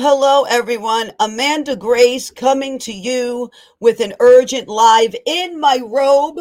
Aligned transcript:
Hello, 0.00 0.42
everyone. 0.42 1.12
Amanda 1.20 1.76
Grace 1.76 2.28
coming 2.28 2.80
to 2.80 2.92
you 2.92 3.48
with 3.78 4.00
an 4.00 4.12
urgent 4.18 4.66
live 4.66 5.14
in 5.24 5.60
my 5.60 5.78
robe, 5.84 6.36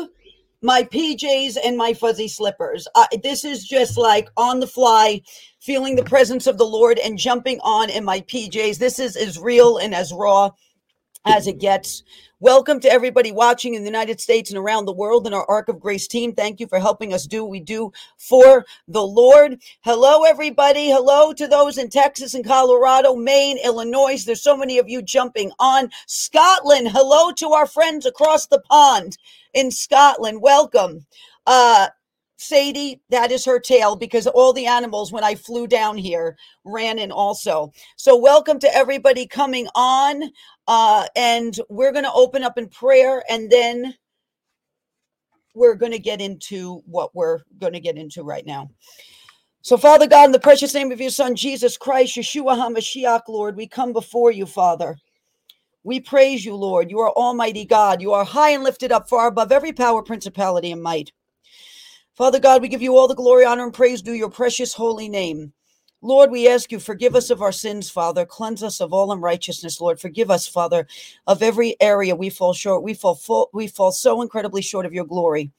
my 0.64 0.82
PJs, 0.86 1.58
and 1.64 1.78
my 1.78 1.94
fuzzy 1.94 2.28
slippers. 2.28 2.88
Uh, 2.96 3.06
this 3.22 3.46
is 3.46 3.64
just 3.64 3.96
like 3.96 4.28
on 4.38 4.60
the 4.60 4.66
fly, 4.66 5.22
feeling 5.60 5.96
the 5.96 6.04
presence 6.04 6.48
of 6.48 6.58
the 6.58 6.66
Lord 6.66 6.98
and 6.98 7.20
jumping 7.20 7.60
on 7.60 7.92
in 7.92 8.04
my 8.04 8.22
PJs. 8.22 8.80
This 8.80 8.98
is 8.98 9.16
as 9.16 9.38
real 9.38 9.78
and 9.78 9.94
as 9.94 10.12
raw 10.12 10.50
as 11.24 11.46
it 11.46 11.60
gets. 11.60 12.02
Welcome 12.44 12.82
to 12.82 12.92
everybody 12.92 13.32
watching 13.32 13.74
in 13.74 13.84
the 13.84 13.90
United 13.90 14.20
States 14.20 14.50
and 14.50 14.58
around 14.58 14.84
the 14.84 14.92
world 14.92 15.26
and 15.26 15.34
our 15.34 15.50
Ark 15.50 15.70
of 15.70 15.80
Grace 15.80 16.10
team. 16.10 16.34
Thank 16.34 16.60
you 16.60 16.68
for 16.68 16.78
helping 16.78 17.14
us 17.14 17.26
do 17.26 17.46
what 17.46 17.52
we 17.52 17.62
do 17.62 17.94
for 18.18 18.66
the 18.86 19.02
Lord. 19.02 19.62
Hello, 19.80 20.26
everybody. 20.26 20.90
Hello 20.90 21.32
to 21.32 21.48
those 21.48 21.78
in 21.78 21.90
Texas 21.90 22.34
and 22.34 22.46
Colorado, 22.46 23.16
Maine, 23.16 23.60
Illinois. 23.64 24.22
There's 24.26 24.42
so 24.42 24.58
many 24.58 24.78
of 24.78 24.90
you 24.90 25.02
jumping 25.02 25.54
on. 25.58 25.90
Scotland. 26.06 26.90
Hello 26.92 27.32
to 27.32 27.54
our 27.54 27.66
friends 27.66 28.06
across 28.06 28.48
the 28.48 28.60
pond 28.70 29.18
in 29.54 29.72
Scotland. 29.72 30.42
Welcome. 30.42 31.06
Uh, 31.48 31.88
Sadie, 32.36 33.02
that 33.10 33.32
is 33.32 33.46
her 33.46 33.58
tail 33.58 33.96
because 33.96 34.28
all 34.28 34.52
the 34.52 34.66
animals, 34.66 35.14
when 35.14 35.24
I 35.24 35.36
flew 35.36 35.66
down 35.66 35.98
here, 35.98 36.36
ran 36.66 37.00
in 37.00 37.10
also. 37.10 37.72
So, 37.96 38.18
welcome 38.18 38.60
to 38.60 38.76
everybody 38.76 39.26
coming 39.26 39.68
on. 39.76 40.24
Uh, 40.68 41.06
and 41.16 41.60
we're 41.70 41.92
going 41.92 42.06
to 42.06 42.14
open 42.14 42.44
up 42.44 42.58
in 42.58 42.70
prayer 42.70 43.24
and 43.30 43.52
then 43.52 43.96
we're 45.56 45.76
going 45.76 45.92
to 45.92 46.00
get 46.00 46.22
into 46.22 46.82
what 46.86 47.14
we're 47.14 47.42
going 47.60 47.74
to 47.74 47.80
get 47.80 47.98
into 47.98 48.24
right 48.24 48.46
now. 48.46 48.70
So, 49.62 49.78
Father 49.78 50.08
God, 50.08 50.26
in 50.26 50.32
the 50.32 50.40
precious 50.40 50.74
name 50.74 50.92
of 50.92 51.00
your 51.00 51.10
Son, 51.10 51.36
Jesus 51.36 51.78
Christ, 51.78 52.18
Yeshua 52.18 52.58
HaMashiach, 52.58 53.22
Lord, 53.30 53.56
we 53.56 53.68
come 53.68 53.94
before 53.94 54.32
you, 54.32 54.46
Father. 54.46 54.98
We 55.86 56.00
praise 56.00 56.46
you, 56.46 56.56
Lord. 56.56 56.90
You 56.90 57.00
are 57.00 57.12
Almighty 57.12 57.66
God. 57.66 58.02
You 58.02 58.14
are 58.14 58.26
high 58.26 58.50
and 58.52 58.64
lifted 58.64 58.92
up, 58.92 59.08
far 59.10 59.28
above 59.28 59.52
every 59.52 59.74
power, 59.74 60.02
principality, 60.02 60.72
and 60.72 60.82
might. 60.82 61.12
Father 62.16 62.40
God, 62.40 62.62
we 62.62 62.68
give 62.68 62.82
you 62.82 62.96
all 62.98 63.08
the 63.08 63.16
glory, 63.16 63.44
honor, 63.46 63.64
and 63.64 63.74
praise 63.74 64.02
due 64.02 64.14
your 64.14 64.30
precious 64.30 64.74
holy 64.74 65.10
name. 65.10 65.54
Lord, 66.04 66.32
we 66.32 66.50
ask 66.50 66.70
you, 66.70 66.80
forgive 66.80 67.16
us 67.16 67.30
of 67.30 67.42
our 67.42 67.54
sins, 67.54 67.90
Father. 67.90 68.26
Cleanse 68.26 68.62
us 68.62 68.82
of 68.82 68.92
all 68.92 69.14
unrighteousness, 69.14 69.80
Lord. 69.80 70.02
Forgive 70.02 70.30
us, 70.30 70.46
Father, 70.46 70.86
of 71.28 71.42
every 71.42 71.78
area 71.80 72.14
we 72.14 72.30
fall 72.30 72.54
short. 72.54 72.84
We 72.84 72.94
fall 72.94 73.50
we 73.54 73.68
fall 73.68 73.94
so 73.94 74.22
incredibly 74.22 74.62
short 74.62 74.86
of 74.86 74.94
your 74.94 75.06
glory. 75.06 75.50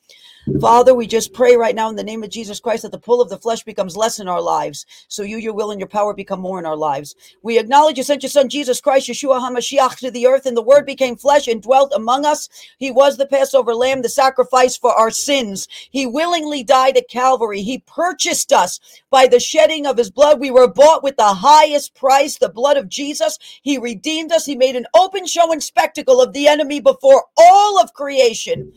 Father, 0.60 0.94
we 0.94 1.06
just 1.06 1.32
pray 1.32 1.56
right 1.56 1.74
now 1.74 1.88
in 1.88 1.96
the 1.96 2.04
name 2.04 2.22
of 2.22 2.28
Jesus 2.28 2.60
Christ 2.60 2.82
that 2.82 2.92
the 2.92 2.98
pull 2.98 3.22
of 3.22 3.30
the 3.30 3.38
flesh 3.38 3.62
becomes 3.62 3.96
less 3.96 4.20
in 4.20 4.28
our 4.28 4.42
lives. 4.42 4.84
So 5.08 5.22
you, 5.22 5.38
your 5.38 5.54
will, 5.54 5.70
and 5.70 5.80
your 5.80 5.88
power 5.88 6.12
become 6.12 6.40
more 6.40 6.58
in 6.58 6.66
our 6.66 6.76
lives. 6.76 7.14
We 7.42 7.58
acknowledge 7.58 7.96
you 7.96 8.02
sent 8.02 8.22
your 8.22 8.28
son 8.28 8.50
Jesus 8.50 8.78
Christ, 8.80 9.08
Yeshua 9.08 9.40
HaMashiach, 9.40 9.96
to 10.00 10.10
the 10.10 10.26
earth, 10.26 10.44
and 10.44 10.54
the 10.54 10.62
word 10.62 10.84
became 10.84 11.16
flesh 11.16 11.48
and 11.48 11.62
dwelt 11.62 11.94
among 11.96 12.26
us. 12.26 12.50
He 12.76 12.90
was 12.90 13.16
the 13.16 13.26
Passover 13.26 13.74
lamb, 13.74 14.02
the 14.02 14.10
sacrifice 14.10 14.76
for 14.76 14.92
our 14.92 15.10
sins. 15.10 15.66
He 15.90 16.06
willingly 16.06 16.62
died 16.62 16.98
at 16.98 17.08
Calvary. 17.08 17.62
He 17.62 17.78
purchased 17.78 18.52
us 18.52 18.80
by 19.10 19.26
the 19.26 19.40
shedding 19.40 19.86
of 19.86 19.96
his 19.96 20.10
blood. 20.10 20.40
We 20.40 20.50
were 20.50 20.68
bought 20.68 21.02
with 21.02 21.16
the 21.16 21.34
highest 21.34 21.94
price, 21.94 22.36
the 22.36 22.50
blood 22.50 22.76
of 22.76 22.90
Jesus. 22.90 23.38
He 23.62 23.78
redeemed 23.78 24.30
us. 24.30 24.44
He 24.44 24.56
made 24.56 24.76
an 24.76 24.86
open 24.94 25.26
show 25.26 25.52
and 25.52 25.62
spectacle 25.62 26.20
of 26.20 26.34
the 26.34 26.48
enemy 26.48 26.80
before 26.80 27.24
all 27.38 27.80
of 27.80 27.94
creation 27.94 28.72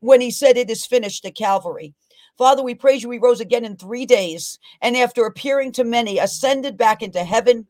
when 0.00 0.20
he 0.20 0.30
said 0.30 0.56
it 0.56 0.70
is 0.70 0.86
finished 0.86 1.24
at 1.24 1.34
Calvary. 1.34 1.94
Father, 2.36 2.62
we 2.62 2.74
praise 2.74 3.02
you. 3.02 3.10
He 3.10 3.18
rose 3.18 3.40
again 3.40 3.64
in 3.64 3.76
three 3.76 4.06
days, 4.06 4.58
and 4.80 4.96
after 4.96 5.24
appearing 5.24 5.72
to 5.72 5.84
many, 5.84 6.18
ascended 6.18 6.76
back 6.76 7.02
into 7.02 7.24
heaven, 7.24 7.66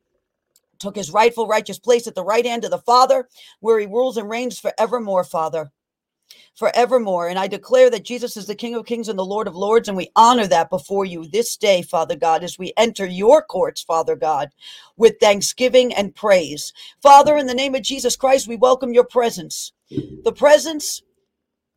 took 0.78 0.94
his 0.94 1.10
rightful 1.10 1.46
righteous 1.46 1.78
place 1.78 2.06
at 2.06 2.14
the 2.14 2.24
right 2.24 2.44
hand 2.44 2.64
of 2.64 2.70
the 2.70 2.78
Father, 2.78 3.28
where 3.60 3.78
he 3.78 3.86
rules 3.86 4.16
and 4.16 4.28
reigns 4.28 4.60
forevermore, 4.60 5.24
Father. 5.24 5.70
Forevermore. 6.54 7.28
And 7.28 7.38
I 7.38 7.46
declare 7.46 7.88
that 7.90 8.04
Jesus 8.04 8.36
is 8.36 8.46
the 8.46 8.54
King 8.54 8.74
of 8.74 8.84
Kings 8.84 9.08
and 9.08 9.18
the 9.18 9.24
Lord 9.24 9.46
of 9.48 9.56
Lords, 9.56 9.88
and 9.88 9.96
we 9.96 10.10
honor 10.16 10.46
that 10.48 10.70
before 10.70 11.04
you 11.04 11.26
this 11.26 11.56
day, 11.56 11.82
Father 11.82 12.16
God, 12.16 12.44
as 12.44 12.58
we 12.58 12.72
enter 12.76 13.06
your 13.06 13.42
courts, 13.42 13.82
Father 13.82 14.16
God, 14.16 14.50
with 14.96 15.20
thanksgiving 15.20 15.94
and 15.94 16.14
praise. 16.14 16.72
Father, 17.00 17.36
in 17.36 17.46
the 17.46 17.54
name 17.54 17.74
of 17.74 17.82
Jesus 17.82 18.16
Christ, 18.16 18.48
we 18.48 18.56
welcome 18.56 18.92
your 18.92 19.04
presence. 19.04 19.72
The 19.90 20.34
presence 20.36 21.02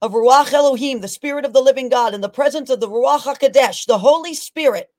of 0.02 0.14
Ruach 0.14 0.52
Elohim, 0.52 1.02
the 1.02 1.08
Spirit 1.08 1.46
of 1.46 1.54
the 1.54 1.62
living 1.62 1.88
God, 1.88 2.14
in 2.14 2.22
the 2.22 2.30
presence 2.30 2.70
of 2.70 2.80
the 2.80 2.90
Ruach 2.90 3.22
HaKodesh, 3.22 3.86
the 3.86 4.00
Holy 4.00 4.34
Spirit, 4.34 4.90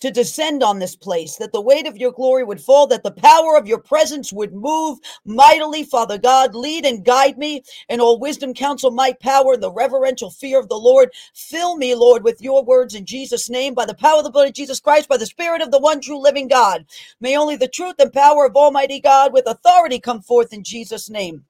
to 0.00 0.10
descend 0.10 0.62
on 0.62 0.78
this 0.78 0.94
place, 0.94 1.36
that 1.36 1.52
the 1.52 1.60
weight 1.60 1.86
of 1.86 1.96
your 1.96 2.12
glory 2.12 2.44
would 2.44 2.60
fall, 2.60 2.86
that 2.86 3.02
the 3.02 3.10
power 3.12 3.56
of 3.56 3.66
your 3.66 3.78
presence 3.78 4.32
would 4.32 4.52
move 4.52 4.98
mightily, 5.24 5.84
Father 5.84 6.18
God. 6.18 6.54
Lead 6.54 6.84
and 6.84 7.04
guide 7.04 7.38
me 7.38 7.62
in 7.88 8.00
all 8.00 8.18
wisdom, 8.18 8.52
counsel, 8.52 8.90
might, 8.90 9.18
power, 9.20 9.54
and 9.54 9.62
the 9.62 9.72
reverential 9.72 10.30
fear 10.30 10.60
of 10.60 10.68
the 10.68 10.78
Lord. 10.78 11.10
Fill 11.34 11.76
me, 11.76 11.94
Lord, 11.94 12.22
with 12.22 12.42
your 12.42 12.62
words 12.64 12.94
in 12.94 13.06
Jesus' 13.06 13.48
name, 13.48 13.74
by 13.74 13.86
the 13.86 13.94
power 13.94 14.18
of 14.18 14.24
the 14.24 14.30
blood 14.30 14.48
of 14.48 14.54
Jesus 14.54 14.80
Christ, 14.80 15.08
by 15.08 15.16
the 15.16 15.26
Spirit 15.26 15.62
of 15.62 15.70
the 15.70 15.80
one 15.80 16.00
true 16.00 16.20
living 16.20 16.48
God. 16.48 16.84
May 17.20 17.36
only 17.36 17.56
the 17.56 17.68
truth 17.68 17.96
and 17.98 18.12
power 18.12 18.46
of 18.46 18.56
Almighty 18.56 19.00
God 19.00 19.32
with 19.32 19.46
authority 19.46 19.98
come 19.98 20.20
forth 20.20 20.52
in 20.52 20.62
Jesus' 20.62 21.08
name. 21.08 21.44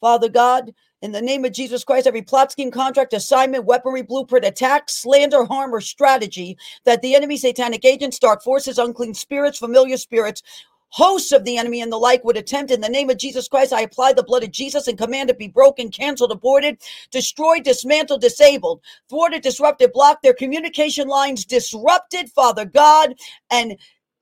Father 0.00 0.28
God, 0.28 0.72
in 1.06 1.12
the 1.12 1.22
name 1.22 1.44
of 1.44 1.52
Jesus 1.52 1.84
Christ, 1.84 2.08
every 2.08 2.20
plot, 2.20 2.50
scheme, 2.50 2.72
contract, 2.72 3.14
assignment, 3.14 3.64
weaponry, 3.64 4.02
blueprint, 4.02 4.44
attack, 4.44 4.90
slander, 4.90 5.44
harm, 5.44 5.72
or 5.72 5.80
strategy 5.80 6.58
that 6.84 7.00
the 7.00 7.14
enemy, 7.14 7.36
satanic 7.36 7.84
agents, 7.84 8.18
dark 8.18 8.42
forces, 8.42 8.76
unclean 8.76 9.14
spirits, 9.14 9.56
familiar 9.56 9.98
spirits, 9.98 10.42
hosts 10.88 11.30
of 11.30 11.44
the 11.44 11.58
enemy 11.58 11.80
and 11.80 11.92
the 11.92 11.96
like 11.96 12.24
would 12.24 12.36
attempt 12.36 12.72
in 12.72 12.80
the 12.80 12.88
name 12.88 13.08
of 13.08 13.18
Jesus 13.18 13.46
Christ. 13.46 13.72
I 13.72 13.82
apply 13.82 14.14
the 14.14 14.24
blood 14.24 14.42
of 14.42 14.50
Jesus 14.50 14.88
and 14.88 14.98
command 14.98 15.30
it 15.30 15.38
be 15.38 15.46
broken, 15.46 15.90
canceled, 15.90 16.32
aborted, 16.32 16.78
destroyed, 17.12 17.62
dismantled, 17.62 18.20
disabled, 18.20 18.80
thwarted, 19.08 19.42
disrupted, 19.42 19.92
blocked, 19.92 20.24
their 20.24 20.34
communication 20.34 21.06
lines 21.06 21.44
disrupted, 21.44 22.30
Father 22.30 22.64
God, 22.64 23.14
and 23.48 23.78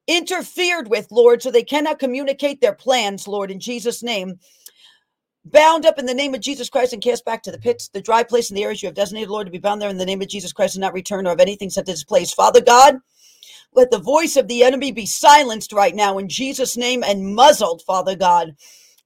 interfered 0.06 0.88
with, 0.88 1.10
Lord, 1.10 1.42
so 1.42 1.50
they 1.50 1.62
cannot 1.62 1.98
communicate 1.98 2.60
their 2.60 2.74
plans, 2.74 3.26
Lord, 3.26 3.50
in 3.50 3.58
Jesus' 3.58 4.02
name 4.02 4.38
bound 5.44 5.84
up 5.86 5.98
in 5.98 6.06
the 6.06 6.14
name 6.14 6.34
of 6.34 6.40
Jesus 6.40 6.68
Christ 6.68 6.92
and 6.92 7.02
cast 7.02 7.24
back 7.24 7.42
to 7.42 7.52
the 7.52 7.58
pits, 7.58 7.88
the 7.88 8.00
dry 8.00 8.22
place, 8.22 8.50
and 8.50 8.56
the 8.56 8.64
areas 8.64 8.82
you 8.82 8.86
have 8.88 8.94
designated, 8.94 9.30
Lord, 9.30 9.46
to 9.46 9.52
be 9.52 9.58
bound 9.58 9.80
there 9.80 9.90
in 9.90 9.98
the 9.98 10.06
name 10.06 10.22
of 10.22 10.28
Jesus 10.28 10.52
Christ 10.52 10.74
and 10.74 10.80
not 10.80 10.92
return 10.92 11.26
or 11.26 11.32
of 11.32 11.40
anything 11.40 11.70
sent 11.70 11.86
to 11.86 11.92
this 11.92 12.04
place. 12.04 12.32
Father 12.32 12.60
God, 12.60 12.98
let 13.74 13.90
the 13.90 13.98
voice 13.98 14.36
of 14.36 14.48
the 14.48 14.62
enemy 14.62 14.92
be 14.92 15.06
silenced 15.06 15.72
right 15.72 15.94
now 15.94 16.18
in 16.18 16.28
Jesus' 16.28 16.76
name 16.76 17.02
and 17.02 17.34
muzzled, 17.34 17.82
Father 17.82 18.16
God. 18.16 18.56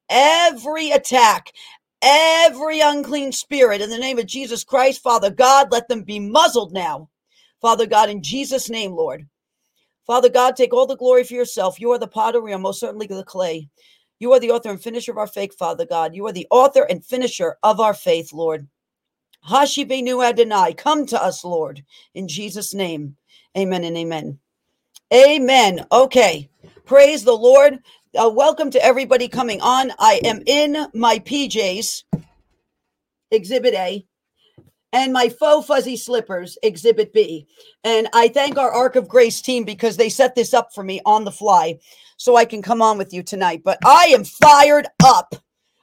Every 0.08 0.90
attack, 0.90 1.52
every 2.02 2.80
unclean 2.80 3.32
spirit 3.32 3.80
in 3.80 3.90
the 3.90 3.98
name 3.98 4.18
of 4.18 4.26
Jesus 4.26 4.64
Christ, 4.64 5.02
Father 5.02 5.30
God, 5.30 5.72
let 5.72 5.88
them 5.88 6.02
be 6.02 6.20
muzzled 6.20 6.72
now. 6.72 7.08
Father 7.60 7.86
God, 7.86 8.08
in 8.08 8.22
Jesus' 8.22 8.70
name, 8.70 8.92
Lord. 8.92 9.26
Father 10.06 10.30
God, 10.30 10.56
take 10.56 10.72
all 10.72 10.86
the 10.86 10.96
glory 10.96 11.24
for 11.24 11.34
yourself. 11.34 11.80
You 11.80 11.90
are 11.92 11.98
the 11.98 12.06
potter, 12.06 12.40
we 12.40 12.52
are 12.52 12.58
most 12.58 12.80
certainly 12.80 13.06
the 13.06 13.24
clay. 13.24 13.68
You 14.20 14.32
are 14.32 14.40
the 14.40 14.50
author 14.50 14.70
and 14.70 14.82
finisher 14.82 15.12
of 15.12 15.18
our 15.18 15.28
faith, 15.28 15.54
Father 15.56 15.86
God. 15.86 16.14
You 16.14 16.26
are 16.26 16.32
the 16.32 16.48
author 16.50 16.82
and 16.82 17.04
finisher 17.04 17.56
of 17.62 17.78
our 17.78 17.94
faith, 17.94 18.32
Lord. 18.32 18.66
Hashi 19.42 19.84
Hashibenu 19.84 20.28
Adonai, 20.28 20.74
come 20.74 21.06
to 21.06 21.22
us, 21.22 21.44
Lord, 21.44 21.84
in 22.14 22.26
Jesus' 22.26 22.74
name. 22.74 23.16
Amen 23.56 23.84
and 23.84 23.96
amen. 23.96 24.40
Amen. 25.14 25.86
Okay. 25.92 26.50
Praise 26.84 27.22
the 27.22 27.32
Lord. 27.32 27.78
Uh, 28.18 28.28
welcome 28.28 28.70
to 28.72 28.84
everybody 28.84 29.28
coming 29.28 29.60
on. 29.60 29.92
I 30.00 30.20
am 30.24 30.42
in 30.46 30.86
my 30.94 31.20
PJs, 31.20 32.02
Exhibit 33.30 33.74
A, 33.74 34.04
and 34.92 35.12
my 35.12 35.28
faux 35.28 35.66
fuzzy 35.66 35.96
slippers, 35.96 36.58
Exhibit 36.64 37.12
B. 37.12 37.46
And 37.84 38.08
I 38.12 38.28
thank 38.28 38.58
our 38.58 38.72
Ark 38.72 38.96
of 38.96 39.06
Grace 39.06 39.40
team 39.40 39.62
because 39.62 39.96
they 39.96 40.08
set 40.08 40.34
this 40.34 40.52
up 40.52 40.74
for 40.74 40.82
me 40.82 41.00
on 41.06 41.24
the 41.24 41.30
fly 41.30 41.78
so 42.18 42.36
I 42.36 42.44
can 42.44 42.60
come 42.60 42.82
on 42.82 42.98
with 42.98 43.14
you 43.14 43.22
tonight. 43.22 43.62
But 43.64 43.78
I 43.84 44.10
am 44.12 44.24
fired 44.24 44.86
up 45.02 45.34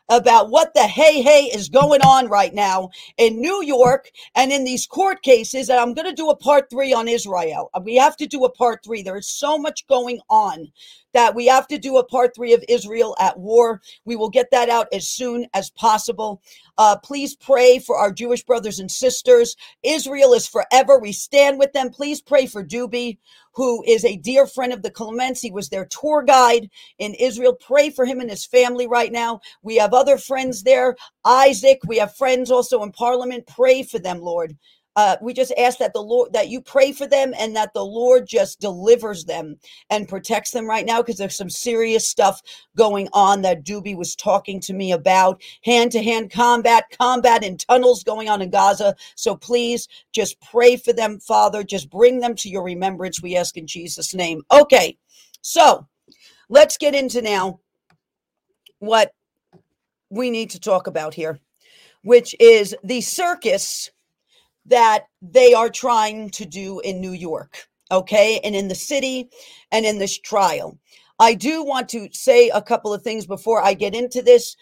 about 0.10 0.52
what 0.52 0.74
the 0.76 0.84
hey 0.84 1.22
hey 1.22 1.46
is 1.46 1.68
going 1.68 2.02
on 2.02 2.28
right 2.28 2.54
now 2.54 2.90
in 3.18 3.42
New 3.42 3.64
York 3.64 4.12
and 4.36 4.52
in 4.52 4.64
these 4.64 4.86
court 4.86 5.24
cases. 5.24 5.70
And 5.70 5.80
I'm 5.80 5.96
going 5.96 6.08
to 6.08 6.14
do 6.14 6.30
a 6.30 6.36
part 6.36 6.70
three 6.70 6.94
on 6.94 7.08
Israel. 7.08 7.72
We 7.82 7.96
have 7.96 8.16
to 8.18 8.28
do 8.28 8.46
a 8.46 8.52
part 8.52 8.84
three. 8.84 9.02
There 9.02 9.18
is 9.18 9.28
so 9.28 9.58
much 9.58 9.88
going 9.88 10.20
on 10.30 10.72
that 11.16 11.34
we 11.34 11.46
have 11.48 11.66
to 11.70 11.78
do 11.78 11.98
a 11.98 12.06
part 12.06 12.36
three 12.36 12.54
of 12.54 12.64
Israel 12.68 13.16
at 13.20 13.40
war. 13.40 13.82
We 14.04 14.18
will 14.18 14.30
get 14.30 14.52
that 14.52 14.70
out 14.70 14.88
as 14.94 15.08
soon 15.10 15.48
as 15.54 15.70
possible. 15.72 16.42
Uh, 16.78 16.98
please 16.98 17.36
pray 17.38 17.80
for 17.80 17.96
our 17.96 18.12
Jewish 18.12 18.44
brothers 18.44 18.80
and 18.80 18.92
sisters. 18.92 19.56
Israel 19.82 20.34
is 20.34 20.46
forever. 20.46 21.00
We 21.00 21.14
stand 21.14 21.58
with 21.58 21.72
them. 21.72 21.90
Please 21.90 22.22
pray 22.22 22.48
for 22.48 22.66
Duby, 22.66 23.18
who 23.54 23.82
is 23.88 24.04
a 24.04 24.18
dear 24.18 24.46
friend 24.46 24.74
of 24.74 24.84
the 24.84 24.92
Clements. 24.92 25.42
He 25.42 25.52
was 25.52 25.70
their 25.70 25.86
tour 25.86 26.22
guide 26.22 26.70
in 27.00 27.14
Israel. 27.14 27.54
Pray 27.54 27.90
for 27.90 28.06
him 28.06 28.20
and 28.20 28.30
his 28.30 28.46
family 28.46 28.86
right 28.86 29.12
now. 29.12 29.40
We 29.62 29.78
have 29.78 29.94
other 29.94 30.18
friends 30.18 30.64
there. 30.64 30.98
Isaac, 31.24 31.80
we 31.88 31.98
have 31.98 32.18
friends 32.18 32.52
also 32.52 32.84
in 32.84 32.92
Parliament. 32.92 33.48
Pray 33.48 33.84
for 33.84 34.00
them, 34.00 34.20
Lord. 34.20 34.58
Uh, 34.96 35.18
we 35.22 35.34
just 35.34 35.54
ask 35.58 35.78
that 35.80 35.94
the 35.94 36.02
Lord 36.02 36.32
that 36.34 36.50
you 36.50 36.62
pray 36.62 36.92
for 36.92 37.06
them 37.06 37.34
and 37.38 37.56
that 37.56 37.74
the 37.74 37.86
Lord 37.86 38.28
just 38.28 38.62
delivers 38.62 39.26
them 39.26 39.58
and 39.90 40.08
protects 40.08 40.52
them 40.52 40.68
right 40.68 40.86
now 40.86 41.02
because 41.02 41.18
there's 41.18 41.36
some 41.36 41.50
serious 41.50 42.08
stuff 42.08 42.42
going 42.78 43.10
on 43.12 43.42
that 43.42 43.66
Doobie 43.66 43.98
was 43.98 44.16
talking 44.16 44.60
to 44.62 44.74
me 44.74 44.94
about 44.94 45.42
hand 45.64 45.92
to 45.92 46.04
hand 46.04 46.32
combat, 46.32 46.86
combat 46.98 47.44
in 47.44 47.58
tunnels 47.58 48.04
going 48.04 48.30
on 48.30 48.42
in 48.42 48.50
Gaza. 48.50 48.96
So 49.16 49.36
please 49.36 49.88
just 50.14 50.40
pray 50.42 50.78
for 50.78 50.94
them, 50.94 51.20
Father. 51.20 51.64
Just 51.64 51.90
bring 51.90 52.20
them 52.20 52.36
to 52.36 52.50
your 52.50 52.64
remembrance. 52.64 53.22
We 53.22 53.36
ask 53.36 53.58
in 53.58 53.68
Jesus' 53.68 54.14
name. 54.14 54.44
Okay, 54.52 54.98
so 55.42 55.88
let's 56.48 56.78
get 56.78 56.96
into 56.96 57.22
now 57.22 57.60
what 58.80 59.12
we 60.10 60.30
need 60.30 60.52
to 60.52 60.60
talk 60.60 60.88
about 60.88 61.14
here, 61.14 61.40
which 62.04 62.36
is 62.40 62.76
the 62.84 63.02
circus 63.02 63.92
that 64.66 65.06
they 65.22 65.54
are 65.54 65.70
trying 65.70 66.30
to 66.32 66.46
do 66.46 66.80
in 66.80 67.02
New 67.02 67.12
York, 67.12 67.68
okay, 67.92 68.40
and 68.44 68.56
in 68.56 68.68
the 68.68 68.76
city 68.76 69.30
and 69.72 69.86
in 69.86 70.00
this 70.00 70.18
trial. 70.18 70.78
I 71.20 71.34
do 71.34 71.64
want 71.64 71.90
to 71.90 72.10
say 72.12 72.50
a 72.50 72.62
couple 72.62 72.94
of 72.94 73.02
things 73.02 73.26
before 73.26 73.62
I 73.62 73.74
get 73.74 73.96
into 73.96 74.22
this. 74.22 74.56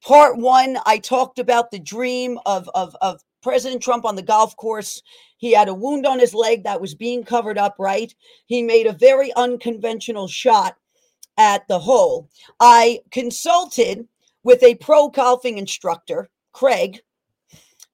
Part 0.00 0.38
one, 0.38 0.78
I 0.86 0.98
talked 0.98 1.38
about 1.38 1.70
the 1.70 1.78
dream 1.78 2.38
of, 2.46 2.68
of, 2.74 2.96
of 3.00 3.20
President 3.42 3.82
Trump 3.82 4.04
on 4.04 4.16
the 4.16 4.22
golf 4.22 4.56
course. 4.56 5.02
He 5.36 5.52
had 5.52 5.68
a 5.68 5.74
wound 5.74 6.06
on 6.06 6.18
his 6.18 6.34
leg 6.34 6.64
that 6.64 6.80
was 6.80 6.94
being 6.94 7.24
covered 7.24 7.58
up, 7.58 7.76
right? 7.78 8.14
He 8.46 8.62
made 8.62 8.86
a 8.86 8.92
very 8.92 9.32
unconventional 9.34 10.28
shot 10.28 10.76
at 11.36 11.66
the 11.68 11.80
hole. 11.80 12.28
I 12.60 13.00
consulted 13.10 14.06
with 14.44 14.62
a 14.62 14.76
pro 14.76 15.08
golfing 15.08 15.58
instructor, 15.58 16.30
Craig, 16.52 17.00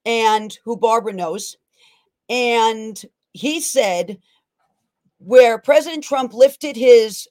and 0.09 0.59
who 0.65 0.75
Barbara 0.75 1.13
knows. 1.13 1.59
And 2.31 3.01
he 3.35 3.61
said, 3.61 4.19
where 5.19 5.59
President 5.59 6.03
Trump 6.03 6.33
lifted 6.33 6.77
his 6.77 7.29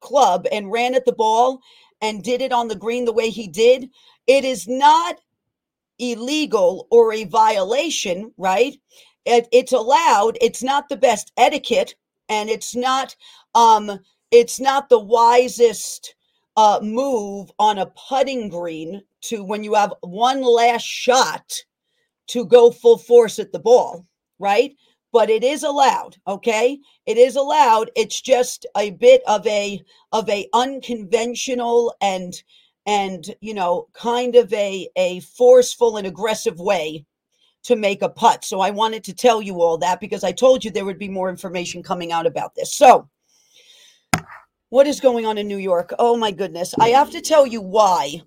club 0.00 0.46
and 0.50 0.72
ran 0.72 0.94
at 0.94 1.04
the 1.04 1.12
ball 1.12 1.60
and 2.02 2.24
did 2.24 2.42
it 2.42 2.52
on 2.52 2.66
the 2.66 2.74
green 2.74 3.04
the 3.04 3.12
way 3.12 3.30
he 3.30 3.46
did, 3.46 3.88
it 4.26 4.44
is 4.44 4.66
not 4.66 5.20
illegal 6.00 6.88
or 6.90 7.12
a 7.12 7.24
violation, 7.24 8.32
right? 8.36 8.76
It, 9.24 9.48
it's 9.52 9.72
allowed. 9.72 10.36
It's 10.40 10.64
not 10.64 10.88
the 10.88 10.96
best 10.96 11.32
etiquette, 11.36 11.94
and 12.28 12.50
it's 12.50 12.74
not 12.74 13.14
um, 13.54 14.00
it's 14.30 14.58
not 14.58 14.88
the 14.88 14.98
wisest 14.98 16.16
uh, 16.56 16.80
move 16.82 17.50
on 17.58 17.78
a 17.78 17.86
putting 18.08 18.48
green 18.48 19.02
to 19.22 19.44
when 19.44 19.62
you 19.62 19.74
have 19.74 19.94
one 20.00 20.42
last 20.42 20.84
shot 20.84 21.52
to 22.28 22.44
go 22.44 22.70
full 22.70 22.98
force 22.98 23.38
at 23.38 23.52
the 23.52 23.58
ball, 23.58 24.06
right? 24.38 24.74
But 25.12 25.30
it 25.30 25.44
is 25.44 25.62
allowed, 25.62 26.16
okay? 26.26 26.78
It 27.06 27.16
is 27.16 27.36
allowed. 27.36 27.90
It's 27.96 28.20
just 28.20 28.66
a 28.76 28.90
bit 28.90 29.22
of 29.26 29.46
a 29.46 29.82
of 30.12 30.28
a 30.28 30.48
unconventional 30.52 31.94
and 32.00 32.34
and 32.86 33.34
you 33.40 33.54
know 33.54 33.88
kind 33.92 34.36
of 34.36 34.52
a 34.52 34.88
a 34.96 35.20
forceful 35.20 35.96
and 35.96 36.06
aggressive 36.06 36.58
way 36.58 37.04
to 37.66 37.76
make 37.76 38.02
a 38.02 38.08
putt. 38.08 38.44
So 38.44 38.60
I 38.60 38.70
wanted 38.70 39.02
to 39.04 39.14
tell 39.14 39.42
you 39.42 39.60
all 39.60 39.78
that 39.78 40.00
because 40.00 40.22
I 40.22 40.32
told 40.32 40.64
you 40.64 40.70
there 40.70 40.84
would 40.84 40.98
be 40.98 41.08
more 41.08 41.28
information 41.28 41.82
coming 41.82 42.12
out 42.12 42.26
about 42.26 42.54
this. 42.54 42.72
So 42.74 43.08
what 44.68 44.86
is 44.86 45.00
going 45.00 45.26
on 45.26 45.36
in 45.36 45.48
New 45.48 45.58
York? 45.58 45.92
Oh 45.98 46.16
my 46.16 46.30
goodness. 46.30 46.74
I 46.78 46.90
have 46.90 47.10
to 47.10 47.20
tell 47.20 47.46
you 47.46 47.60
why 47.60 48.22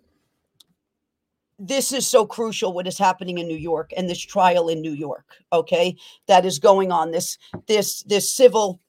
this 1.60 1.92
is 1.92 2.08
so 2.08 2.26
crucial 2.26 2.74
what 2.74 2.88
is 2.88 2.98
happening 2.98 3.38
in 3.38 3.48
New 3.48 3.58
York 3.58 3.92
and 3.96 4.10
this 4.10 4.20
trial 4.20 4.70
in 4.70 4.82
New 4.82 4.94
York, 4.94 5.26
okay? 5.52 5.96
That 6.28 6.46
is 6.46 6.60
going 6.60 6.92
on 6.92 7.12
this 7.12 7.38
this 7.68 8.04
this 8.04 8.32
civil 8.32 8.80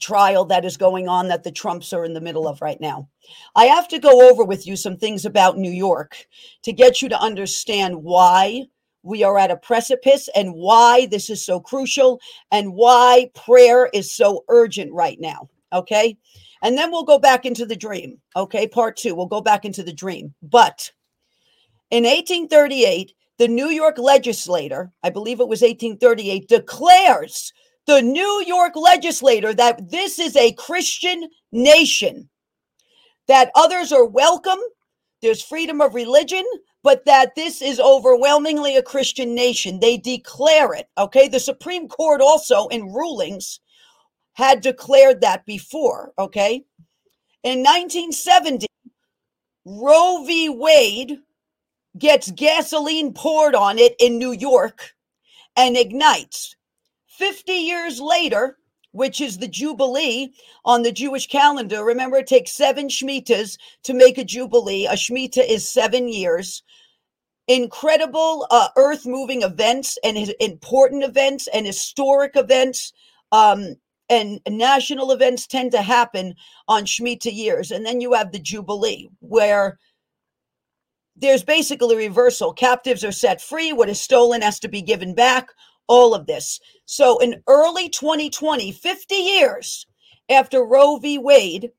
trial 0.00 0.44
that 0.46 0.64
is 0.64 0.76
going 0.76 1.08
on 1.08 1.28
that 1.28 1.44
the 1.44 1.52
Trumps 1.52 1.92
are 1.92 2.04
in 2.04 2.12
the 2.12 2.20
middle 2.20 2.48
of 2.48 2.60
right 2.60 2.80
now. 2.80 3.08
I 3.54 3.66
have 3.66 3.88
to 3.88 3.98
go 3.98 4.30
over 4.30 4.44
with 4.44 4.66
you 4.66 4.76
some 4.76 4.96
things 4.96 5.24
about 5.24 5.58
New 5.58 5.70
York 5.70 6.26
to 6.62 6.72
get 6.72 7.02
you 7.02 7.08
to 7.08 7.20
understand 7.20 8.02
why 8.02 8.66
we 9.02 9.22
are 9.22 9.38
at 9.38 9.50
a 9.50 9.56
precipice 9.56 10.28
and 10.34 10.54
why 10.54 11.06
this 11.06 11.28
is 11.30 11.44
so 11.44 11.60
crucial 11.60 12.20
and 12.50 12.74
why 12.74 13.30
prayer 13.34 13.90
is 13.92 14.14
so 14.14 14.44
urgent 14.48 14.92
right 14.92 15.20
now, 15.20 15.48
okay? 15.72 16.16
And 16.62 16.78
then 16.78 16.90
we'll 16.92 17.04
go 17.04 17.18
back 17.18 17.44
into 17.44 17.66
the 17.66 17.76
dream, 17.76 18.18
okay? 18.36 18.68
Part 18.68 18.96
2, 18.96 19.14
we'll 19.14 19.26
go 19.26 19.40
back 19.40 19.64
into 19.64 19.82
the 19.82 19.92
dream. 19.92 20.34
But 20.42 20.92
in 21.92 22.04
1838, 22.04 23.12
the 23.36 23.48
New 23.48 23.68
York 23.68 23.98
legislator, 23.98 24.90
I 25.02 25.10
believe 25.10 25.40
it 25.40 25.48
was 25.48 25.60
1838, 25.60 26.48
declares 26.48 27.52
the 27.86 28.00
New 28.00 28.42
York 28.46 28.76
legislator 28.76 29.52
that 29.52 29.90
this 29.90 30.18
is 30.18 30.34
a 30.34 30.52
Christian 30.52 31.28
nation, 31.52 32.30
that 33.28 33.50
others 33.54 33.92
are 33.92 34.06
welcome, 34.06 34.58
there's 35.20 35.42
freedom 35.42 35.82
of 35.82 35.94
religion, 35.94 36.44
but 36.82 37.04
that 37.04 37.34
this 37.36 37.60
is 37.60 37.78
overwhelmingly 37.78 38.76
a 38.76 38.82
Christian 38.82 39.34
nation. 39.34 39.78
They 39.78 39.98
declare 39.98 40.72
it. 40.72 40.88
Okay. 40.96 41.28
The 41.28 41.38
Supreme 41.38 41.88
Court 41.88 42.22
also, 42.22 42.68
in 42.68 42.92
rulings, 42.92 43.60
had 44.32 44.62
declared 44.62 45.20
that 45.20 45.44
before. 45.44 46.12
Okay. 46.18 46.64
In 47.44 47.58
1970, 47.58 48.66
Roe 49.66 50.24
v. 50.24 50.48
Wade 50.48 51.18
gets 51.98 52.30
gasoline 52.30 53.12
poured 53.12 53.54
on 53.54 53.78
it 53.78 53.94
in 53.98 54.18
New 54.18 54.32
York 54.32 54.94
and 55.56 55.76
ignites. 55.76 56.56
50 57.06 57.52
years 57.52 58.00
later, 58.00 58.56
which 58.92 59.20
is 59.20 59.38
the 59.38 59.48
Jubilee 59.48 60.32
on 60.64 60.82
the 60.82 60.92
Jewish 60.92 61.26
calendar. 61.26 61.84
Remember, 61.84 62.18
it 62.18 62.26
takes 62.26 62.52
seven 62.52 62.88
Shemitas 62.88 63.58
to 63.84 63.94
make 63.94 64.18
a 64.18 64.24
Jubilee. 64.24 64.86
A 64.86 64.92
Shemitah 64.92 65.46
is 65.48 65.68
seven 65.68 66.08
years. 66.08 66.62
Incredible 67.48 68.46
uh, 68.50 68.68
earth 68.76 69.04
moving 69.04 69.42
events 69.42 69.98
and 70.04 70.32
important 70.40 71.02
events 71.04 71.48
and 71.52 71.66
historic 71.66 72.32
events 72.36 72.92
um, 73.32 73.76
and 74.10 74.40
national 74.46 75.10
events 75.10 75.46
tend 75.46 75.72
to 75.72 75.80
happen 75.80 76.34
on 76.68 76.84
Shemitah 76.84 77.34
years. 77.34 77.70
And 77.70 77.84
then 77.84 78.00
you 78.00 78.12
have 78.12 78.30
the 78.30 78.38
Jubilee, 78.38 79.08
where 79.20 79.78
there's 81.16 81.44
basically 81.44 81.96
reversal. 81.96 82.52
Captives 82.52 83.04
are 83.04 83.12
set 83.12 83.40
free. 83.40 83.72
What 83.72 83.88
is 83.88 84.00
stolen 84.00 84.42
has 84.42 84.58
to 84.60 84.68
be 84.68 84.82
given 84.82 85.14
back. 85.14 85.48
All 85.88 86.14
of 86.14 86.26
this. 86.26 86.60
So 86.86 87.18
in 87.18 87.42
early 87.46 87.88
2020, 87.88 88.72
50 88.72 89.14
years 89.14 89.86
after 90.30 90.64
Roe 90.64 90.96
v. 90.96 91.18
Wade, 91.18 91.70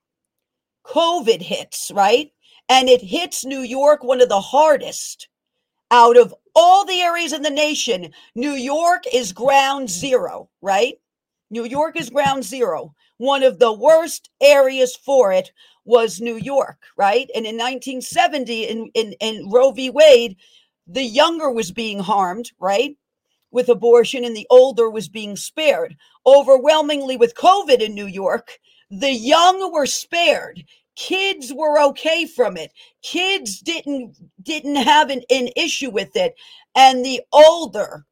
COVID 0.86 1.42
hits, 1.42 1.92
right? 1.94 2.32
And 2.70 2.90
it 2.90 3.02
hits 3.02 3.46
New 3.46 3.62
York, 3.62 4.04
one 4.04 4.22
of 4.22 4.30
the 4.30 4.42
hardest 4.42 5.30
out 5.92 6.18
of 6.18 6.34
all 6.56 6.86
the 6.86 7.02
areas 7.02 7.34
in 7.34 7.42
the 7.42 7.50
nation. 7.50 8.12
New 8.36 8.54
York 8.54 9.04
is 9.14 9.32
ground 9.32 9.90
zero, 9.90 10.50
right? 10.62 10.96
New 11.50 11.66
York 11.66 12.00
is 12.00 12.10
ground 12.10 12.44
zero. 12.44 12.94
One 13.24 13.42
of 13.42 13.58
the 13.58 13.72
worst 13.72 14.30
areas 14.42 14.98
for 14.98 15.32
it 15.32 15.54
was 15.86 16.20
New 16.20 16.36
York, 16.36 16.84
right? 16.98 17.30
And 17.34 17.46
in 17.46 17.56
1970, 17.56 18.64
in, 18.64 18.92
in, 18.94 19.14
in 19.22 19.50
Roe 19.50 19.72
v. 19.72 19.90
Wade, 19.90 20.36
the 20.88 21.06
younger 21.06 21.50
was 21.50 21.72
being 21.72 22.00
harmed, 22.00 22.52
right? 22.60 22.98
With 23.50 23.70
abortion, 23.70 24.26
and 24.26 24.36
the 24.36 24.46
older 24.50 24.90
was 24.90 25.08
being 25.08 25.38
spared. 25.38 25.96
Overwhelmingly 26.26 27.16
with 27.16 27.34
COVID 27.36 27.80
in 27.80 27.96
New 27.96 28.08
York, 28.08 28.60
the 28.92 29.14
young 29.14 29.72
were 29.72 29.86
spared. 29.86 30.66
Kids 30.98 31.54
were 31.54 31.82
okay 31.82 32.26
from 32.26 32.58
it. 32.58 32.74
Kids 33.04 33.62
didn't 33.62 34.18
didn't 34.42 34.76
have 34.76 35.10
an, 35.10 35.22
an 35.30 35.48
issue 35.56 35.92
with 35.92 36.14
it, 36.18 36.36
and 36.76 37.06
the 37.06 37.22
older 37.32 38.06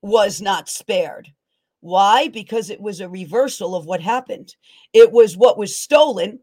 was 0.00 0.40
not 0.40 0.70
spared. 0.70 1.34
Why? 1.84 2.28
Because 2.28 2.70
it 2.70 2.80
was 2.80 3.02
a 3.02 3.10
reversal 3.10 3.76
of 3.76 3.84
what 3.84 4.00
happened. 4.00 4.56
It 4.94 5.12
was 5.12 5.36
what 5.36 5.58
was 5.58 5.76
stolen 5.76 6.40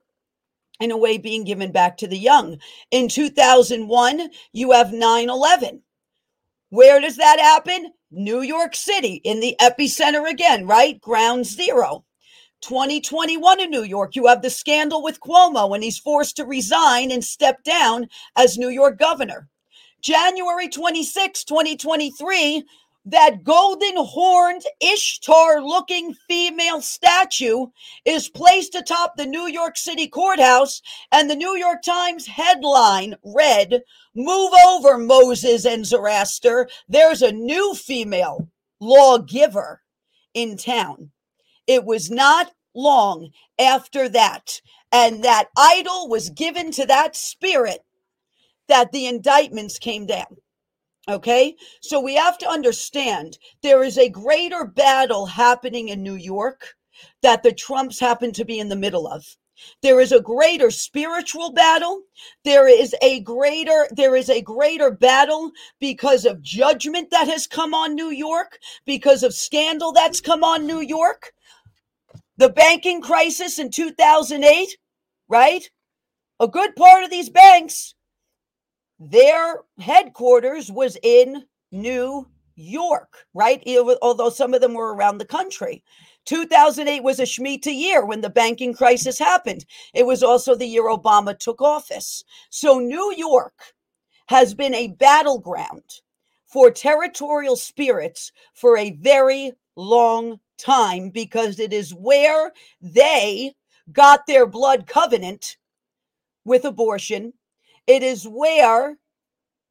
in 0.80 0.92
a 0.92 0.98
way 0.98 1.18
being 1.18 1.46
given 1.46 1.72
back 1.72 1.98
to 1.98 2.08
the 2.08 2.16
young. 2.16 2.60
In 2.92 3.08
2001, 3.08 4.30
you 4.54 4.72
have 4.72 4.94
9 4.94 5.30
11. 5.32 5.82
Where 6.70 7.02
does 7.02 7.18
that 7.18 7.40
happen? 7.40 7.92
New 8.12 8.42
York 8.42 8.76
City, 8.76 9.16
in 9.24 9.40
the 9.40 9.56
epicenter 9.60 10.30
again, 10.30 10.68
right? 10.68 11.02
Ground 11.02 11.48
zero. 11.48 12.06
2021 12.62 13.62
in 13.62 13.72
New 13.72 13.82
York, 13.82 14.16
you 14.16 14.28
have 14.28 14.44
the 14.44 14.50
scandal 14.52 15.02
with 15.02 15.20
Cuomo 15.22 15.68
when 15.68 15.82
he's 15.82 15.98
forced 15.98 16.36
to 16.36 16.46
resign 16.46 17.10
and 17.10 17.24
step 17.24 17.64
down 17.64 18.08
as 18.36 18.60
New 18.60 18.70
York 18.70 19.00
governor. 19.00 19.50
January 20.02 20.68
26, 20.68 21.44
2023, 21.46 22.64
that 23.06 23.44
golden 23.44 23.96
horned 23.98 24.64
Ishtar 24.80 25.62
looking 25.62 26.14
female 26.14 26.82
statue 26.82 27.68
is 28.06 28.30
placed 28.30 28.76
atop 28.76 29.16
the 29.16 29.26
New 29.26 29.48
York 29.48 29.78
City 29.78 30.08
courthouse, 30.08 30.82
and 31.12 31.30
the 31.30 31.36
New 31.36 31.56
York 31.56 31.82
Times 31.82 32.28
headline 32.28 33.16
read, 33.24 33.82
Move 34.16 34.52
over, 34.68 34.98
Moses 34.98 35.66
and 35.66 35.86
Zoroaster. 35.86 36.70
There's 36.88 37.22
a 37.22 37.32
new 37.32 37.74
female 37.74 38.48
lawgiver 38.80 39.82
in 40.34 40.58
town. 40.58 41.12
It 41.66 41.86
was 41.86 42.12
not 42.12 42.52
long 42.76 43.32
after 43.60 44.10
that, 44.10 44.62
and 44.92 45.24
that 45.24 45.50
idol 45.58 46.08
was 46.08 46.30
given 46.30 46.72
to 46.72 46.86
that 46.86 47.16
spirit 47.16 47.84
that 48.68 48.92
the 48.92 49.08
indictments 49.08 49.80
came 49.80 50.06
down. 50.06 50.38
Okay, 51.10 51.56
so 51.82 52.00
we 52.00 52.14
have 52.16 52.38
to 52.38 52.50
understand 52.50 53.40
there 53.64 53.84
is 53.84 53.98
a 53.98 54.10
greater 54.10 54.66
battle 54.66 55.26
happening 55.26 55.90
in 55.90 56.04
New 56.04 56.16
York 56.16 56.76
that 57.24 57.42
the 57.42 57.52
Trumps 57.52 58.00
happen 58.00 58.32
to 58.34 58.46
be 58.46 58.60
in 58.60 58.70
the 58.70 58.76
middle 58.76 59.08
of. 59.08 59.26
There 59.82 60.00
is 60.00 60.12
a 60.12 60.22
greater 60.22 60.70
spiritual 60.70 61.54
battle. 61.54 62.04
There 62.44 62.68
is 62.68 62.96
a 63.02 63.20
greater 63.22 63.88
there 63.92 64.16
is 64.16 64.30
a 64.30 64.42
greater 64.42 64.92
battle 64.92 65.52
because 65.80 66.26
of 66.26 66.42
judgment 66.42 67.10
that 67.10 67.28
has 67.28 67.48
come 67.48 67.74
on 67.74 67.96
New 67.96 68.10
York, 68.12 68.60
because 68.86 69.24
of 69.24 69.34
scandal 69.34 69.92
that's 69.92 70.22
come 70.22 70.44
on 70.44 70.68
New 70.68 70.82
York. 70.82 71.34
The 72.38 72.50
banking 72.50 73.02
crisis 73.02 73.58
in 73.58 73.72
2008, 73.72 74.78
right? 75.28 75.70
A 76.40 76.48
good 76.48 76.76
part 76.76 77.04
of 77.04 77.10
these 77.10 77.30
banks 77.30 77.96
their 79.02 79.62
headquarters 79.80 80.72
was 80.72 80.96
in 81.02 81.44
New 81.72 82.28
York, 82.56 83.26
right? 83.34 83.64
Although 84.02 84.30
some 84.30 84.54
of 84.54 84.62
them 84.62 84.76
were 84.76 84.94
around 84.94 85.18
the 85.18 85.26
country. 85.26 85.84
2008 86.26 87.02
was 87.02 87.20
a 87.20 87.24
Shemitah 87.24 87.76
year 87.76 88.06
when 88.06 88.22
the 88.22 88.30
banking 88.30 88.76
crisis 88.76 89.18
happened. 89.18 89.66
It 89.96 90.06
was 90.06 90.22
also 90.22 90.54
the 90.54 90.68
year 90.68 90.84
Obama 90.84 91.38
took 91.38 91.62
office. 91.62 92.24
So 92.52 92.78
New 92.78 93.12
York 93.18 93.74
has 94.28 94.54
been 94.54 94.76
a 94.76 94.90
battleground 94.90 95.84
for 96.46 96.70
territorial 96.70 97.56
spirits 97.56 98.32
for 98.54 98.78
a 98.78 98.92
very 98.92 99.54
long 99.76 100.40
time 100.60 101.10
because 101.10 101.60
it 101.60 101.74
is 101.74 101.92
where 101.92 102.52
they 102.82 103.56
got 103.92 104.28
their 104.28 104.46
blood 104.46 104.86
covenant 104.86 105.58
with 106.46 106.66
abortion 106.66 107.34
it 107.88 108.04
is 108.04 108.28
where 108.28 108.98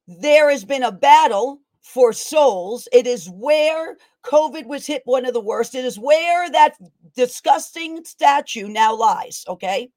there 0.07 0.49
has 0.49 0.65
been 0.65 0.83
a 0.83 0.91
battle 0.91 1.61
for 1.81 2.13
souls. 2.13 2.87
It 2.91 3.07
is 3.07 3.29
where 3.29 3.97
COVID 4.23 4.65
was 4.65 4.85
hit 4.85 5.01
one 5.05 5.25
of 5.25 5.33
the 5.33 5.39
worst. 5.39 5.75
It 5.75 5.85
is 5.85 5.97
where 5.97 6.49
that 6.51 6.75
disgusting 7.15 8.03
statue 8.05 8.67
now 8.67 8.95
lies. 8.95 9.43
Okay. 9.47 9.89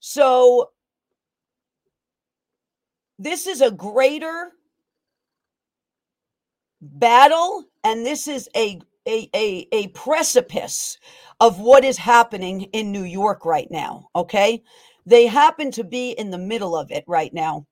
So 0.00 0.70
this 3.18 3.46
is 3.46 3.60
a 3.60 3.70
greater 3.70 4.50
battle, 6.80 7.64
and 7.84 8.04
this 8.04 8.26
is 8.26 8.48
a 8.56 8.80
a, 9.06 9.28
a, 9.34 9.66
a 9.72 9.88
precipice 9.88 10.96
of 11.40 11.58
what 11.58 11.84
is 11.84 11.96
happening 11.98 12.62
in 12.72 12.92
New 12.92 13.02
York 13.02 13.44
right 13.44 13.68
now. 13.70 14.08
Okay. 14.14 14.62
They 15.06 15.26
happen 15.26 15.70
to 15.72 15.84
be 15.84 16.10
in 16.10 16.30
the 16.30 16.38
middle 16.38 16.76
of 16.76 16.90
it 16.90 17.04
right 17.06 17.32
now, 17.32 17.66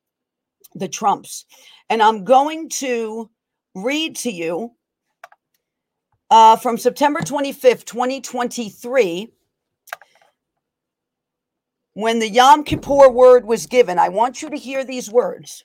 the 0.74 0.88
Trumps. 0.88 1.46
And 1.88 2.02
I'm 2.02 2.24
going 2.24 2.68
to 2.70 3.30
read 3.74 4.16
to 4.16 4.30
you 4.30 4.72
uh, 6.30 6.56
from 6.56 6.78
September 6.78 7.20
25th, 7.20 7.84
2023, 7.84 9.32
when 11.94 12.18
the 12.18 12.28
Yom 12.28 12.64
Kippur 12.64 13.10
word 13.10 13.44
was 13.44 13.66
given. 13.66 13.98
I 13.98 14.08
want 14.08 14.42
you 14.42 14.50
to 14.50 14.56
hear 14.56 14.84
these 14.84 15.10
words. 15.10 15.64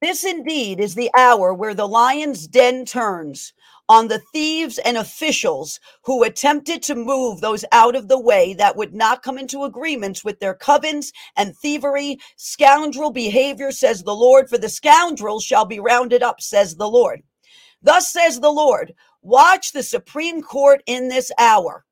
This 0.00 0.24
indeed 0.24 0.78
is 0.78 0.94
the 0.94 1.10
hour 1.16 1.52
where 1.52 1.74
the 1.74 1.88
lion's 1.88 2.46
den 2.46 2.84
turns 2.84 3.52
on 3.88 4.08
the 4.08 4.20
thieves 4.32 4.78
and 4.78 4.96
officials 4.96 5.80
who 6.04 6.22
attempted 6.22 6.82
to 6.82 6.94
move 6.94 7.40
those 7.40 7.64
out 7.72 7.96
of 7.96 8.08
the 8.08 8.20
way 8.20 8.54
that 8.54 8.76
would 8.76 8.94
not 8.94 9.22
come 9.22 9.38
into 9.38 9.64
agreements 9.64 10.24
with 10.24 10.40
their 10.40 10.54
covens 10.54 11.12
and 11.36 11.56
thievery, 11.56 12.18
scoundrel 12.36 13.10
behavior, 13.10 13.72
says 13.72 14.02
the 14.02 14.14
Lord, 14.14 14.48
for 14.48 14.58
the 14.58 14.68
scoundrels 14.68 15.44
shall 15.44 15.64
be 15.64 15.80
rounded 15.80 16.22
up, 16.22 16.40
says 16.40 16.76
the 16.76 16.88
Lord. 16.88 17.22
Thus 17.82 18.12
says 18.12 18.40
the 18.40 18.50
Lord, 18.50 18.94
watch 19.22 19.72
the 19.72 19.82
Supreme 19.82 20.42
Court 20.42 20.82
in 20.86 21.08
this 21.08 21.30
hour 21.38 21.84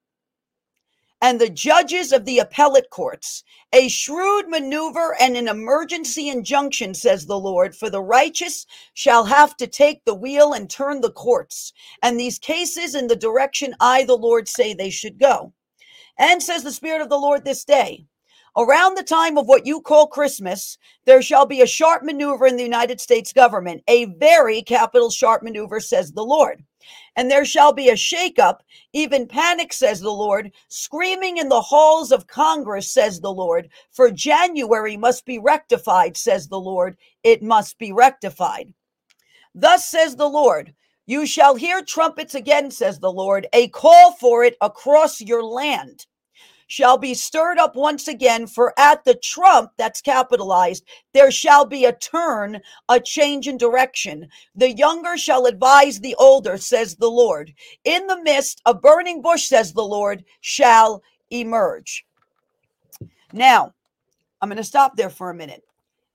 and 1.23 1.41
the 1.41 1.49
judges 1.49 2.13
of 2.13 2.25
the 2.25 2.39
appellate 2.39 2.91
courts. 2.91 3.43
A 3.73 3.89
shrewd 3.89 4.49
maneuver 4.49 5.17
and 5.21 5.37
an 5.37 5.49
emergency 5.49 6.29
injunction, 6.29 6.95
says 6.95 7.27
the 7.27 7.39
Lord, 7.39 7.75
for 7.75 7.91
the 7.91 8.03
righteous 8.03 8.67
shall 8.95 9.25
have 9.25 9.57
to 9.57 9.67
take 9.67 10.05
the 10.05 10.15
wheel 10.15 10.53
and 10.53 10.69
turn 10.69 11.01
the 11.01 11.11
courts, 11.11 11.73
and 12.03 12.19
these 12.19 12.39
cases 12.39 12.95
in 12.95 13.07
the 13.07 13.17
direction 13.17 13.75
I, 13.81 14.05
the 14.05 14.17
Lord, 14.17 14.49
say 14.49 14.75
they 14.75 14.91
should 14.91 15.19
go. 15.19 15.53
And 16.19 16.43
says 16.43 16.63
the 16.63 16.73
Spirit 16.73 17.03
of 17.03 17.09
the 17.09 17.19
Lord 17.19 17.45
this 17.45 17.65
day, 17.65 18.07
Around 18.59 18.97
the 18.97 19.03
time 19.03 19.37
of 19.37 19.47
what 19.47 19.67
you 19.67 19.83
call 19.83 20.07
Christmas, 20.07 20.79
there 21.05 21.21
shall 21.21 21.45
be 21.45 21.61
a 21.61 21.67
sharp 21.67 22.03
maneuver 22.03 22.47
in 22.47 22.57
the 22.57 22.63
United 22.63 23.03
States 23.03 23.31
government, 23.31 23.83
a 23.87 24.07
very 24.07 24.63
capital 24.63 25.11
sharp 25.11 25.43
maneuver, 25.43 25.79
says 25.79 26.13
the 26.13 26.25
Lord 26.25 26.65
and 27.17 27.31
there 27.31 27.45
shall 27.45 27.73
be 27.73 27.89
a 27.89 27.95
shakeup, 27.95 28.59
even 28.93 29.27
panic, 29.27 29.73
says 29.73 30.01
the 30.01 30.11
Lord, 30.11 30.53
screaming 30.69 31.39
in 31.39 31.49
the 31.49 31.61
halls 31.61 32.13
of 32.13 32.27
Congress, 32.27 32.93
says 32.93 33.21
the 33.21 33.33
Lord. 33.33 33.71
For 33.91 34.11
January 34.11 34.97
must 34.97 35.25
be 35.25 35.39
rectified, 35.39 36.17
says 36.17 36.49
the 36.49 36.61
Lord. 36.61 36.97
It 37.25 37.43
must 37.43 37.79
be 37.79 37.93
rectified. 37.93 38.73
Thus 39.55 39.87
says 39.87 40.17
the 40.17 40.29
Lord. 40.29 40.75
You 41.07 41.25
shall 41.25 41.55
hear 41.55 41.83
trumpets 41.83 42.35
again, 42.35 42.71
says 42.71 42.99
the 42.99 43.13
Lord, 43.13 43.47
a 43.53 43.69
call 43.69 44.13
for 44.13 44.45
it 44.45 44.57
across 44.61 45.21
your 45.21 45.43
land 45.43 46.07
shall 46.67 46.99
be 46.99 47.15
stirred 47.15 47.59
up 47.59 47.77
once 47.77 48.09
again, 48.09 48.47
for 48.47 48.73
at 48.79 49.05
the 49.05 49.15
trump 49.15 49.71
that's 49.77 50.01
capitalized, 50.01 50.85
there 51.15 51.31
shall 51.31 51.65
be 51.65 51.85
a 51.85 51.93
turn, 51.93 52.61
a 52.89 53.01
change 53.01 53.49
in 53.49 53.57
direction. 53.57 54.29
The 54.55 54.73
younger 54.73 55.17
shall 55.17 55.47
advise 55.47 56.01
the 56.01 56.15
older, 56.17 56.57
says 56.57 56.97
the 56.97 57.11
Lord. 57.11 57.53
In 57.85 58.07
the 58.07 58.23
midst, 58.23 58.61
a 58.67 58.75
burning 58.75 59.23
bush, 59.23 59.47
says 59.47 59.73
the 59.73 59.85
Lord, 59.85 60.25
shall 60.41 61.03
emerge. 61.31 62.05
Now, 63.33 63.73
I'm 64.41 64.49
going 64.49 64.57
to 64.57 64.65
stop 64.65 64.97
there 64.97 65.11
for 65.11 65.31
a 65.31 65.35
minute. 65.35 65.63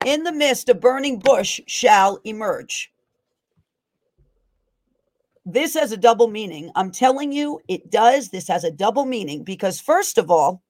In 0.06 0.24
the 0.24 0.32
midst, 0.32 0.70
a 0.70 0.76
burning 0.76 1.20
bush 1.20 1.60
shall 1.68 2.20
emerge 2.24 2.91
this 5.46 5.74
has 5.74 5.92
a 5.92 5.98
double 5.98 6.28
meaning. 6.28 6.72
I'm 6.76 6.92
telling 6.92 7.32
you, 7.32 7.60
it 7.68 7.90
does. 7.90 8.30
This 8.30 8.48
has 8.48 8.64
a 8.64 8.72
double 8.72 9.06
meaning 9.06 9.44
because, 9.44 9.80
first 9.80 10.18
of 10.18 10.30
all, 10.30 10.62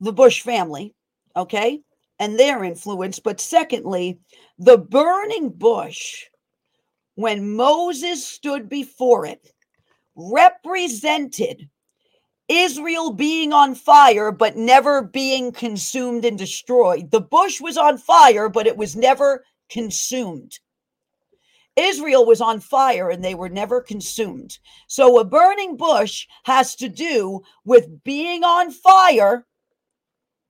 the 0.00 0.12
Bush 0.12 0.42
family, 0.42 0.94
okay, 1.36 1.82
and 2.18 2.38
their 2.38 2.64
influence. 2.64 3.18
But 3.18 3.40
secondly, 3.40 4.18
the 4.58 4.78
burning 4.78 5.50
bush, 5.50 6.24
when 7.14 7.54
Moses 7.54 8.26
stood 8.26 8.68
before 8.68 9.26
it, 9.26 9.52
represented 10.14 11.68
Israel 12.48 13.12
being 13.12 13.52
on 13.52 13.74
fire, 13.74 14.30
but 14.32 14.56
never 14.56 15.02
being 15.02 15.52
consumed 15.52 16.24
and 16.24 16.38
destroyed. 16.38 17.10
The 17.10 17.20
bush 17.20 17.60
was 17.60 17.76
on 17.76 17.98
fire, 17.98 18.48
but 18.48 18.66
it 18.66 18.76
was 18.76 18.96
never 18.96 19.44
consumed. 19.68 20.58
Israel 21.76 22.24
was 22.24 22.40
on 22.40 22.60
fire 22.60 23.10
and 23.10 23.22
they 23.22 23.34
were 23.34 23.48
never 23.48 23.80
consumed. 23.80 24.58
So 24.88 25.18
a 25.18 25.24
burning 25.24 25.76
bush 25.76 26.26
has 26.44 26.74
to 26.76 26.88
do 26.88 27.42
with 27.64 28.02
being 28.02 28.44
on 28.44 28.70
fire, 28.70 29.46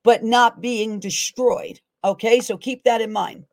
but 0.04 0.22
not 0.22 0.60
being 0.60 1.00
destroyed. 1.00 1.80
Okay, 2.04 2.40
so 2.40 2.56
keep 2.56 2.84
that 2.84 3.00
in 3.00 3.12
mind. 3.12 3.44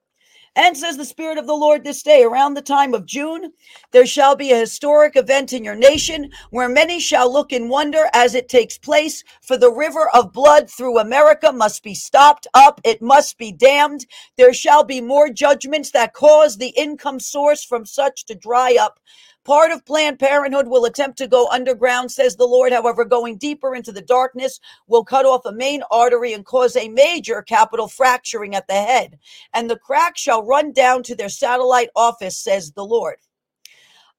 And 0.55 0.77
says 0.77 0.97
the 0.97 1.05
Spirit 1.05 1.39
of 1.39 1.47
the 1.47 1.55
Lord 1.55 1.83
this 1.83 2.03
day, 2.03 2.23
around 2.23 2.53
the 2.53 2.61
time 2.61 2.93
of 2.93 3.07
June, 3.07 3.53
there 3.91 4.05
shall 4.05 4.35
be 4.35 4.51
a 4.51 4.59
historic 4.59 5.15
event 5.15 5.51
in 5.51 5.63
your 5.63 5.75
nation 5.75 6.29
where 6.51 6.69
many 6.69 6.99
shall 6.99 7.31
look 7.31 7.51
in 7.51 7.69
wonder 7.69 8.05
as 8.13 8.35
it 8.35 8.49
takes 8.49 8.77
place. 8.77 9.23
For 9.41 9.57
the 9.57 9.71
river 9.71 10.09
of 10.13 10.31
blood 10.31 10.69
through 10.69 10.99
America 10.99 11.51
must 11.51 11.81
be 11.81 11.95
stopped 11.95 12.45
up, 12.53 12.79
it 12.83 13.01
must 13.01 13.39
be 13.39 13.51
dammed. 13.51 14.05
There 14.37 14.53
shall 14.53 14.83
be 14.83 15.01
more 15.01 15.29
judgments 15.29 15.89
that 15.91 16.13
cause 16.13 16.57
the 16.57 16.73
income 16.77 17.19
source 17.19 17.63
from 17.63 17.83
such 17.83 18.25
to 18.25 18.35
dry 18.35 18.77
up. 18.79 18.99
Part 19.45 19.71
of 19.71 19.85
Planned 19.85 20.19
Parenthood 20.19 20.67
will 20.67 20.85
attempt 20.85 21.17
to 21.17 21.27
go 21.27 21.49
underground, 21.49 22.11
says 22.11 22.37
the 22.37 22.45
Lord. 22.45 22.71
However, 22.71 23.03
going 23.03 23.37
deeper 23.37 23.75
into 23.75 23.91
the 23.91 24.01
darkness 24.01 24.59
will 24.87 25.03
cut 25.03 25.25
off 25.25 25.45
a 25.45 25.51
main 25.51 25.83
artery 25.91 26.31
and 26.31 26.45
cause 26.45 26.77
a 26.77 26.87
major 26.87 27.41
capital 27.41 27.89
fracturing 27.89 28.55
at 28.55 28.67
the 28.67 28.73
head. 28.73 29.19
And 29.53 29.69
the 29.69 29.77
crack 29.77 30.17
shall 30.17 30.45
run 30.45 30.71
down 30.71 31.03
to 31.03 31.15
their 31.15 31.27
satellite 31.27 31.89
office, 31.93 32.37
says 32.37 32.71
the 32.71 32.85
Lord. 32.85 33.17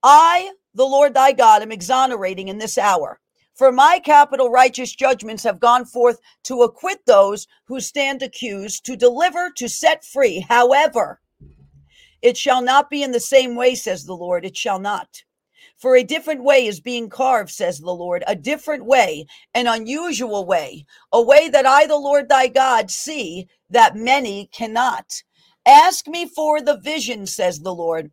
I, 0.02 0.50
the 0.75 0.85
Lord 0.85 1.14
thy 1.14 1.33
God, 1.33 1.62
am 1.62 1.73
exonerating 1.73 2.49
in 2.49 2.59
this 2.59 2.76
hour. 2.76 3.19
For 3.54 3.73
my 3.73 4.00
capital 4.04 4.50
righteous 4.50 4.95
judgments 4.95 5.45
have 5.45 5.61
gone 5.61 5.87
forth 5.87 6.21
to 6.43 6.62
acquit 6.62 6.99
those 7.07 7.47
who 7.64 7.81
stand 7.81 8.23
accused, 8.23 8.85
to 8.85 8.97
deliver, 8.97 9.50
to 9.57 9.69
set 9.69 10.04
free. 10.04 10.45
However, 10.49 11.21
It 12.25 12.38
shall 12.38 12.62
not 12.62 12.88
be 12.88 13.02
in 13.02 13.12
the 13.12 13.21
same 13.21 13.54
way, 13.54 13.75
says 13.75 14.04
the 14.04 14.16
Lord. 14.16 14.47
It 14.47 14.57
shall 14.57 14.78
not. 14.78 15.23
For 15.76 15.95
a 15.95 16.02
different 16.02 16.43
way 16.43 16.66
is 16.66 16.81
being 16.81 17.11
carved, 17.11 17.50
says 17.50 17.81
the 17.81 17.90
Lord, 17.90 18.25
a 18.26 18.35
different 18.35 18.87
way, 18.87 19.26
an 19.52 19.66
unusual 19.66 20.47
way, 20.47 20.87
a 21.12 21.21
way 21.21 21.50
that 21.50 21.66
I, 21.66 21.87
the 21.87 21.99
Lord 21.99 22.31
thy 22.31 22.49
God, 22.49 22.90
see 22.90 23.47
that 23.69 23.95
many 23.95 24.49
cannot. 24.54 25.23
Ask 25.66 26.09
me 26.09 26.25
for 26.25 26.62
the 26.62 26.78
vision, 26.78 27.26
says 27.26 27.61
the 27.61 27.75
Lord, 27.75 28.11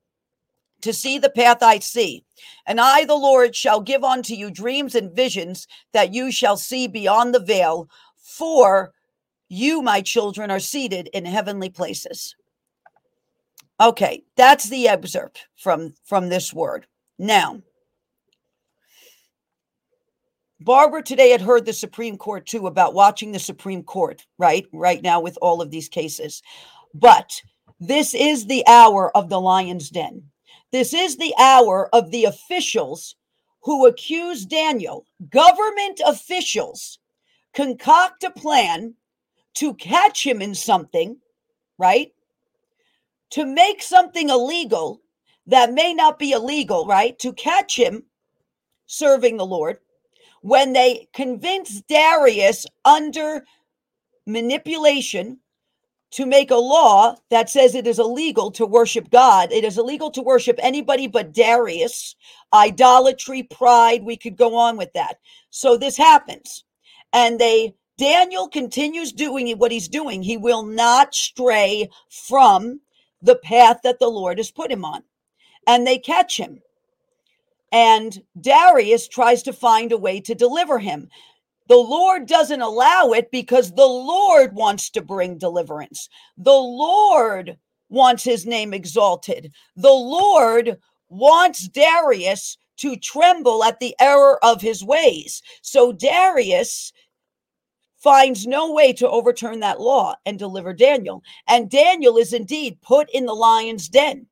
to 0.81 0.91
see 0.91 1.17
the 1.17 1.29
path 1.29 1.63
I 1.63 1.79
see. 1.79 2.25
And 2.67 2.81
I, 2.81 3.05
the 3.05 3.15
Lord, 3.15 3.55
shall 3.55 3.79
give 3.79 4.03
unto 4.03 4.33
you 4.33 4.51
dreams 4.51 4.93
and 4.93 5.15
visions 5.15 5.67
that 5.93 6.13
you 6.13 6.33
shall 6.33 6.57
see 6.57 6.85
beyond 6.85 7.33
the 7.33 7.39
veil. 7.39 7.87
For 8.17 8.91
you, 9.47 9.81
my 9.81 10.01
children, 10.01 10.51
are 10.51 10.59
seated 10.59 11.09
in 11.13 11.23
heavenly 11.23 11.69
places. 11.69 12.35
Okay, 13.81 14.23
that's 14.37 14.69
the 14.69 14.87
excerpt 14.87 15.47
from 15.55 15.95
from 16.05 16.29
this 16.29 16.53
word. 16.53 16.85
Now, 17.17 17.63
Barbara 20.59 21.01
today 21.01 21.31
had 21.31 21.41
heard 21.41 21.65
the 21.65 21.73
Supreme 21.73 22.15
Court 22.15 22.45
too 22.45 22.67
about 22.67 22.93
watching 22.93 23.31
the 23.31 23.39
Supreme 23.39 23.81
Court, 23.81 24.23
right? 24.37 24.67
Right 24.71 25.01
now 25.01 25.19
with 25.19 25.35
all 25.41 25.63
of 25.63 25.71
these 25.71 25.89
cases. 25.89 26.43
But 26.93 27.41
this 27.79 28.13
is 28.13 28.45
the 28.45 28.63
hour 28.67 29.15
of 29.17 29.29
the 29.29 29.41
lion's 29.41 29.89
den. 29.89 30.25
This 30.71 30.93
is 30.93 31.17
the 31.17 31.33
hour 31.39 31.89
of 31.91 32.11
the 32.11 32.25
officials 32.25 33.15
who 33.63 33.87
accuse 33.87 34.45
Daniel, 34.45 35.05
government 35.31 36.01
officials, 36.05 36.99
concoct 37.55 38.23
a 38.23 38.29
plan 38.29 38.93
to 39.55 39.73
catch 39.73 40.23
him 40.23 40.39
in 40.39 40.53
something, 40.53 41.17
right? 41.79 42.11
To 43.31 43.45
make 43.45 43.81
something 43.81 44.29
illegal 44.29 45.01
that 45.47 45.73
may 45.73 45.93
not 45.93 46.19
be 46.19 46.31
illegal, 46.31 46.85
right? 46.85 47.17
To 47.19 47.33
catch 47.33 47.77
him 47.77 48.03
serving 48.85 49.37
the 49.37 49.45
Lord 49.45 49.77
when 50.41 50.73
they 50.73 51.07
convince 51.13 51.81
Darius 51.81 52.65
under 52.83 53.45
manipulation 54.25 55.39
to 56.11 56.25
make 56.25 56.51
a 56.51 56.55
law 56.55 57.15
that 57.29 57.49
says 57.49 57.73
it 57.73 57.87
is 57.87 57.99
illegal 57.99 58.51
to 58.51 58.65
worship 58.65 59.09
God. 59.09 59.51
It 59.51 59.63
is 59.63 59.77
illegal 59.77 60.11
to 60.11 60.21
worship 60.21 60.59
anybody 60.61 61.07
but 61.07 61.33
Darius. 61.33 62.15
Idolatry, 62.53 63.43
pride, 63.43 64.03
we 64.03 64.17
could 64.17 64.35
go 64.35 64.55
on 64.55 64.75
with 64.75 64.91
that. 64.93 65.17
So 65.51 65.77
this 65.77 65.95
happens. 65.95 66.65
And 67.13 67.39
they 67.39 67.75
Daniel 67.97 68.47
continues 68.49 69.13
doing 69.13 69.49
what 69.57 69.71
he's 69.71 69.87
doing. 69.87 70.23
He 70.23 70.35
will 70.35 70.63
not 70.63 71.13
stray 71.13 71.89
from 72.09 72.81
the 73.21 73.35
path 73.35 73.79
that 73.83 73.99
the 73.99 74.09
Lord 74.09 74.37
has 74.37 74.51
put 74.51 74.71
him 74.71 74.85
on. 74.85 75.03
And 75.67 75.85
they 75.85 75.97
catch 75.97 76.37
him. 76.37 76.61
And 77.71 78.23
Darius 78.39 79.07
tries 79.07 79.43
to 79.43 79.53
find 79.53 79.91
a 79.91 79.97
way 79.97 80.19
to 80.21 80.35
deliver 80.35 80.79
him. 80.79 81.09
The 81.67 81.77
Lord 81.77 82.27
doesn't 82.27 82.61
allow 82.61 83.11
it 83.11 83.31
because 83.31 83.71
the 83.71 83.85
Lord 83.85 84.53
wants 84.53 84.89
to 84.91 85.01
bring 85.01 85.37
deliverance. 85.37 86.09
The 86.37 86.51
Lord 86.51 87.57
wants 87.89 88.23
his 88.23 88.45
name 88.45 88.73
exalted. 88.73 89.53
The 89.75 89.89
Lord 89.89 90.77
wants 91.07 91.67
Darius 91.67 92.57
to 92.77 92.95
tremble 92.97 93.63
at 93.63 93.79
the 93.79 93.95
error 93.99 94.43
of 94.43 94.61
his 94.61 94.83
ways. 94.83 95.41
So 95.61 95.91
Darius 95.91 96.91
finds 98.01 98.47
no 98.47 98.71
way 98.71 98.91
to 98.93 99.09
overturn 99.09 99.59
that 99.59 99.79
law 99.79 100.15
and 100.25 100.39
deliver 100.39 100.73
Daniel. 100.73 101.23
And 101.47 101.69
Daniel 101.69 102.17
is 102.17 102.33
indeed 102.33 102.81
put 102.81 103.09
in 103.11 103.25
the 103.25 103.33
lion's 103.33 103.89
den 103.89 104.27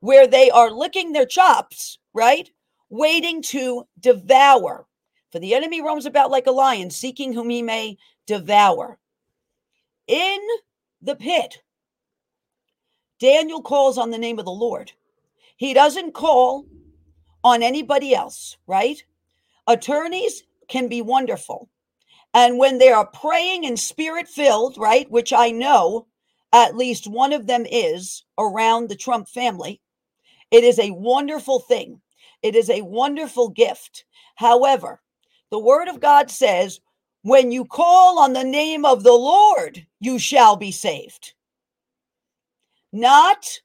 where 0.00 0.26
they 0.26 0.50
are 0.50 0.70
licking 0.70 1.12
their 1.12 1.24
chops, 1.24 1.98
right? 2.12 2.50
Waiting 2.90 3.40
to 3.40 3.84
devour. 4.00 4.86
For 5.32 5.38
the 5.38 5.54
enemy 5.54 5.80
roams 5.80 6.04
about 6.04 6.30
like 6.30 6.46
a 6.46 6.52
lion, 6.52 6.90
seeking 6.90 7.32
whom 7.32 7.48
he 7.48 7.62
may 7.62 7.96
devour. 8.26 8.98
In 10.06 10.38
the 11.00 11.16
pit, 11.16 11.62
Daniel 13.18 13.62
calls 13.62 13.96
on 13.96 14.10
the 14.10 14.18
name 14.18 14.38
of 14.38 14.44
the 14.44 14.50
Lord. 14.50 14.92
He 15.56 15.72
doesn't 15.72 16.12
call 16.12 16.66
on 17.42 17.62
anybody 17.62 18.14
else, 18.14 18.58
right? 18.66 19.02
Attorneys 19.66 20.42
can 20.68 20.88
be 20.88 21.00
wonderful. 21.00 21.70
And 22.34 22.58
when 22.58 22.78
they 22.78 22.90
are 22.90 23.06
praying 23.06 23.64
and 23.64 23.78
spirit 23.78 24.28
filled, 24.28 24.76
right, 24.76 25.08
which 25.10 25.32
I 25.32 25.50
know 25.50 26.08
at 26.52 26.76
least 26.76 27.06
one 27.06 27.32
of 27.32 27.46
them 27.46 27.64
is 27.70 28.24
around 28.38 28.88
the 28.88 28.96
Trump 28.96 29.28
family, 29.28 29.80
it 30.50 30.64
is 30.64 30.78
a 30.78 30.90
wonderful 30.90 31.60
thing. 31.60 32.00
It 32.42 32.54
is 32.54 32.68
a 32.68 32.82
wonderful 32.82 33.48
gift. 33.48 34.04
However, 34.34 35.00
the 35.50 35.58
word 35.58 35.88
of 35.88 36.00
God 36.00 36.30
says, 36.30 36.80
when 37.22 37.52
you 37.52 37.64
call 37.64 38.18
on 38.18 38.32
the 38.32 38.44
name 38.44 38.84
of 38.84 39.02
the 39.02 39.12
Lord, 39.12 39.86
you 40.00 40.18
shall 40.18 40.56
be 40.56 40.70
saved. 40.70 41.32
Not 42.92 43.60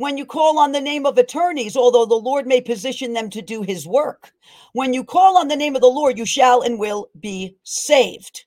when 0.00 0.16
you 0.16 0.24
call 0.24 0.58
on 0.58 0.72
the 0.72 0.80
name 0.80 1.04
of 1.04 1.18
attorneys, 1.18 1.76
although 1.76 2.06
the 2.06 2.14
Lord 2.14 2.46
may 2.46 2.62
position 2.62 3.12
them 3.12 3.28
to 3.28 3.42
do 3.42 3.60
his 3.60 3.86
work. 3.86 4.32
When 4.72 4.94
you 4.94 5.04
call 5.04 5.36
on 5.36 5.48
the 5.48 5.56
name 5.56 5.76
of 5.76 5.82
the 5.82 5.88
Lord, 5.88 6.16
you 6.16 6.24
shall 6.24 6.62
and 6.62 6.78
will 6.78 7.10
be 7.20 7.56
saved. 7.64 8.46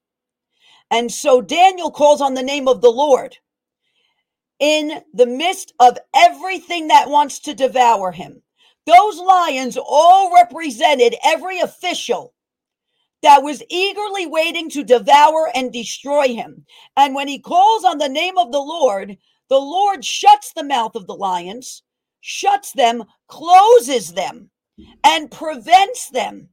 And 0.89 1.11
so 1.11 1.41
Daniel 1.41 1.91
calls 1.91 2.21
on 2.21 2.33
the 2.33 2.41
name 2.41 2.67
of 2.67 2.81
the 2.81 2.89
Lord 2.89 3.37
in 4.57 5.03
the 5.13 5.27
midst 5.27 5.75
of 5.79 5.99
everything 6.15 6.87
that 6.87 7.11
wants 7.11 7.39
to 7.41 7.53
devour 7.53 8.11
him. 8.11 8.41
Those 8.87 9.19
lions 9.19 9.77
all 9.77 10.33
represented 10.33 11.15
every 11.23 11.59
official 11.59 12.33
that 13.21 13.43
was 13.43 13.61
eagerly 13.69 14.25
waiting 14.25 14.71
to 14.71 14.83
devour 14.83 15.51
and 15.53 15.71
destroy 15.71 16.29
him. 16.29 16.65
And 16.97 17.13
when 17.13 17.27
he 17.27 17.37
calls 17.37 17.83
on 17.83 17.99
the 17.99 18.09
name 18.09 18.39
of 18.39 18.51
the 18.51 18.59
Lord, 18.59 19.17
the 19.53 19.59
Lord 19.59 20.03
shuts 20.03 20.51
the 20.51 20.63
mouth 20.63 20.95
of 20.95 21.05
the 21.05 21.13
lions, 21.13 21.83
shuts 22.21 22.71
them, 22.71 23.03
closes 23.27 24.13
them, 24.13 24.49
and 25.03 25.29
prevents 25.29 26.09
them 26.09 26.49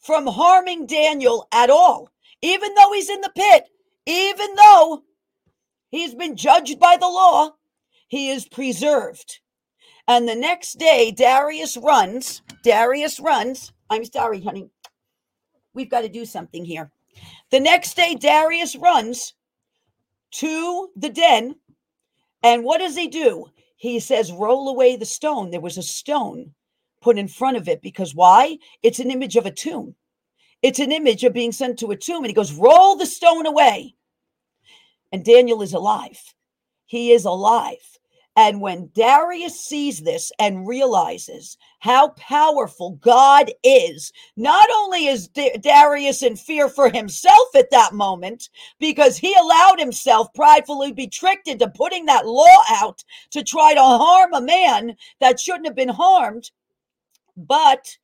from 0.00 0.26
harming 0.26 0.86
Daniel 0.86 1.46
at 1.52 1.70
all. 1.70 2.10
Even 2.42 2.74
though 2.74 2.92
he's 2.92 3.08
in 3.08 3.20
the 3.20 3.30
pit, 3.36 3.66
even 4.04 4.52
though 4.56 5.04
he's 5.92 6.12
been 6.16 6.34
judged 6.34 6.80
by 6.80 6.96
the 6.96 7.06
law, 7.06 7.50
he 8.08 8.30
is 8.30 8.48
preserved. 8.48 9.38
And 10.08 10.28
the 10.28 10.34
next 10.34 10.76
day, 10.76 11.12
Darius 11.12 11.76
runs. 11.76 12.42
Darius 12.64 13.20
runs. 13.20 13.72
I'm 13.90 14.04
sorry, 14.04 14.40
honey. 14.40 14.70
We've 15.72 15.88
got 15.88 16.00
to 16.00 16.08
do 16.08 16.24
something 16.24 16.64
here. 16.64 16.90
The 17.52 17.60
next 17.60 17.94
day, 17.94 18.16
Darius 18.16 18.74
runs 18.74 19.34
to 20.32 20.88
the 20.96 21.10
den. 21.10 21.54
And 22.42 22.64
what 22.64 22.78
does 22.78 22.96
he 22.96 23.08
do? 23.08 23.46
He 23.76 24.00
says, 24.00 24.32
Roll 24.32 24.68
away 24.68 24.96
the 24.96 25.06
stone. 25.06 25.50
There 25.50 25.60
was 25.60 25.78
a 25.78 25.82
stone 25.82 26.54
put 27.00 27.18
in 27.18 27.28
front 27.28 27.56
of 27.56 27.68
it 27.68 27.82
because 27.82 28.14
why? 28.14 28.58
It's 28.82 28.98
an 28.98 29.10
image 29.10 29.36
of 29.36 29.46
a 29.46 29.50
tomb. 29.50 29.94
It's 30.62 30.78
an 30.78 30.92
image 30.92 31.24
of 31.24 31.32
being 31.32 31.52
sent 31.52 31.78
to 31.78 31.90
a 31.90 31.96
tomb. 31.96 32.24
And 32.24 32.26
he 32.26 32.34
goes, 32.34 32.52
Roll 32.52 32.96
the 32.96 33.06
stone 33.06 33.46
away. 33.46 33.94
And 35.12 35.24
Daniel 35.24 35.62
is 35.62 35.72
alive. 35.72 36.20
He 36.86 37.12
is 37.12 37.24
alive. 37.24 37.98
And 38.36 38.60
when 38.60 38.90
Darius 38.94 39.60
sees 39.60 40.00
this 40.00 40.30
and 40.38 40.66
realizes 40.66 41.58
how 41.80 42.10
powerful 42.10 42.92
God 42.92 43.50
is, 43.64 44.12
not 44.36 44.68
only 44.72 45.06
is 45.06 45.28
D- 45.28 45.56
Darius 45.60 46.22
in 46.22 46.36
fear 46.36 46.68
for 46.68 46.88
himself 46.88 47.48
at 47.56 47.70
that 47.72 47.92
moment, 47.92 48.48
because 48.78 49.18
he 49.18 49.34
allowed 49.34 49.80
himself 49.80 50.32
pridefully 50.34 50.92
be 50.92 51.08
tricked 51.08 51.48
into 51.48 51.68
putting 51.68 52.06
that 52.06 52.26
law 52.26 52.56
out 52.70 53.02
to 53.32 53.42
try 53.42 53.74
to 53.74 53.82
harm 53.82 54.32
a 54.32 54.40
man 54.40 54.96
that 55.20 55.40
shouldn't 55.40 55.66
have 55.66 55.76
been 55.76 55.88
harmed, 55.88 56.50
but 57.36 57.98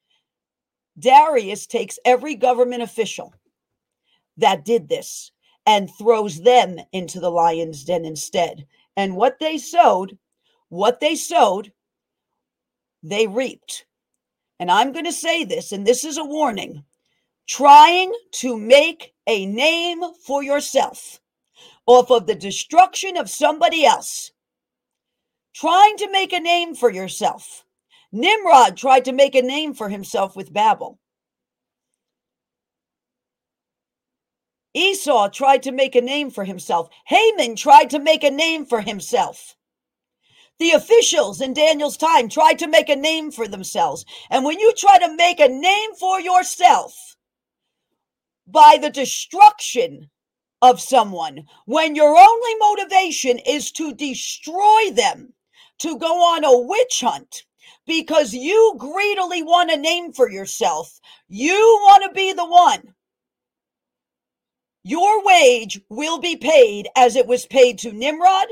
Darius 0.98 1.66
takes 1.66 1.98
every 2.04 2.34
government 2.34 2.82
official 2.82 3.32
that 4.36 4.64
did 4.64 4.88
this 4.88 5.30
and 5.66 5.90
throws 5.98 6.40
them 6.42 6.78
into 6.92 7.20
the 7.20 7.30
lion's 7.30 7.84
den 7.84 8.04
instead 8.04 8.66
and 8.96 9.16
what 9.16 9.38
they 9.38 9.58
sowed, 9.58 10.18
what 10.68 11.00
they 11.00 11.14
sowed, 11.14 11.72
they 13.02 13.26
reaped. 13.26 13.86
And 14.58 14.70
I'm 14.70 14.92
going 14.92 15.04
to 15.04 15.12
say 15.12 15.44
this, 15.44 15.72
and 15.72 15.86
this 15.86 16.04
is 16.04 16.18
a 16.18 16.24
warning 16.24 16.84
trying 17.46 18.12
to 18.32 18.56
make 18.56 19.14
a 19.26 19.46
name 19.46 20.02
for 20.24 20.42
yourself 20.42 21.20
off 21.86 22.10
of 22.10 22.26
the 22.26 22.34
destruction 22.34 23.16
of 23.16 23.30
somebody 23.30 23.84
else, 23.84 24.32
trying 25.54 25.96
to 25.98 26.10
make 26.10 26.32
a 26.32 26.40
name 26.40 26.74
for 26.74 26.90
yourself. 26.90 27.64
Nimrod 28.12 28.76
tried 28.76 29.04
to 29.04 29.12
make 29.12 29.34
a 29.34 29.42
name 29.42 29.74
for 29.74 29.88
himself 29.88 30.34
with 30.34 30.52
Babel. 30.52 30.98
Esau 34.76 35.30
tried 35.30 35.62
to 35.62 35.72
make 35.72 35.94
a 35.94 36.02
name 36.02 36.30
for 36.30 36.44
himself. 36.44 36.90
Haman 37.06 37.56
tried 37.56 37.88
to 37.88 37.98
make 37.98 38.22
a 38.22 38.30
name 38.30 38.66
for 38.66 38.82
himself. 38.82 39.56
The 40.58 40.72
officials 40.72 41.40
in 41.40 41.54
Daniel's 41.54 41.96
time 41.96 42.28
tried 42.28 42.58
to 42.58 42.68
make 42.68 42.90
a 42.90 42.96
name 42.96 43.30
for 43.30 43.48
themselves. 43.48 44.04
And 44.28 44.44
when 44.44 44.60
you 44.60 44.74
try 44.74 44.98
to 44.98 45.16
make 45.16 45.40
a 45.40 45.48
name 45.48 45.94
for 45.94 46.20
yourself 46.20 47.16
by 48.46 48.78
the 48.80 48.90
destruction 48.90 50.10
of 50.60 50.78
someone, 50.78 51.46
when 51.64 51.94
your 51.94 52.14
only 52.14 52.54
motivation 52.56 53.38
is 53.46 53.72
to 53.72 53.94
destroy 53.94 54.90
them, 54.92 55.32
to 55.78 55.98
go 55.98 56.22
on 56.22 56.44
a 56.44 56.58
witch 56.66 57.00
hunt, 57.00 57.44
because 57.86 58.34
you 58.34 58.74
greedily 58.78 59.42
want 59.42 59.70
a 59.70 59.76
name 59.76 60.12
for 60.12 60.30
yourself, 60.30 61.00
you 61.28 61.54
want 61.84 62.02
to 62.04 62.10
be 62.12 62.34
the 62.34 62.46
one 62.46 62.94
your 64.86 65.24
wage 65.24 65.80
will 65.88 66.18
be 66.20 66.36
paid 66.36 66.88
as 66.94 67.16
it 67.16 67.26
was 67.26 67.44
paid 67.44 67.76
to 67.76 67.90
Nimrod, 67.90 68.46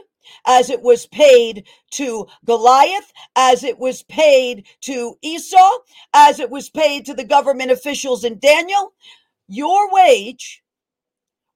as 0.49 0.69
it 0.69 0.83
was 0.83 1.07
paid 1.07 1.65
to 1.93 2.27
Goliath, 2.45 3.13
as 3.37 3.63
it 3.63 3.79
was 3.79 4.03
paid 4.03 4.67
to 4.81 5.17
Esau, 5.23 5.71
as 6.13 6.41
it 6.41 6.51
was 6.51 6.69
paid 6.69 7.07
to 7.07 7.15
the 7.15 7.23
government 7.23 7.71
officials 7.71 8.25
in 8.25 8.41
Daniel. 8.41 8.95
Your 9.47 9.93
wage 9.93 10.65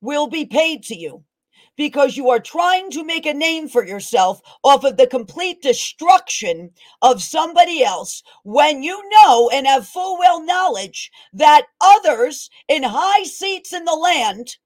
will 0.00 0.28
be 0.28 0.44
paid 0.44 0.84
to 0.84 0.96
you 0.96 1.24
because 1.76 2.16
you 2.16 2.30
are 2.30 2.38
trying 2.38 2.88
to 2.92 3.02
make 3.02 3.26
a 3.26 3.34
name 3.34 3.68
for 3.68 3.84
yourself 3.84 4.40
off 4.62 4.84
of 4.84 4.96
the 4.96 5.08
complete 5.08 5.60
destruction 5.60 6.70
of 7.02 7.20
somebody 7.20 7.82
else 7.82 8.22
when 8.44 8.84
you 8.84 9.02
know 9.10 9.50
and 9.52 9.66
have 9.66 9.88
full 9.88 10.20
well 10.20 10.40
knowledge 10.40 11.10
that 11.32 11.66
others 11.80 12.48
in 12.68 12.84
high 12.84 13.24
seats 13.24 13.72
in 13.72 13.84
the 13.84 13.92
land 13.92 14.56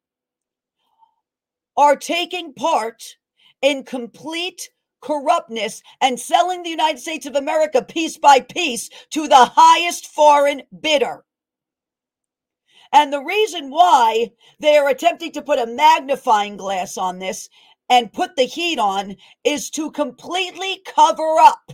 are 1.77 1.97
taking 1.97 2.53
part 2.55 3.17
in 3.61 3.85
complete 3.85 4.71
corruptness 5.01 5.83
and 6.01 6.19
selling 6.19 6.63
the 6.63 6.71
United 6.71 6.99
States 6.99 7.27
of 7.27 7.35
America 7.35 7.83
piece 7.83 8.17
by 8.17 8.41
piece 8.41 8.89
to 9.11 9.29
the 9.29 9.51
highest 9.55 10.07
foreign 10.07 10.63
bidder. 10.81 11.25
And 12.93 13.13
the 13.13 13.23
reason 13.23 13.71
why 13.71 14.33
they 14.61 14.77
are 14.77 14.89
attempting 14.89 15.33
to 15.33 15.43
put 15.43 15.59
a 15.59 15.67
magnifying 15.67 16.57
glass 16.57 16.99
on 16.99 17.19
this 17.19 17.49
and 17.89 18.13
put 18.13 18.37
the 18.37 18.45
heat 18.45 18.79
on 18.79 19.17
is 19.45 19.71
to 19.71 19.91
completely 19.91 20.83
cover 20.87 21.37
up 21.39 21.73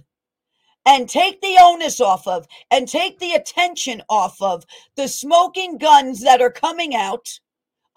and 0.86 1.08
take 1.08 1.40
the 1.40 1.58
onus 1.60 2.00
off 2.00 2.26
of 2.26 2.46
and 2.70 2.88
take 2.88 3.18
the 3.18 3.32
attention 3.32 4.02
off 4.08 4.40
of 4.40 4.64
the 4.96 5.08
smoking 5.08 5.76
guns 5.76 6.22
that 6.22 6.40
are 6.40 6.50
coming 6.50 6.94
out 6.94 7.40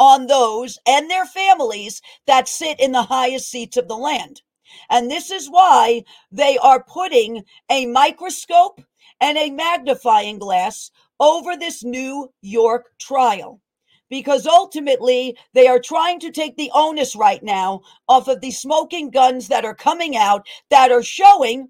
on 0.01 0.25
those 0.25 0.79
and 0.87 1.11
their 1.11 1.27
families 1.27 2.01
that 2.25 2.47
sit 2.47 2.79
in 2.79 2.91
the 2.91 3.03
highest 3.03 3.51
seats 3.51 3.77
of 3.77 3.87
the 3.87 3.95
land. 3.95 4.41
And 4.89 5.11
this 5.11 5.29
is 5.29 5.47
why 5.47 6.03
they 6.31 6.57
are 6.57 6.83
putting 6.83 7.43
a 7.69 7.85
microscope 7.85 8.81
and 9.19 9.37
a 9.37 9.51
magnifying 9.51 10.39
glass 10.39 10.89
over 11.19 11.55
this 11.55 11.83
New 11.83 12.31
York 12.41 12.87
trial. 12.99 13.61
Because 14.09 14.47
ultimately, 14.47 15.37
they 15.53 15.67
are 15.67 15.79
trying 15.79 16.19
to 16.21 16.31
take 16.31 16.57
the 16.57 16.71
onus 16.73 17.15
right 17.15 17.43
now 17.43 17.81
off 18.09 18.27
of 18.27 18.41
the 18.41 18.49
smoking 18.49 19.11
guns 19.11 19.49
that 19.49 19.65
are 19.65 19.75
coming 19.75 20.17
out 20.17 20.47
that 20.71 20.91
are 20.91 21.03
showing 21.03 21.69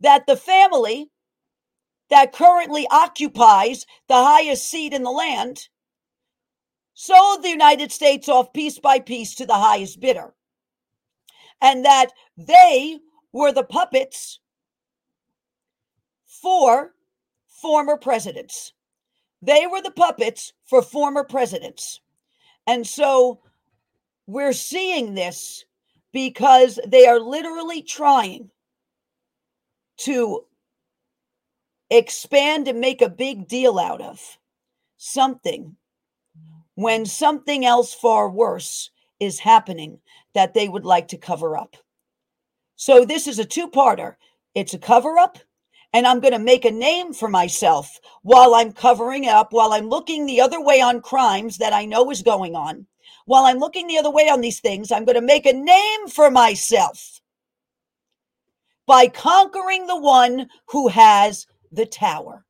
that 0.00 0.26
the 0.26 0.36
family 0.36 1.10
that 2.10 2.32
currently 2.32 2.88
occupies 2.90 3.86
the 4.08 4.14
highest 4.14 4.68
seat 4.68 4.92
in 4.92 5.04
the 5.04 5.10
land 5.10 5.68
sold 7.00 7.44
the 7.44 7.48
United 7.48 7.92
States 7.92 8.28
off 8.28 8.52
piece 8.52 8.80
by 8.80 8.98
piece 8.98 9.36
to 9.36 9.46
the 9.46 9.54
highest 9.54 10.00
bidder. 10.00 10.34
And 11.62 11.84
that 11.84 12.08
they 12.36 12.98
were 13.32 13.52
the 13.52 13.62
puppets 13.62 14.40
for 16.24 16.94
former 17.46 17.96
presidents. 17.96 18.72
They 19.40 19.68
were 19.68 19.80
the 19.80 19.92
puppets 19.92 20.52
for 20.64 20.82
former 20.82 21.22
presidents. 21.22 22.00
And 22.66 22.84
so 22.84 23.42
we're 24.26 24.52
seeing 24.52 25.14
this 25.14 25.64
because 26.12 26.80
they 26.84 27.06
are 27.06 27.20
literally 27.20 27.80
trying 27.80 28.50
to 29.98 30.46
expand 31.90 32.66
and 32.66 32.80
make 32.80 33.02
a 33.02 33.08
big 33.08 33.46
deal 33.46 33.78
out 33.78 34.00
of 34.00 34.20
something 34.96 35.76
when 36.78 37.04
something 37.04 37.66
else 37.66 37.92
far 37.92 38.30
worse 38.30 38.90
is 39.18 39.40
happening 39.40 39.98
that 40.32 40.54
they 40.54 40.68
would 40.68 40.84
like 40.84 41.08
to 41.08 41.18
cover 41.18 41.56
up. 41.56 41.76
So 42.76 43.04
this 43.04 43.26
is 43.26 43.40
a 43.40 43.44
two 43.44 43.68
parter. 43.68 44.14
It's 44.54 44.74
a 44.74 44.78
cover 44.78 45.18
up, 45.18 45.38
and 45.92 46.06
I'm 46.06 46.20
going 46.20 46.34
to 46.34 46.38
make 46.38 46.64
a 46.64 46.70
name 46.70 47.12
for 47.12 47.28
myself 47.28 47.98
while 48.22 48.54
I'm 48.54 48.70
covering 48.70 49.26
up, 49.26 49.52
while 49.52 49.72
I'm 49.72 49.88
looking 49.88 50.24
the 50.24 50.40
other 50.40 50.60
way 50.60 50.80
on 50.80 51.00
crimes 51.00 51.58
that 51.58 51.72
I 51.72 51.84
know 51.84 52.12
is 52.12 52.22
going 52.22 52.54
on. 52.54 52.86
While 53.24 53.46
I'm 53.46 53.58
looking 53.58 53.88
the 53.88 53.98
other 53.98 54.12
way 54.12 54.28
on 54.28 54.40
these 54.40 54.60
things, 54.60 54.92
I'm 54.92 55.04
going 55.04 55.16
to 55.16 55.20
make 55.20 55.46
a 55.46 55.52
name 55.52 56.06
for 56.06 56.30
myself 56.30 57.20
by 58.86 59.08
conquering 59.08 59.88
the 59.88 60.00
one 60.00 60.48
who 60.68 60.86
has 60.86 61.48
the 61.72 61.86
tower. 61.86 62.44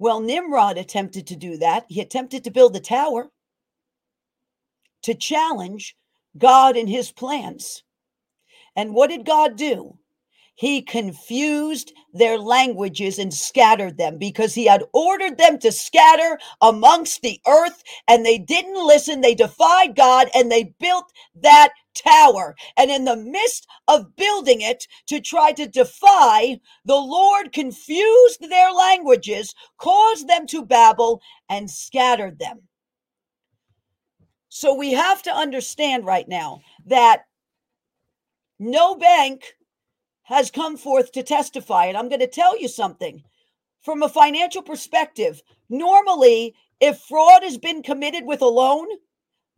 Well, 0.00 0.20
Nimrod 0.20 0.78
attempted 0.78 1.26
to 1.26 1.36
do 1.36 1.58
that. 1.58 1.84
He 1.90 2.00
attempted 2.00 2.42
to 2.44 2.50
build 2.50 2.74
a 2.74 2.80
tower 2.80 3.30
to 5.02 5.12
challenge 5.12 5.94
God 6.38 6.74
and 6.74 6.88
his 6.88 7.12
plans. 7.12 7.82
And 8.74 8.94
what 8.94 9.10
did 9.10 9.26
God 9.26 9.56
do? 9.56 9.98
He 10.60 10.82
confused 10.82 11.94
their 12.12 12.36
languages 12.36 13.18
and 13.18 13.32
scattered 13.32 13.96
them 13.96 14.18
because 14.18 14.54
he 14.54 14.66
had 14.66 14.84
ordered 14.92 15.38
them 15.38 15.58
to 15.60 15.72
scatter 15.72 16.38
amongst 16.60 17.22
the 17.22 17.40
earth 17.46 17.82
and 18.06 18.26
they 18.26 18.36
didn't 18.36 18.86
listen. 18.86 19.22
They 19.22 19.34
defied 19.34 19.96
God 19.96 20.28
and 20.34 20.52
they 20.52 20.74
built 20.78 21.10
that 21.36 21.70
tower. 21.94 22.56
And 22.76 22.90
in 22.90 23.06
the 23.06 23.16
midst 23.16 23.66
of 23.88 24.14
building 24.16 24.60
it 24.60 24.86
to 25.06 25.18
try 25.18 25.52
to 25.52 25.66
defy, 25.66 26.60
the 26.84 26.94
Lord 26.94 27.54
confused 27.54 28.46
their 28.46 28.70
languages, 28.70 29.54
caused 29.78 30.28
them 30.28 30.46
to 30.48 30.62
babble, 30.62 31.22
and 31.48 31.70
scattered 31.70 32.38
them. 32.38 32.64
So 34.50 34.74
we 34.74 34.92
have 34.92 35.22
to 35.22 35.30
understand 35.30 36.04
right 36.04 36.28
now 36.28 36.60
that 36.84 37.22
no 38.58 38.94
bank 38.94 39.54
has 40.30 40.50
come 40.50 40.76
forth 40.76 41.10
to 41.12 41.22
testify. 41.24 41.86
And 41.86 41.96
I'm 41.96 42.08
going 42.08 42.20
to 42.20 42.26
tell 42.26 42.58
you 42.58 42.68
something 42.68 43.22
from 43.82 44.02
a 44.02 44.08
financial 44.08 44.62
perspective. 44.62 45.42
Normally, 45.68 46.54
if 46.80 46.98
fraud 47.00 47.42
has 47.42 47.58
been 47.58 47.82
committed 47.82 48.24
with 48.24 48.40
a 48.40 48.46
loan, 48.46 48.86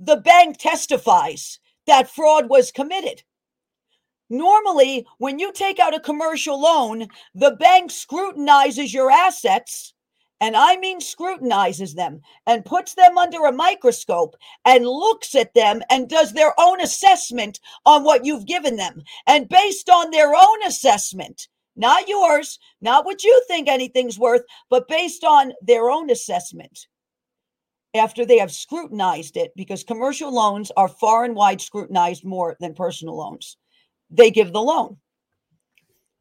the 0.00 0.16
bank 0.16 0.56
testifies 0.58 1.61
that 1.87 2.11
fraud 2.11 2.48
was 2.48 2.72
committed. 2.72 3.22
Normally, 4.30 5.06
when 5.18 5.38
you 5.38 5.52
take 5.52 5.78
out 5.78 5.94
a 5.94 6.00
commercial 6.00 6.58
loan, 6.58 7.06
the 7.35 7.50
bank 7.50 7.90
scrutinizes 7.90 8.94
your 8.94 9.11
assets, 9.11 9.92
and 10.42 10.57
I 10.57 10.76
mean 10.76 11.00
scrutinizes 11.00 11.94
them 11.94 12.20
and 12.48 12.64
puts 12.64 12.94
them 12.94 13.16
under 13.16 13.46
a 13.46 13.52
microscope 13.52 14.35
and 14.64 14.85
looks 14.85 15.37
at 15.37 15.55
them 15.55 15.83
and 15.88 16.09
does 16.09 16.33
their 16.33 16.52
own 16.59 16.81
assessment 16.81 17.61
on 17.87 18.02
what 18.02 18.24
you've 18.24 18.46
given 18.46 18.74
them. 18.74 19.02
And 19.28 19.48
based 19.48 19.88
on 19.88 20.11
their 20.11 20.35
own 20.35 20.62
assessment, 20.66 21.46
not 21.76 22.09
yours, 22.09 22.59
not 22.81 23.05
what 23.05 23.22
you 23.22 23.42
think 23.46 23.68
anything's 23.68 24.18
worth, 24.18 24.42
but 24.68 24.88
based 24.88 25.22
on 25.22 25.52
their 25.62 25.88
own 25.88 26.11
assessment, 26.11 26.88
after 27.94 28.26
they 28.26 28.38
have 28.38 28.50
scrutinized 28.50 29.37
it, 29.37 29.52
because 29.55 29.85
commercial 29.85 30.35
loans 30.35 30.72
are 30.76 30.88
far 30.88 31.24
and 31.24 31.37
wide 31.37 31.61
scrutinized 31.61 32.24
more 32.24 32.57
than 32.59 32.74
personal 32.74 33.16
loans, 33.16 33.57
they 34.11 34.31
give 34.31 34.52
the 34.52 34.61
loan 34.61 34.96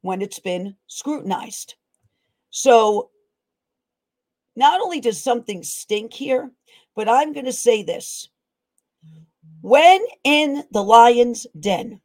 when 0.01 0.21
it's 0.21 0.39
been 0.39 0.75
scrutinized. 0.85 1.73
So 2.51 3.09
not 4.55 4.81
only 4.81 4.99
does 4.99 5.21
something 5.21 5.63
stink 5.63 6.13
here, 6.13 6.51
but 6.95 7.07
I'm 7.07 7.33
going 7.33 7.45
to 7.45 7.53
say 7.53 7.83
this. 7.83 8.29
When 9.61 10.05
in 10.23 10.63
the 10.71 10.83
lion's 10.83 11.47
den, 11.59 12.01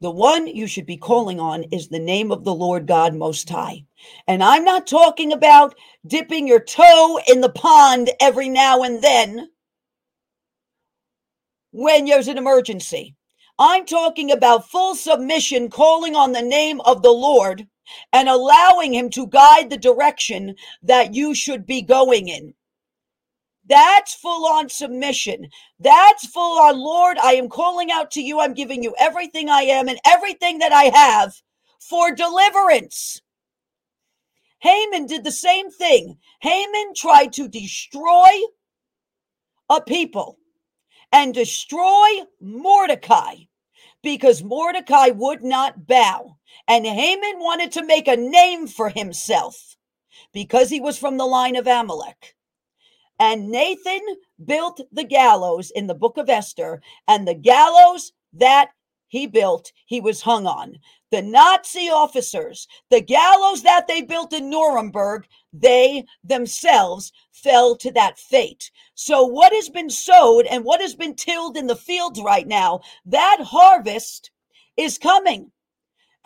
the 0.00 0.10
one 0.10 0.46
you 0.46 0.66
should 0.66 0.86
be 0.86 0.98
calling 0.98 1.40
on 1.40 1.64
is 1.64 1.88
the 1.88 1.98
name 1.98 2.30
of 2.30 2.44
the 2.44 2.54
Lord 2.54 2.86
God 2.86 3.14
Most 3.14 3.48
High. 3.48 3.84
And 4.26 4.42
I'm 4.42 4.64
not 4.64 4.86
talking 4.86 5.32
about 5.32 5.74
dipping 6.06 6.46
your 6.46 6.60
toe 6.60 7.18
in 7.26 7.40
the 7.40 7.48
pond 7.48 8.10
every 8.20 8.48
now 8.48 8.82
and 8.82 9.02
then 9.02 9.48
when 11.70 12.04
there's 12.04 12.28
an 12.28 12.38
emergency. 12.38 13.14
I'm 13.58 13.86
talking 13.86 14.30
about 14.30 14.68
full 14.68 14.94
submission, 14.94 15.70
calling 15.70 16.14
on 16.14 16.32
the 16.32 16.42
name 16.42 16.82
of 16.82 17.02
the 17.02 17.12
Lord 17.12 17.66
and 18.12 18.28
allowing 18.28 18.92
Him 18.92 19.10
to 19.10 19.26
guide 19.26 19.70
the 19.70 19.76
direction 19.76 20.54
that 20.82 21.14
you 21.14 21.34
should 21.34 21.66
be 21.66 21.82
going 21.82 22.28
in. 22.28 22.54
That's 23.68 24.14
full 24.14 24.46
on 24.46 24.68
submission. 24.68 25.48
That's 25.80 26.26
full 26.26 26.58
on, 26.60 26.78
Lord, 26.78 27.18
I 27.18 27.34
am 27.34 27.48
calling 27.48 27.90
out 27.90 28.12
to 28.12 28.22
you. 28.22 28.40
I'm 28.40 28.54
giving 28.54 28.82
you 28.82 28.94
everything 28.98 29.48
I 29.48 29.62
am 29.62 29.88
and 29.88 29.98
everything 30.06 30.58
that 30.58 30.72
I 30.72 30.84
have 30.84 31.34
for 31.80 32.14
deliverance. 32.14 33.20
Haman 34.60 35.06
did 35.06 35.24
the 35.24 35.32
same 35.32 35.70
thing. 35.70 36.18
Haman 36.40 36.94
tried 36.94 37.32
to 37.34 37.48
destroy 37.48 38.30
a 39.68 39.80
people 39.80 40.38
and 41.12 41.34
destroy 41.34 42.08
Mordecai 42.40 43.34
because 44.02 44.42
Mordecai 44.42 45.08
would 45.08 45.42
not 45.42 45.86
bow. 45.86 46.36
And 46.68 46.84
Haman 46.84 47.38
wanted 47.38 47.72
to 47.72 47.86
make 47.86 48.08
a 48.08 48.16
name 48.16 48.66
for 48.66 48.88
himself 48.88 49.76
because 50.32 50.70
he 50.70 50.80
was 50.80 50.98
from 50.98 51.16
the 51.16 51.26
line 51.26 51.56
of 51.56 51.66
Amalek. 51.66 52.34
And 53.18 53.54
Haman 53.54 54.16
built 54.44 54.80
the 54.92 55.04
gallows 55.04 55.70
in 55.70 55.86
the 55.86 55.94
book 55.94 56.18
of 56.18 56.28
Esther, 56.28 56.82
and 57.08 57.26
the 57.26 57.34
gallows 57.34 58.12
that 58.32 58.70
he 59.08 59.26
built, 59.26 59.72
he 59.86 60.00
was 60.00 60.22
hung 60.22 60.46
on. 60.46 60.78
The 61.10 61.22
Nazi 61.22 61.88
officers, 61.88 62.66
the 62.90 63.00
gallows 63.00 63.62
that 63.62 63.86
they 63.86 64.02
built 64.02 64.32
in 64.32 64.50
Nuremberg, 64.50 65.26
they 65.52 66.04
themselves 66.24 67.12
fell 67.32 67.76
to 67.76 67.92
that 67.92 68.18
fate. 68.18 68.70
So, 68.94 69.24
what 69.24 69.54
has 69.54 69.68
been 69.68 69.88
sowed 69.88 70.46
and 70.46 70.64
what 70.64 70.80
has 70.80 70.94
been 70.94 71.14
tilled 71.14 71.56
in 71.56 71.68
the 71.68 71.76
fields 71.76 72.20
right 72.20 72.46
now, 72.46 72.80
that 73.06 73.38
harvest 73.40 74.30
is 74.76 74.98
coming. 74.98 75.52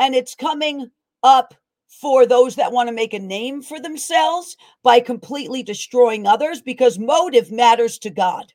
And 0.00 0.14
it's 0.14 0.34
coming 0.34 0.90
up 1.22 1.54
for 1.86 2.24
those 2.24 2.56
that 2.56 2.72
want 2.72 2.88
to 2.88 2.94
make 2.94 3.12
a 3.12 3.18
name 3.18 3.62
for 3.62 3.78
themselves 3.78 4.56
by 4.82 5.00
completely 5.00 5.62
destroying 5.62 6.26
others 6.26 6.62
because 6.62 6.98
motive 6.98 7.52
matters 7.52 7.98
to 7.98 8.10
God. 8.10 8.52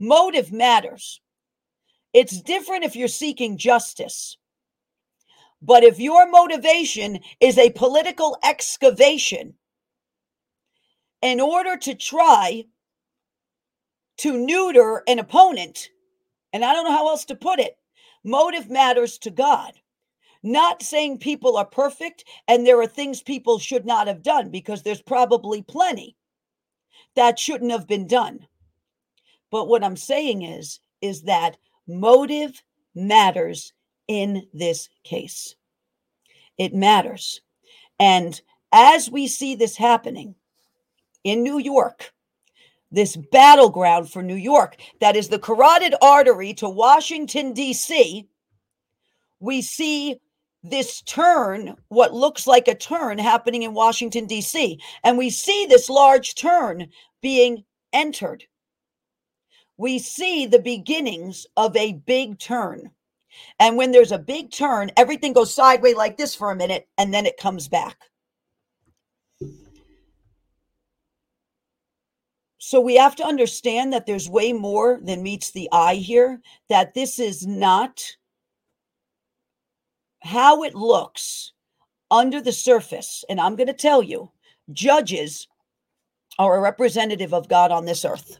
Motive 0.00 0.50
matters. 0.50 1.20
It's 2.14 2.40
different 2.40 2.84
if 2.84 2.96
you're 2.96 3.08
seeking 3.08 3.58
justice. 3.58 4.38
But 5.60 5.84
if 5.84 6.00
your 6.00 6.28
motivation 6.30 7.20
is 7.40 7.58
a 7.58 7.70
political 7.70 8.38
excavation 8.42 9.54
in 11.20 11.40
order 11.40 11.76
to 11.76 11.94
try 11.94 12.64
to 14.18 14.38
neuter 14.38 15.02
an 15.06 15.18
opponent, 15.18 15.90
and 16.54 16.64
I 16.64 16.72
don't 16.72 16.84
know 16.84 16.96
how 16.96 17.08
else 17.08 17.26
to 17.26 17.34
put 17.34 17.58
it, 17.58 17.76
motive 18.24 18.70
matters 18.70 19.18
to 19.18 19.30
God. 19.30 19.72
Not 20.42 20.82
saying 20.82 21.18
people 21.18 21.56
are 21.56 21.66
perfect 21.66 22.24
and 22.48 22.66
there 22.66 22.80
are 22.80 22.86
things 22.86 23.22
people 23.22 23.58
should 23.58 23.84
not 23.84 24.06
have 24.06 24.22
done 24.22 24.50
because 24.50 24.82
there's 24.82 25.02
probably 25.02 25.62
plenty 25.62 26.16
that 27.14 27.38
shouldn't 27.38 27.72
have 27.72 27.86
been 27.86 28.06
done. 28.06 28.46
But 29.50 29.68
what 29.68 29.84
I'm 29.84 29.96
saying 29.96 30.42
is 30.42 30.80
is 31.02 31.22
that 31.22 31.56
motive 31.86 32.62
matters 32.94 33.72
in 34.08 34.46
this 34.52 34.88
case. 35.04 35.56
It 36.58 36.74
matters. 36.74 37.40
And 37.98 38.40
as 38.72 39.10
we 39.10 39.26
see 39.26 39.54
this 39.54 39.76
happening 39.76 40.34
in 41.24 41.42
New 41.42 41.58
York, 41.58 42.12
this 42.90 43.16
battleground 43.16 44.10
for 44.10 44.22
New 44.22 44.34
York 44.34 44.76
that 45.00 45.16
is 45.16 45.28
the 45.28 45.38
carotid 45.38 45.94
artery 46.02 46.54
to 46.54 46.68
Washington, 46.68 47.52
D.C., 47.52 48.26
we 49.38 49.62
see 49.62 50.20
this 50.62 51.02
turn, 51.02 51.76
what 51.88 52.12
looks 52.12 52.46
like 52.46 52.68
a 52.68 52.74
turn 52.74 53.18
happening 53.18 53.62
in 53.62 53.74
Washington, 53.74 54.26
D.C. 54.26 54.80
And 55.04 55.16
we 55.16 55.30
see 55.30 55.66
this 55.66 55.88
large 55.88 56.34
turn 56.34 56.88
being 57.22 57.64
entered. 57.92 58.44
We 59.76 59.98
see 59.98 60.46
the 60.46 60.58
beginnings 60.58 61.46
of 61.56 61.74
a 61.76 61.94
big 61.94 62.38
turn. 62.38 62.90
And 63.58 63.76
when 63.76 63.92
there's 63.92 64.12
a 64.12 64.18
big 64.18 64.50
turn, 64.50 64.90
everything 64.96 65.32
goes 65.32 65.54
sideways 65.54 65.96
like 65.96 66.16
this 66.16 66.34
for 66.34 66.50
a 66.50 66.56
minute 66.56 66.88
and 66.98 67.14
then 67.14 67.24
it 67.24 67.38
comes 67.38 67.68
back. 67.68 67.96
So 72.58 72.80
we 72.80 72.96
have 72.96 73.16
to 73.16 73.24
understand 73.24 73.92
that 73.92 74.04
there's 74.06 74.28
way 74.28 74.52
more 74.52 75.00
than 75.02 75.22
meets 75.22 75.50
the 75.50 75.68
eye 75.72 75.94
here, 75.94 76.40
that 76.68 76.92
this 76.92 77.18
is 77.18 77.46
not 77.46 78.04
how 80.22 80.62
it 80.62 80.74
looks 80.74 81.52
under 82.10 82.40
the 82.40 82.52
surface, 82.52 83.24
and 83.28 83.40
I'm 83.40 83.56
going 83.56 83.68
to 83.68 83.72
tell 83.72 84.02
you, 84.02 84.30
judges 84.72 85.48
are 86.38 86.56
a 86.56 86.60
representative 86.60 87.32
of 87.34 87.48
God 87.48 87.70
on 87.70 87.84
this 87.84 88.04
earth. 88.04 88.38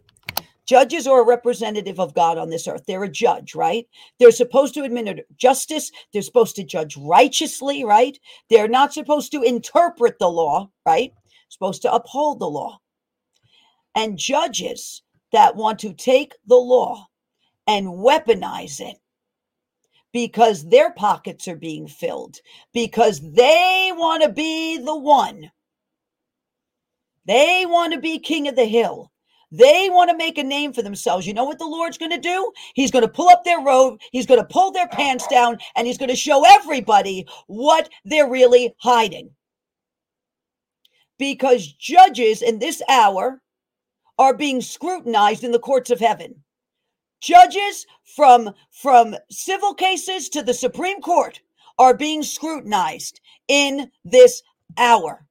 Judges 0.66 1.06
are 1.06 1.22
a 1.22 1.26
representative 1.26 1.98
of 1.98 2.14
God 2.14 2.38
on 2.38 2.48
this 2.48 2.68
earth. 2.68 2.84
They're 2.86 3.02
a 3.02 3.08
judge, 3.08 3.54
right? 3.56 3.88
They're 4.18 4.30
supposed 4.30 4.72
to 4.74 4.84
administer 4.84 5.24
justice. 5.36 5.90
They're 6.12 6.22
supposed 6.22 6.54
to 6.56 6.64
judge 6.64 6.96
righteously, 6.96 7.84
right? 7.84 8.16
They're 8.50 8.68
not 8.68 8.94
supposed 8.94 9.32
to 9.32 9.42
interpret 9.42 10.18
the 10.20 10.28
law, 10.30 10.70
right? 10.86 11.12
Supposed 11.48 11.82
to 11.82 11.92
uphold 11.92 12.38
the 12.38 12.48
law. 12.48 12.78
And 13.96 14.16
judges 14.16 15.02
that 15.32 15.56
want 15.56 15.80
to 15.80 15.92
take 15.92 16.34
the 16.46 16.54
law 16.54 17.08
and 17.66 17.86
weaponize 17.88 18.80
it 18.80 18.96
because 20.12 20.68
their 20.68 20.92
pockets 20.92 21.46
are 21.48 21.56
being 21.56 21.86
filled, 21.86 22.36
because 22.72 23.20
they 23.32 23.90
want 23.94 24.22
to 24.22 24.28
be 24.28 24.78
the 24.78 24.96
one. 24.96 25.50
They 27.26 27.64
want 27.66 27.92
to 27.92 28.00
be 28.00 28.18
king 28.18 28.48
of 28.48 28.56
the 28.56 28.64
hill. 28.64 29.12
They 29.52 29.88
want 29.90 30.10
to 30.10 30.16
make 30.16 30.38
a 30.38 30.44
name 30.44 30.72
for 30.72 30.82
themselves. 30.82 31.26
You 31.26 31.34
know 31.34 31.44
what 31.44 31.58
the 31.58 31.66
Lord's 31.66 31.98
going 31.98 32.12
to 32.12 32.18
do? 32.18 32.52
He's 32.74 32.90
going 32.90 33.04
to 33.04 33.10
pull 33.10 33.28
up 33.28 33.44
their 33.44 33.60
robe, 33.60 34.00
he's 34.12 34.26
going 34.26 34.40
to 34.40 34.46
pull 34.46 34.72
their 34.72 34.88
pants 34.88 35.26
down, 35.26 35.58
and 35.74 35.86
he's 35.86 35.98
going 35.98 36.08
to 36.10 36.16
show 36.16 36.44
everybody 36.46 37.26
what 37.46 37.88
they're 38.04 38.30
really 38.30 38.74
hiding. 38.78 39.30
Because 41.18 41.72
judges 41.72 42.42
in 42.42 42.58
this 42.58 42.80
hour 42.88 43.42
are 44.18 44.34
being 44.34 44.60
scrutinized 44.60 45.44
in 45.44 45.52
the 45.52 45.58
courts 45.58 45.90
of 45.90 46.00
heaven 46.00 46.42
judges 47.20 47.86
from 48.04 48.50
from 48.70 49.16
civil 49.30 49.74
cases 49.74 50.28
to 50.30 50.42
the 50.42 50.54
Supreme 50.54 51.00
Court 51.00 51.40
are 51.78 51.94
being 51.94 52.22
scrutinized 52.22 53.20
in 53.48 53.90
this 54.04 54.42
hour 54.76 55.26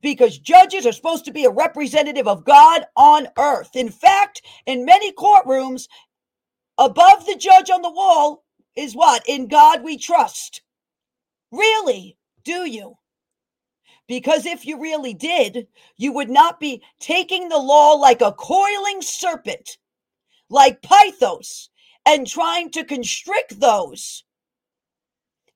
because 0.00 0.38
judges 0.38 0.86
are 0.86 0.92
supposed 0.92 1.24
to 1.24 1.32
be 1.32 1.44
a 1.44 1.50
representative 1.50 2.28
of 2.28 2.44
God 2.44 2.84
on 2.96 3.28
earth. 3.38 3.70
In 3.74 3.88
fact, 3.88 4.42
in 4.66 4.84
many 4.84 5.12
courtrooms, 5.12 5.88
above 6.76 7.26
the 7.26 7.36
judge 7.36 7.70
on 7.70 7.82
the 7.82 7.90
wall 7.90 8.44
is 8.76 8.94
what? 8.94 9.22
In 9.28 9.48
God 9.48 9.82
we 9.82 9.98
trust. 9.98 10.62
Really? 11.50 12.16
Do 12.44 12.64
you? 12.64 12.96
Because 14.06 14.46
if 14.46 14.64
you 14.64 14.80
really 14.80 15.12
did, 15.12 15.66
you 15.96 16.12
would 16.12 16.30
not 16.30 16.60
be 16.60 16.82
taking 16.98 17.48
the 17.48 17.58
law 17.58 17.92
like 17.92 18.22
a 18.22 18.32
coiling 18.32 19.02
serpent 19.02 19.78
like 20.50 20.82
Pythos 20.82 21.68
and 22.06 22.26
trying 22.26 22.70
to 22.70 22.84
constrict 22.84 23.60
those 23.60 24.24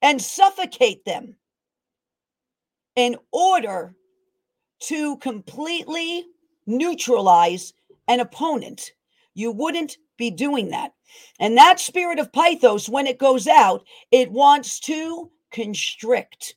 and 0.01 0.21
suffocate 0.21 1.05
them 1.05 1.37
in 2.97 3.17
order 3.33 3.95
to 4.81 5.17
completely 5.19 6.27
neutralize 6.67 7.73
an 8.09 8.21
opponent. 8.21 8.93
You 9.35 9.53
wouldn't 9.53 9.97
be 10.19 10.31
doing 10.31 10.71
that. 10.71 10.93
And 11.39 11.57
that 11.57 11.81
spirit 11.81 12.19
of 12.19 12.33
Pythos, 12.33 12.89
when 12.89 13.07
it 13.07 13.19
goes 13.19 13.47
out, 13.47 13.85
it 14.11 14.31
wants 14.31 14.81
to 14.81 15.31
constrict. 15.53 16.55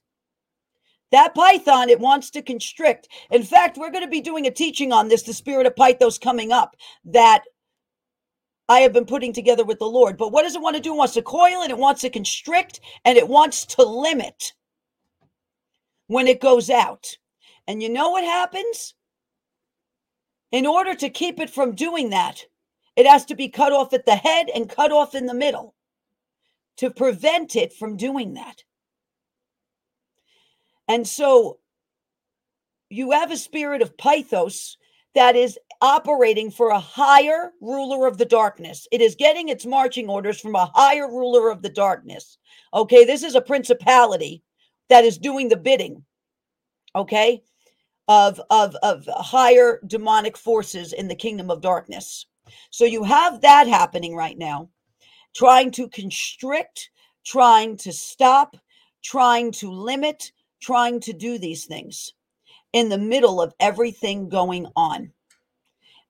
That 1.11 1.35
python, 1.35 1.89
it 1.89 1.99
wants 1.99 2.29
to 2.31 2.41
constrict. 2.41 3.07
In 3.31 3.43
fact, 3.43 3.77
we're 3.77 3.91
going 3.91 4.03
to 4.03 4.09
be 4.09 4.21
doing 4.21 4.47
a 4.47 4.51
teaching 4.51 4.91
on 4.91 5.07
this, 5.07 5.23
the 5.23 5.33
spirit 5.33 5.67
of 5.67 5.75
Pythos 5.75 6.19
coming 6.19 6.51
up, 6.51 6.75
that 7.05 7.43
I 8.67 8.79
have 8.79 8.93
been 8.93 9.05
putting 9.05 9.33
together 9.33 9.63
with 9.63 9.79
the 9.79 9.85
Lord. 9.85 10.17
But 10.17 10.31
what 10.31 10.43
does 10.43 10.55
it 10.55 10.61
want 10.61 10.75
to 10.75 10.81
do? 10.81 10.93
It 10.93 10.97
wants 10.97 11.13
to 11.13 11.21
coil 11.21 11.61
and 11.61 11.71
it 11.71 11.77
wants 11.77 12.01
to 12.01 12.09
constrict 12.09 12.79
and 13.03 13.17
it 13.17 13.27
wants 13.27 13.65
to 13.67 13.83
limit 13.83 14.53
when 16.07 16.27
it 16.27 16.41
goes 16.41 16.69
out. 16.69 17.17
And 17.67 17.81
you 17.81 17.89
know 17.89 18.09
what 18.09 18.23
happens? 18.23 18.95
In 20.51 20.65
order 20.65 20.95
to 20.95 21.09
keep 21.09 21.39
it 21.39 21.49
from 21.49 21.75
doing 21.75 22.09
that, 22.11 22.45
it 22.95 23.05
has 23.05 23.25
to 23.25 23.35
be 23.35 23.49
cut 23.49 23.73
off 23.73 23.93
at 23.93 24.05
the 24.05 24.15
head 24.15 24.49
and 24.53 24.69
cut 24.69 24.91
off 24.91 25.15
in 25.15 25.25
the 25.25 25.33
middle 25.33 25.75
to 26.77 26.89
prevent 26.89 27.55
it 27.55 27.73
from 27.73 27.97
doing 27.97 28.33
that. 28.33 28.63
And 30.87 31.07
so 31.07 31.59
you 32.89 33.11
have 33.11 33.31
a 33.31 33.37
spirit 33.37 33.81
of 33.81 33.97
Pythos 33.97 34.77
that 35.15 35.35
is 35.35 35.57
operating 35.81 36.51
for 36.51 36.69
a 36.69 36.79
higher 36.79 37.51
ruler 37.61 38.05
of 38.05 38.17
the 38.17 38.25
darkness. 38.25 38.87
It 38.91 39.01
is 39.01 39.15
getting 39.15 39.49
its 39.49 39.65
marching 39.65 40.09
orders 40.09 40.39
from 40.39 40.55
a 40.55 40.71
higher 40.75 41.07
ruler 41.07 41.49
of 41.49 41.61
the 41.61 41.69
darkness. 41.69 42.37
Okay, 42.73 43.05
this 43.05 43.23
is 43.23 43.35
a 43.35 43.41
principality 43.41 44.43
that 44.89 45.05
is 45.05 45.17
doing 45.17 45.49
the 45.49 45.57
bidding. 45.57 46.03
Okay, 46.95 47.41
of, 48.07 48.39
of, 48.49 48.75
of 48.83 49.07
higher 49.15 49.79
demonic 49.87 50.37
forces 50.37 50.93
in 50.93 51.07
the 51.07 51.15
kingdom 51.15 51.49
of 51.49 51.61
darkness. 51.61 52.27
So 52.69 52.85
you 52.85 53.03
have 53.03 53.41
that 53.41 53.67
happening 53.67 54.15
right 54.15 54.37
now, 54.37 54.69
trying 55.35 55.71
to 55.71 55.89
constrict, 55.89 56.91
trying 57.25 57.77
to 57.77 57.91
stop, 57.91 58.55
trying 59.03 59.51
to 59.53 59.71
limit, 59.71 60.31
trying 60.61 60.99
to 61.01 61.13
do 61.13 61.37
these 61.37 61.65
things 61.65 62.13
in 62.75 62.89
the 62.89 62.97
middle 62.97 63.41
of 63.41 63.55
everything 63.61 64.27
going 64.27 64.67
on. 64.75 65.09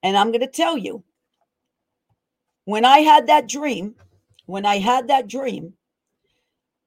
And 0.01 0.17
I'm 0.17 0.31
going 0.31 0.41
to 0.41 0.47
tell 0.47 0.75
you, 0.75 1.03
when 2.65 2.83
I 2.83 2.99
had 2.99 3.27
that 3.27 3.47
dream, 3.47 3.93
when 4.47 4.65
I 4.65 4.79
had 4.79 5.07
that 5.09 5.27
dream 5.27 5.73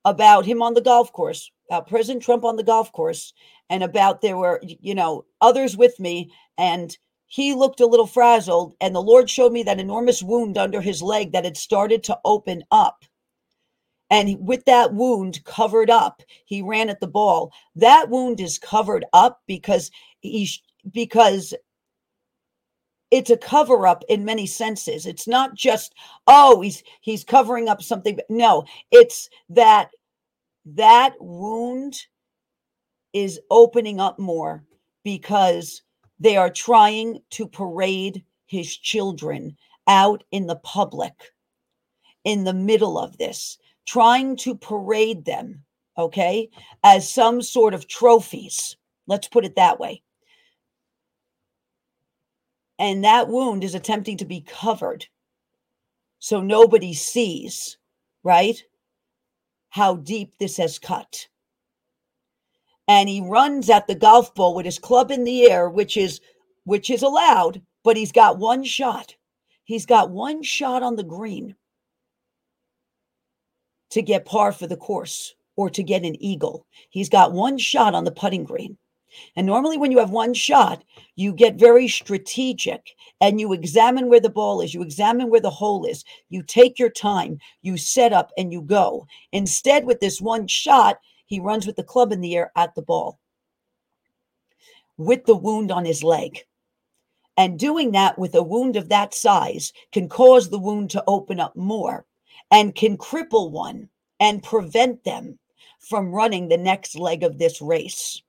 about 0.04 0.44
him 0.44 0.62
on 0.62 0.74
the 0.74 0.80
golf 0.80 1.12
course, 1.12 1.52
about 1.70 1.88
President 1.88 2.24
Trump 2.24 2.44
on 2.44 2.56
the 2.56 2.64
golf 2.64 2.90
course, 2.90 3.32
and 3.70 3.84
about 3.84 4.20
there 4.20 4.36
were, 4.36 4.60
you 4.64 4.96
know, 4.96 5.24
others 5.40 5.76
with 5.76 6.00
me, 6.00 6.32
and 6.58 6.98
he 7.26 7.54
looked 7.54 7.78
a 7.78 7.86
little 7.86 8.06
frazzled, 8.06 8.74
and 8.80 8.96
the 8.96 9.00
Lord 9.00 9.30
showed 9.30 9.52
me 9.52 9.62
that 9.62 9.78
enormous 9.78 10.24
wound 10.24 10.58
under 10.58 10.80
his 10.80 11.00
leg 11.00 11.30
that 11.30 11.44
had 11.44 11.56
started 11.56 12.02
to 12.04 12.18
open 12.24 12.64
up. 12.72 13.04
And 14.10 14.46
with 14.46 14.64
that 14.64 14.94
wound 14.94 15.44
covered 15.44 15.90
up, 15.90 16.22
he 16.46 16.62
ran 16.62 16.88
at 16.88 17.00
the 17.00 17.06
ball. 17.06 17.52
That 17.76 18.08
wound 18.08 18.40
is 18.40 18.58
covered 18.58 19.04
up 19.12 19.42
because 19.46 19.90
he's 20.20 20.62
because 20.90 21.54
it's 23.10 23.30
a 23.30 23.36
cover 23.36 23.86
up 23.86 24.04
in 24.08 24.24
many 24.24 24.46
senses. 24.46 25.06
It's 25.06 25.28
not 25.28 25.54
just 25.54 25.94
oh 26.26 26.60
he's 26.60 26.82
he's 27.00 27.24
covering 27.24 27.68
up 27.68 27.82
something. 27.82 28.18
No, 28.28 28.64
it's 28.90 29.28
that 29.50 29.90
that 30.64 31.14
wound 31.20 32.06
is 33.12 33.40
opening 33.50 34.00
up 34.00 34.18
more 34.18 34.64
because 35.04 35.82
they 36.20 36.36
are 36.36 36.50
trying 36.50 37.20
to 37.30 37.46
parade 37.46 38.24
his 38.46 38.76
children 38.76 39.56
out 39.86 40.24
in 40.30 40.46
the 40.46 40.56
public 40.56 41.32
in 42.24 42.44
the 42.44 42.52
middle 42.52 42.98
of 42.98 43.16
this, 43.16 43.58
trying 43.88 44.36
to 44.36 44.54
parade 44.54 45.24
them, 45.24 45.64
okay, 45.96 46.50
as 46.84 47.10
some 47.10 47.40
sort 47.40 47.72
of 47.72 47.88
trophies. 47.88 48.76
Let's 49.06 49.28
put 49.28 49.46
it 49.46 49.56
that 49.56 49.80
way. 49.80 50.02
And 52.78 53.02
that 53.02 53.28
wound 53.28 53.64
is 53.64 53.74
attempting 53.74 54.18
to 54.18 54.26
be 54.26 54.42
covered 54.42 55.06
so 56.18 56.40
nobody 56.40 56.92
sees, 56.92 57.78
right? 58.22 58.62
How 59.70 59.96
deep 59.96 60.34
this 60.38 60.58
has 60.58 60.78
cut. 60.78 61.28
And 62.88 63.08
he 63.08 63.20
runs 63.20 63.70
at 63.70 63.86
the 63.86 63.94
golf 63.94 64.34
ball 64.34 64.54
with 64.54 64.66
his 64.66 64.78
club 64.78 65.10
in 65.10 65.24
the 65.24 65.50
air, 65.50 65.68
which 65.70 65.96
is 65.96 66.20
which 66.64 66.90
is 66.90 67.02
allowed, 67.02 67.62
but 67.84 67.96
he's 67.96 68.12
got 68.12 68.38
one 68.38 68.64
shot. 68.64 69.14
He's 69.64 69.86
got 69.86 70.10
one 70.10 70.42
shot 70.42 70.82
on 70.82 70.96
the 70.96 71.04
green 71.04 71.54
to 73.90 74.02
get 74.02 74.24
par 74.24 74.52
for 74.52 74.66
the 74.66 74.76
course 74.76 75.34
or 75.56 75.70
to 75.70 75.82
get 75.82 76.04
an 76.04 76.20
eagle. 76.22 76.66
He's 76.90 77.08
got 77.08 77.32
one 77.32 77.58
shot 77.58 77.94
on 77.94 78.04
the 78.04 78.12
putting 78.12 78.44
green. 78.44 78.76
And 79.36 79.46
normally, 79.46 79.78
when 79.78 79.90
you 79.90 79.98
have 79.98 80.10
one 80.10 80.34
shot, 80.34 80.84
you 81.16 81.32
get 81.32 81.58
very 81.58 81.88
strategic 81.88 82.94
and 83.20 83.40
you 83.40 83.52
examine 83.52 84.08
where 84.08 84.20
the 84.20 84.28
ball 84.28 84.60
is, 84.60 84.74
you 84.74 84.82
examine 84.82 85.30
where 85.30 85.40
the 85.40 85.50
hole 85.50 85.84
is, 85.84 86.04
you 86.28 86.42
take 86.42 86.78
your 86.78 86.90
time, 86.90 87.38
you 87.62 87.76
set 87.76 88.12
up, 88.12 88.30
and 88.36 88.52
you 88.52 88.60
go. 88.60 89.06
Instead, 89.32 89.86
with 89.86 89.98
this 90.00 90.20
one 90.20 90.46
shot, 90.46 90.98
he 91.26 91.40
runs 91.40 91.66
with 91.66 91.76
the 91.76 91.82
club 91.82 92.12
in 92.12 92.20
the 92.20 92.36
air 92.36 92.52
at 92.54 92.74
the 92.74 92.82
ball 92.82 93.18
with 94.98 95.24
the 95.24 95.36
wound 95.36 95.72
on 95.72 95.84
his 95.84 96.04
leg. 96.04 96.40
And 97.36 97.58
doing 97.58 97.92
that 97.92 98.18
with 98.18 98.34
a 98.34 98.42
wound 98.42 98.76
of 98.76 98.88
that 98.88 99.14
size 99.14 99.72
can 99.92 100.08
cause 100.08 100.50
the 100.50 100.58
wound 100.58 100.90
to 100.90 101.04
open 101.06 101.40
up 101.40 101.56
more 101.56 102.04
and 102.50 102.74
can 102.74 102.96
cripple 102.96 103.50
one 103.50 103.88
and 104.20 104.42
prevent 104.42 105.04
them 105.04 105.38
from 105.80 106.12
running 106.12 106.48
the 106.48 106.56
next 106.56 106.96
leg 106.96 107.22
of 107.22 107.38
this 107.38 107.60
race. 107.60 108.22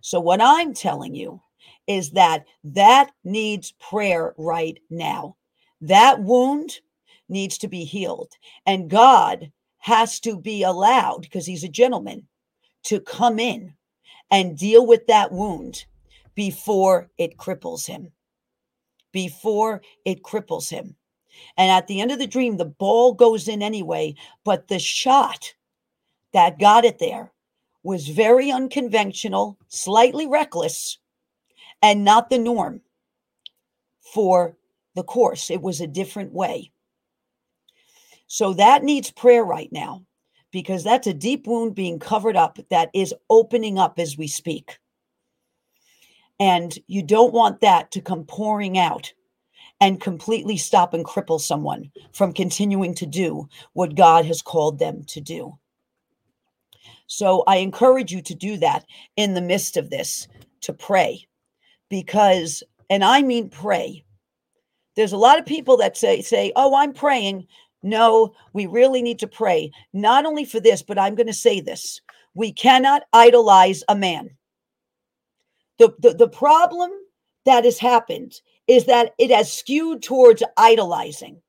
So, 0.00 0.18
what 0.20 0.40
I'm 0.40 0.74
telling 0.74 1.14
you 1.14 1.40
is 1.86 2.10
that 2.12 2.46
that 2.64 3.10
needs 3.24 3.72
prayer 3.72 4.34
right 4.38 4.78
now. 4.90 5.36
That 5.80 6.20
wound 6.20 6.80
needs 7.28 7.58
to 7.58 7.68
be 7.68 7.84
healed. 7.84 8.32
And 8.66 8.90
God 8.90 9.50
has 9.78 10.20
to 10.20 10.36
be 10.38 10.62
allowed, 10.62 11.22
because 11.22 11.46
He's 11.46 11.64
a 11.64 11.68
gentleman, 11.68 12.26
to 12.84 13.00
come 13.00 13.38
in 13.38 13.74
and 14.30 14.56
deal 14.56 14.86
with 14.86 15.06
that 15.06 15.32
wound 15.32 15.84
before 16.34 17.10
it 17.18 17.36
cripples 17.36 17.86
him. 17.86 18.12
Before 19.12 19.82
it 20.04 20.22
cripples 20.22 20.70
him. 20.70 20.96
And 21.56 21.70
at 21.70 21.86
the 21.86 22.00
end 22.00 22.10
of 22.10 22.18
the 22.18 22.26
dream, 22.26 22.56
the 22.56 22.64
ball 22.64 23.12
goes 23.12 23.48
in 23.48 23.62
anyway, 23.62 24.14
but 24.44 24.68
the 24.68 24.78
shot 24.78 25.54
that 26.32 26.58
got 26.58 26.84
it 26.84 26.98
there 26.98 27.32
was 27.82 28.08
very 28.08 28.50
unconventional, 28.50 29.58
slightly 29.68 30.26
reckless, 30.26 30.98
and 31.82 32.04
not 32.04 32.30
the 32.30 32.38
norm 32.38 32.80
for 34.12 34.56
the 34.94 35.02
course. 35.02 35.50
It 35.50 35.62
was 35.62 35.80
a 35.80 35.86
different 35.86 36.32
way. 36.32 36.70
So 38.26 38.52
that 38.54 38.84
needs 38.84 39.10
prayer 39.10 39.44
right 39.44 39.70
now 39.72 40.04
because 40.52 40.84
that's 40.84 41.06
a 41.06 41.14
deep 41.14 41.46
wound 41.46 41.74
being 41.74 41.98
covered 41.98 42.36
up 42.36 42.58
that 42.70 42.90
is 42.94 43.14
opening 43.28 43.78
up 43.78 43.98
as 43.98 44.18
we 44.18 44.26
speak. 44.26 44.78
And 46.38 46.76
you 46.86 47.02
don't 47.02 47.32
want 47.32 47.60
that 47.60 47.90
to 47.92 48.00
come 48.00 48.24
pouring 48.24 48.78
out 48.78 49.12
and 49.80 50.00
completely 50.00 50.56
stop 50.56 50.92
and 50.94 51.04
cripple 51.04 51.40
someone 51.40 51.90
from 52.12 52.32
continuing 52.32 52.94
to 52.94 53.06
do 53.06 53.48
what 53.72 53.94
God 53.94 54.26
has 54.26 54.42
called 54.42 54.78
them 54.78 55.04
to 55.04 55.20
do. 55.20 55.58
So 57.06 57.42
I 57.46 57.56
encourage 57.56 58.12
you 58.12 58.22
to 58.22 58.34
do 58.34 58.56
that 58.58 58.84
in 59.16 59.34
the 59.34 59.40
midst 59.40 59.76
of 59.76 59.90
this, 59.90 60.28
to 60.60 60.72
pray, 60.72 61.26
because, 61.88 62.62
and 62.88 63.02
I 63.02 63.22
mean 63.22 63.48
pray. 63.48 64.04
There's 64.94 65.12
a 65.12 65.18
lot 65.18 65.38
of 65.38 65.46
people 65.46 65.76
that 65.78 65.96
say, 65.96 66.20
say, 66.20 66.52
oh, 66.54 66.76
I'm 66.76 66.92
praying. 66.92 67.46
No, 67.82 68.34
we 68.52 68.66
really 68.66 69.02
need 69.02 69.18
to 69.20 69.26
pray, 69.26 69.72
not 69.92 70.26
only 70.26 70.44
for 70.44 70.60
this, 70.60 70.82
but 70.82 70.98
I'm 70.98 71.14
going 71.14 71.26
to 71.26 71.32
say 71.32 71.60
this. 71.60 72.00
We 72.34 72.52
cannot 72.52 73.02
idolize 73.12 73.82
a 73.88 73.96
man. 73.96 74.30
The, 75.78 75.94
the, 75.98 76.12
the 76.12 76.28
problem 76.28 76.90
that 77.46 77.64
has 77.64 77.78
happened 77.78 78.40
is 78.70 78.84
that 78.84 79.14
it 79.18 79.32
has 79.32 79.52
skewed 79.52 80.00
towards 80.00 80.44
idolizing. 80.56 81.42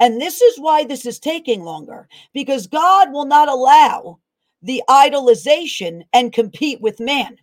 And 0.00 0.20
this 0.20 0.42
is 0.42 0.58
why 0.58 0.82
this 0.82 1.06
is 1.06 1.20
taking 1.20 1.62
longer 1.62 2.08
because 2.34 2.66
God 2.66 3.12
will 3.12 3.26
not 3.26 3.48
allow 3.48 4.18
the 4.60 4.82
idolization 4.90 6.02
and 6.12 6.32
compete 6.32 6.80
with 6.80 6.98
man. 6.98 7.36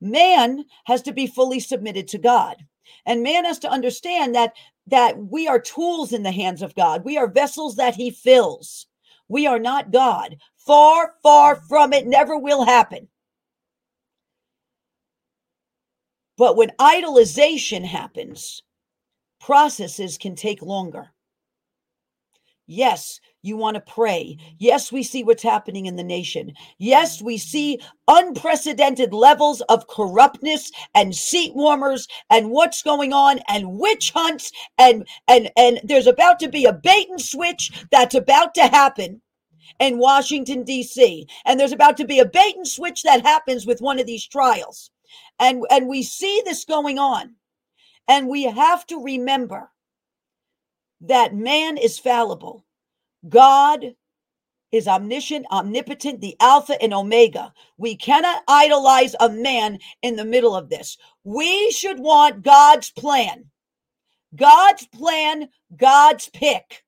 Man 0.00 0.64
has 0.84 1.02
to 1.02 1.12
be 1.12 1.26
fully 1.26 1.60
submitted 1.60 2.08
to 2.08 2.18
God. 2.18 2.56
And 3.04 3.22
man 3.22 3.44
has 3.44 3.58
to 3.58 3.70
understand 3.70 4.34
that 4.34 4.54
that 4.86 5.18
we 5.18 5.46
are 5.46 5.60
tools 5.60 6.14
in 6.14 6.22
the 6.22 6.32
hands 6.32 6.62
of 6.62 6.74
God. 6.74 7.04
We 7.04 7.18
are 7.18 7.28
vessels 7.28 7.76
that 7.76 7.94
he 7.94 8.10
fills. 8.10 8.86
We 9.28 9.46
are 9.46 9.58
not 9.58 9.90
God. 9.90 10.38
Far, 10.56 11.12
far 11.22 11.56
from 11.56 11.92
it 11.92 12.06
never 12.06 12.38
will 12.38 12.64
happen. 12.64 13.06
But 16.38 16.56
when 16.56 16.70
idolization 16.78 17.84
happens, 17.84 18.62
processes 19.40 20.16
can 20.16 20.36
take 20.36 20.62
longer. 20.62 21.10
Yes, 22.68 23.18
you 23.42 23.56
want 23.56 23.74
to 23.74 23.80
pray. 23.80 24.36
Yes, 24.58 24.92
we 24.92 25.02
see 25.02 25.24
what's 25.24 25.42
happening 25.42 25.86
in 25.86 25.96
the 25.96 26.04
nation. 26.04 26.52
Yes, 26.78 27.20
we 27.20 27.38
see 27.38 27.80
unprecedented 28.06 29.12
levels 29.12 29.62
of 29.62 29.88
corruptness 29.88 30.70
and 30.94 31.12
seat 31.12 31.56
warmers 31.56 32.06
and 32.30 32.50
what's 32.50 32.82
going 32.82 33.12
on 33.12 33.40
and 33.48 33.78
witch 33.78 34.12
hunts 34.12 34.52
and 34.78 35.08
and 35.26 35.50
and 35.56 35.80
there's 35.82 36.06
about 36.06 36.38
to 36.40 36.48
be 36.48 36.66
a 36.66 36.72
bait 36.72 37.08
and 37.10 37.20
switch 37.20 37.84
that's 37.90 38.14
about 38.14 38.54
to 38.54 38.68
happen 38.68 39.22
in 39.80 39.98
Washington 39.98 40.62
D.C. 40.62 41.26
and 41.46 41.58
there's 41.58 41.72
about 41.72 41.96
to 41.96 42.04
be 42.04 42.20
a 42.20 42.26
bait 42.26 42.54
and 42.54 42.68
switch 42.68 43.02
that 43.02 43.22
happens 43.22 43.66
with 43.66 43.80
one 43.80 43.98
of 43.98 44.06
these 44.06 44.26
trials. 44.26 44.90
And 45.40 45.64
and 45.70 45.88
we 45.88 46.02
see 46.02 46.42
this 46.44 46.64
going 46.64 46.98
on. 46.98 47.34
And 48.08 48.28
we 48.28 48.44
have 48.44 48.86
to 48.86 49.02
remember 49.02 49.70
that 51.00 51.34
man 51.34 51.76
is 51.76 51.98
fallible 51.98 52.64
God 53.26 53.94
is 54.70 54.86
omniscient, 54.86 55.46
omnipotent, 55.50 56.20
the 56.20 56.36
Alpha 56.40 56.80
and 56.82 56.92
Omega. 56.92 57.52
We 57.78 57.96
cannot 57.96 58.42
idolize 58.46 59.16
a 59.18 59.28
man 59.28 59.78
in 60.02 60.16
the 60.16 60.24
middle 60.24 60.54
of 60.54 60.68
this. 60.68 60.98
We 61.24 61.70
should 61.70 61.98
want 61.98 62.42
God's 62.42 62.90
plan. 62.90 63.46
God's 64.36 64.86
plan, 64.86 65.48
God's 65.74 66.28
pick. 66.28 66.84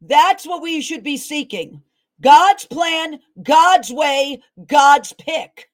That's 0.00 0.46
what 0.46 0.62
we 0.62 0.80
should 0.80 1.02
be 1.02 1.16
seeking. 1.16 1.82
God's 2.20 2.66
plan, 2.66 3.18
God's 3.42 3.92
way, 3.92 4.42
God's 4.66 5.12
pick. 5.12 5.68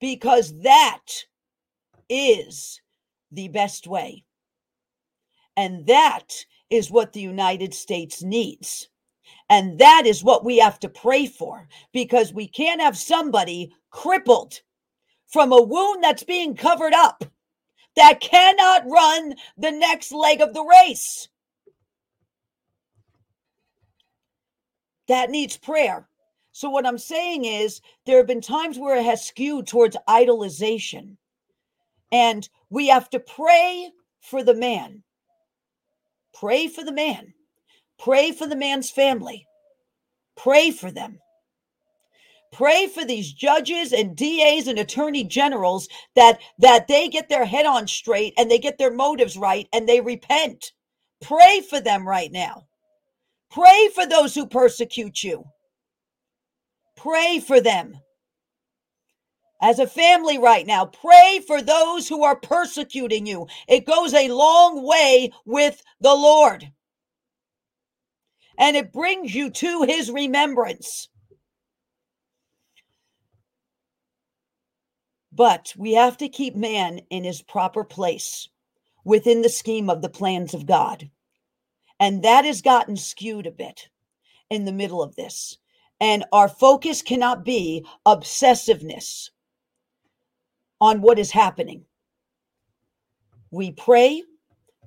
Because 0.00 0.60
that 0.62 1.06
is 2.08 2.80
the 3.32 3.48
best 3.48 3.86
way. 3.86 4.24
And 5.56 5.86
that 5.86 6.28
is 6.70 6.90
what 6.90 7.12
the 7.12 7.20
United 7.20 7.72
States 7.74 8.22
needs. 8.22 8.88
And 9.48 9.78
that 9.78 10.04
is 10.06 10.22
what 10.22 10.44
we 10.44 10.58
have 10.58 10.78
to 10.80 10.88
pray 10.88 11.26
for 11.26 11.68
because 11.92 12.32
we 12.32 12.48
can't 12.48 12.80
have 12.80 12.96
somebody 12.96 13.72
crippled 13.90 14.60
from 15.28 15.52
a 15.52 15.62
wound 15.62 16.02
that's 16.02 16.24
being 16.24 16.54
covered 16.54 16.92
up 16.92 17.24
that 17.96 18.20
cannot 18.20 18.84
run 18.86 19.34
the 19.56 19.70
next 19.72 20.12
leg 20.12 20.40
of 20.40 20.52
the 20.52 20.62
race. 20.62 21.28
That 25.08 25.30
needs 25.30 25.56
prayer. 25.56 26.08
So, 26.56 26.70
what 26.70 26.86
I'm 26.86 26.96
saying 26.96 27.44
is, 27.44 27.82
there 28.06 28.16
have 28.16 28.26
been 28.26 28.40
times 28.40 28.78
where 28.78 28.96
it 28.96 29.04
has 29.04 29.26
skewed 29.26 29.66
towards 29.66 29.94
idolization. 30.08 31.18
And 32.10 32.48
we 32.70 32.88
have 32.88 33.10
to 33.10 33.20
pray 33.20 33.90
for 34.22 34.42
the 34.42 34.54
man. 34.54 35.02
Pray 36.32 36.66
for 36.66 36.82
the 36.82 36.94
man. 36.94 37.34
Pray 37.98 38.32
for 38.32 38.46
the 38.46 38.56
man's 38.56 38.90
family. 38.90 39.46
Pray 40.34 40.70
for 40.70 40.90
them. 40.90 41.18
Pray 42.54 42.86
for 42.86 43.04
these 43.04 43.34
judges 43.34 43.92
and 43.92 44.16
DAs 44.16 44.66
and 44.66 44.78
attorney 44.78 45.24
generals 45.24 45.90
that 46.14 46.40
that 46.58 46.88
they 46.88 47.10
get 47.10 47.28
their 47.28 47.44
head 47.44 47.66
on 47.66 47.86
straight 47.86 48.32
and 48.38 48.50
they 48.50 48.58
get 48.58 48.78
their 48.78 48.94
motives 48.94 49.36
right 49.36 49.68
and 49.74 49.86
they 49.86 50.00
repent. 50.00 50.72
Pray 51.20 51.60
for 51.60 51.80
them 51.80 52.08
right 52.08 52.32
now. 52.32 52.64
Pray 53.50 53.90
for 53.94 54.06
those 54.06 54.34
who 54.34 54.46
persecute 54.46 55.22
you. 55.22 55.44
Pray 56.96 57.40
for 57.40 57.60
them. 57.60 57.98
As 59.60 59.78
a 59.78 59.86
family 59.86 60.38
right 60.38 60.66
now, 60.66 60.86
pray 60.86 61.40
for 61.46 61.62
those 61.62 62.08
who 62.08 62.24
are 62.24 62.36
persecuting 62.36 63.26
you. 63.26 63.46
It 63.68 63.86
goes 63.86 64.12
a 64.12 64.28
long 64.28 64.86
way 64.86 65.32
with 65.46 65.82
the 66.00 66.14
Lord. 66.14 66.70
And 68.58 68.76
it 68.76 68.92
brings 68.92 69.34
you 69.34 69.50
to 69.50 69.82
his 69.82 70.10
remembrance. 70.10 71.08
But 75.32 75.74
we 75.76 75.92
have 75.92 76.16
to 76.18 76.28
keep 76.28 76.56
man 76.56 77.00
in 77.10 77.24
his 77.24 77.42
proper 77.42 77.84
place 77.84 78.48
within 79.04 79.42
the 79.42 79.48
scheme 79.48 79.90
of 79.90 80.00
the 80.00 80.08
plans 80.08 80.54
of 80.54 80.66
God. 80.66 81.10
And 82.00 82.22
that 82.24 82.44
has 82.44 82.62
gotten 82.62 82.96
skewed 82.96 83.46
a 83.46 83.50
bit 83.50 83.88
in 84.50 84.64
the 84.64 84.72
middle 84.72 85.02
of 85.02 85.16
this. 85.16 85.58
And 86.00 86.24
our 86.32 86.48
focus 86.48 87.02
cannot 87.02 87.44
be 87.44 87.86
obsessiveness 88.06 89.30
on 90.80 91.00
what 91.00 91.18
is 91.18 91.30
happening. 91.30 91.84
We 93.50 93.72
pray, 93.72 94.22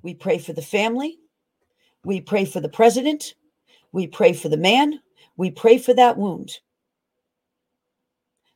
we 0.02 0.14
pray 0.14 0.38
for 0.38 0.52
the 0.52 0.62
family, 0.62 1.18
we 2.04 2.20
pray 2.20 2.44
for 2.44 2.60
the 2.60 2.68
president, 2.68 3.34
we 3.92 4.06
pray 4.06 4.32
for 4.32 4.48
the 4.48 4.56
man, 4.56 5.00
we 5.36 5.50
pray 5.50 5.78
for 5.78 5.94
that 5.94 6.16
wound. 6.16 6.58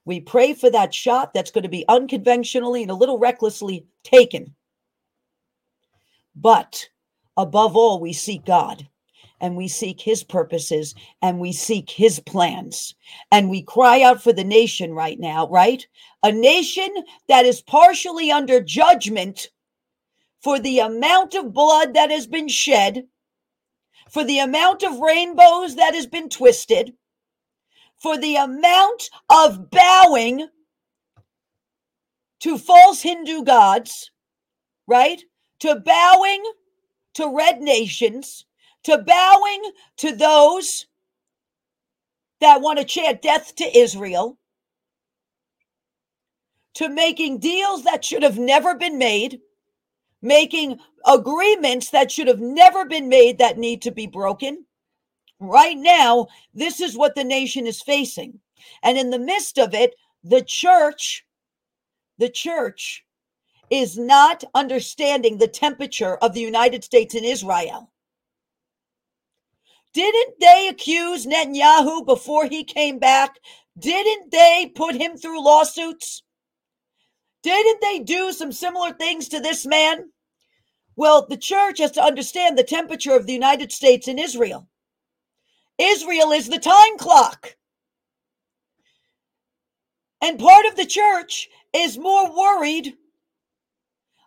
We 0.04 0.20
pray 0.20 0.52
for 0.52 0.70
that 0.70 0.92
shot 0.92 1.32
that's 1.32 1.50
going 1.50 1.62
to 1.62 1.68
be 1.68 1.86
unconventionally 1.88 2.82
and 2.82 2.90
a 2.90 2.94
little 2.94 3.18
recklessly 3.18 3.86
taken. 4.04 4.54
But 6.36 6.88
above 7.36 7.74
all, 7.74 8.00
we 8.00 8.12
seek 8.12 8.44
God 8.44 8.86
and 9.44 9.56
we 9.56 9.68
seek 9.68 10.00
his 10.00 10.24
purposes 10.24 10.94
and 11.20 11.38
we 11.38 11.52
seek 11.52 11.90
his 11.90 12.18
plans. 12.18 12.94
And 13.30 13.50
we 13.50 13.60
cry 13.60 14.00
out 14.00 14.22
for 14.22 14.32
the 14.32 14.42
nation 14.42 14.94
right 14.94 15.20
now, 15.20 15.46
right? 15.48 15.86
A 16.22 16.32
nation 16.32 16.88
that 17.28 17.44
is 17.44 17.60
partially 17.60 18.32
under 18.32 18.58
judgment 18.62 19.50
for 20.42 20.58
the 20.58 20.78
amount 20.78 21.34
of 21.34 21.52
blood 21.52 21.92
that 21.92 22.10
has 22.10 22.26
been 22.26 22.48
shed, 22.48 23.06
for 24.08 24.24
the 24.24 24.38
amount 24.38 24.82
of 24.82 25.00
rainbows 25.00 25.76
that 25.76 25.92
has 25.94 26.06
been 26.06 26.30
twisted, 26.30 26.94
for 27.98 28.16
the 28.16 28.36
amount 28.36 29.10
of 29.28 29.70
bowing 29.70 30.48
to 32.40 32.56
false 32.56 33.02
Hindu 33.02 33.44
gods, 33.44 34.10
right? 34.86 35.22
To 35.58 35.76
bowing 35.76 36.42
to 37.12 37.36
red 37.36 37.60
nations, 37.60 38.46
to 38.84 38.98
bowing 38.98 39.72
to 39.98 40.14
those 40.14 40.86
that 42.40 42.60
want 42.60 42.78
to 42.78 42.84
chant 42.84 43.22
death 43.22 43.54
to 43.56 43.78
Israel, 43.78 44.38
to 46.74 46.88
making 46.88 47.38
deals 47.38 47.84
that 47.84 48.04
should 48.04 48.22
have 48.22 48.38
never 48.38 48.74
been 48.74 48.98
made, 48.98 49.40
making 50.20 50.78
agreements 51.06 51.90
that 51.90 52.10
should 52.10 52.28
have 52.28 52.40
never 52.40 52.84
been 52.84 53.08
made 53.08 53.38
that 53.38 53.58
need 53.58 53.82
to 53.82 53.90
be 53.90 54.06
broken. 54.06 54.66
Right 55.40 55.76
now, 55.76 56.28
this 56.52 56.80
is 56.80 56.96
what 56.96 57.14
the 57.14 57.24
nation 57.24 57.66
is 57.66 57.82
facing. 57.82 58.40
And 58.82 58.98
in 58.98 59.10
the 59.10 59.18
midst 59.18 59.58
of 59.58 59.74
it, 59.74 59.94
the 60.22 60.42
church, 60.42 61.24
the 62.18 62.30
church 62.30 63.04
is 63.70 63.98
not 63.98 64.44
understanding 64.54 65.38
the 65.38 65.48
temperature 65.48 66.16
of 66.16 66.34
the 66.34 66.40
United 66.40 66.84
States 66.84 67.14
and 67.14 67.24
Israel. 67.24 67.90
Didn't 69.94 70.40
they 70.40 70.68
accuse 70.68 71.24
Netanyahu 71.24 72.04
before 72.04 72.46
he 72.46 72.64
came 72.64 72.98
back? 72.98 73.38
Didn't 73.78 74.32
they 74.32 74.72
put 74.74 74.96
him 74.96 75.16
through 75.16 75.42
lawsuits? 75.42 76.22
Didn't 77.44 77.80
they 77.80 78.00
do 78.00 78.32
some 78.32 78.50
similar 78.50 78.92
things 78.92 79.28
to 79.28 79.38
this 79.38 79.64
man? 79.64 80.10
Well, 80.96 81.26
the 81.28 81.36
church 81.36 81.78
has 81.78 81.92
to 81.92 82.02
understand 82.02 82.58
the 82.58 82.64
temperature 82.64 83.14
of 83.14 83.26
the 83.26 83.32
United 83.32 83.70
States 83.70 84.08
and 84.08 84.18
Israel. 84.18 84.68
Israel 85.78 86.32
is 86.32 86.48
the 86.48 86.58
time 86.58 86.98
clock. 86.98 87.56
And 90.20 90.38
part 90.38 90.66
of 90.66 90.76
the 90.76 90.86
church 90.86 91.48
is 91.72 91.98
more 91.98 92.34
worried 92.34 92.94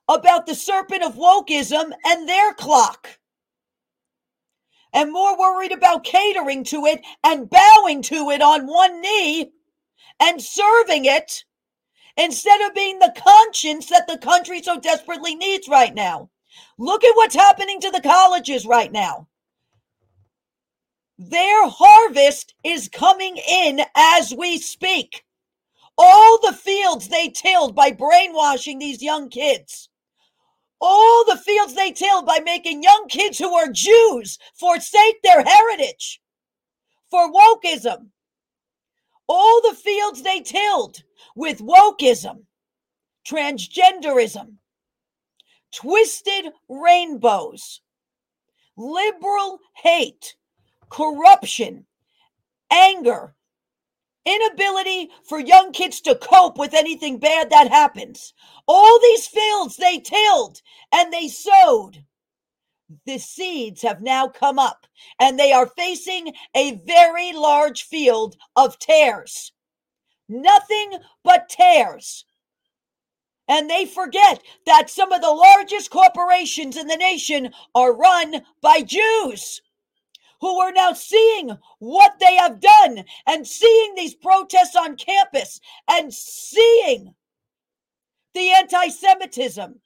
about 0.07 0.45
the 0.45 0.55
serpent 0.55 1.03
of 1.03 1.15
wokeism 1.15 1.91
and 2.05 2.29
their 2.29 2.53
clock 2.53 3.19
and 4.97 5.13
more 5.13 5.37
worried 5.37 5.71
about 5.71 6.03
catering 6.03 6.63
to 6.63 6.87
it 6.87 7.05
and 7.23 7.51
bowing 7.51 8.01
to 8.01 8.31
it 8.31 8.41
on 8.41 8.65
one 8.65 8.99
knee 8.99 9.51
and 10.19 10.41
serving 10.41 11.05
it 11.05 11.45
instead 12.17 12.59
of 12.61 12.73
being 12.73 12.97
the 12.97 13.13
conscience 13.15 13.91
that 13.91 14.07
the 14.07 14.17
country 14.17 14.59
so 14.59 14.79
desperately 14.79 15.35
needs 15.35 15.67
right 15.67 15.93
now. 15.93 16.31
Look 16.79 17.03
at 17.03 17.15
what's 17.15 17.35
happening 17.35 17.79
to 17.81 17.91
the 17.91 18.01
colleges 18.01 18.65
right 18.65 18.91
now. 18.91 19.27
Their 21.19 21.69
harvest 21.69 22.55
is 22.63 22.89
coming 22.89 23.37
in 23.37 23.81
as 23.95 24.33
we 24.35 24.57
speak. 24.57 25.23
All 25.95 26.39
the 26.41 26.53
fields 26.53 27.09
they 27.09 27.29
tilled 27.29 27.75
by 27.75 27.91
brainwashing 27.91 28.79
these 28.79 29.03
young 29.03 29.29
kids 29.29 29.89
all 30.79 31.25
the 31.25 31.37
fields 31.37 31.73
they 31.73 31.91
tilled 31.91 32.25
by 32.25 32.39
making 32.43 32.83
young 32.83 33.07
kids 33.09 33.37
who 33.37 33.53
are 33.55 33.71
Jews 33.71 34.37
forsake 34.55 35.21
their 35.23 35.43
heritage 35.43 36.21
for 37.09 37.31
wokeism. 37.31 38.09
All 39.27 39.61
the 39.61 39.75
fields 39.75 40.21
they 40.21 40.41
tilled 40.41 41.03
with 41.35 41.59
wokeism, 41.59 42.43
transgenderism, 43.27 44.53
twisted 45.73 46.45
rainbows, 46.69 47.81
liberal 48.77 49.59
hate, 49.73 50.35
corruption, 50.89 51.85
anger, 52.71 53.35
inability 54.27 55.09
for 55.23 55.39
young 55.39 55.71
kids 55.71 56.01
to 56.01 56.15
cope 56.15 56.57
with 56.57 56.73
anything 56.73 57.17
bad 57.17 57.49
that 57.49 57.69
happens. 57.69 58.33
All 58.67 58.99
these 58.99 59.27
fields 59.27 59.77
they 59.77 59.99
tilled 59.99 60.61
and 60.91 61.11
they 61.11 61.27
sowed. 61.27 62.03
The 63.05 63.17
seeds 63.17 63.81
have 63.81 64.01
now 64.01 64.27
come 64.27 64.59
up 64.59 64.85
and 65.19 65.39
they 65.39 65.51
are 65.51 65.67
facing 65.67 66.33
a 66.55 66.75
very 66.85 67.33
large 67.33 67.83
field 67.83 68.35
of 68.55 68.79
tares. 68.79 69.51
Nothing 70.29 70.99
but 71.23 71.49
tares. 71.49 72.25
And 73.47 73.69
they 73.69 73.85
forget 73.85 74.41
that 74.65 74.89
some 74.89 75.13
of 75.13 75.21
the 75.21 75.31
largest 75.31 75.89
corporations 75.89 76.75
in 76.75 76.87
the 76.87 76.97
nation 76.97 77.53
are 77.73 77.95
run 77.95 78.41
by 78.61 78.81
Jews 78.81 79.61
who 80.39 80.59
are 80.59 80.71
now 80.71 80.93
seeing 80.93 81.57
what 81.79 82.19
they 82.19 82.35
have 82.35 82.59
done 82.59 83.03
and 83.25 83.47
seeing 83.47 83.95
these 83.95 84.15
protests 84.15 84.75
on 84.75 84.97
campus 84.97 85.59
and 85.89 86.13
seeing 86.13 87.13
the 88.33 88.51
anti 88.51 88.89
Semitism. 88.89 89.79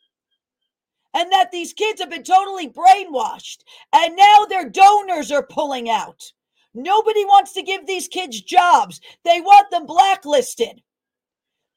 And 1.13 1.31
that 1.31 1.51
these 1.51 1.73
kids 1.73 1.99
have 1.99 2.09
been 2.09 2.23
totally 2.23 2.69
brainwashed. 2.69 3.63
And 3.91 4.15
now 4.15 4.45
their 4.45 4.69
donors 4.69 5.31
are 5.31 5.45
pulling 5.45 5.89
out. 5.89 6.31
Nobody 6.73 7.25
wants 7.25 7.51
to 7.53 7.63
give 7.63 7.85
these 7.85 8.07
kids 8.07 8.41
jobs, 8.41 9.01
they 9.23 9.41
want 9.41 9.69
them 9.71 9.85
blacklisted. 9.85 10.81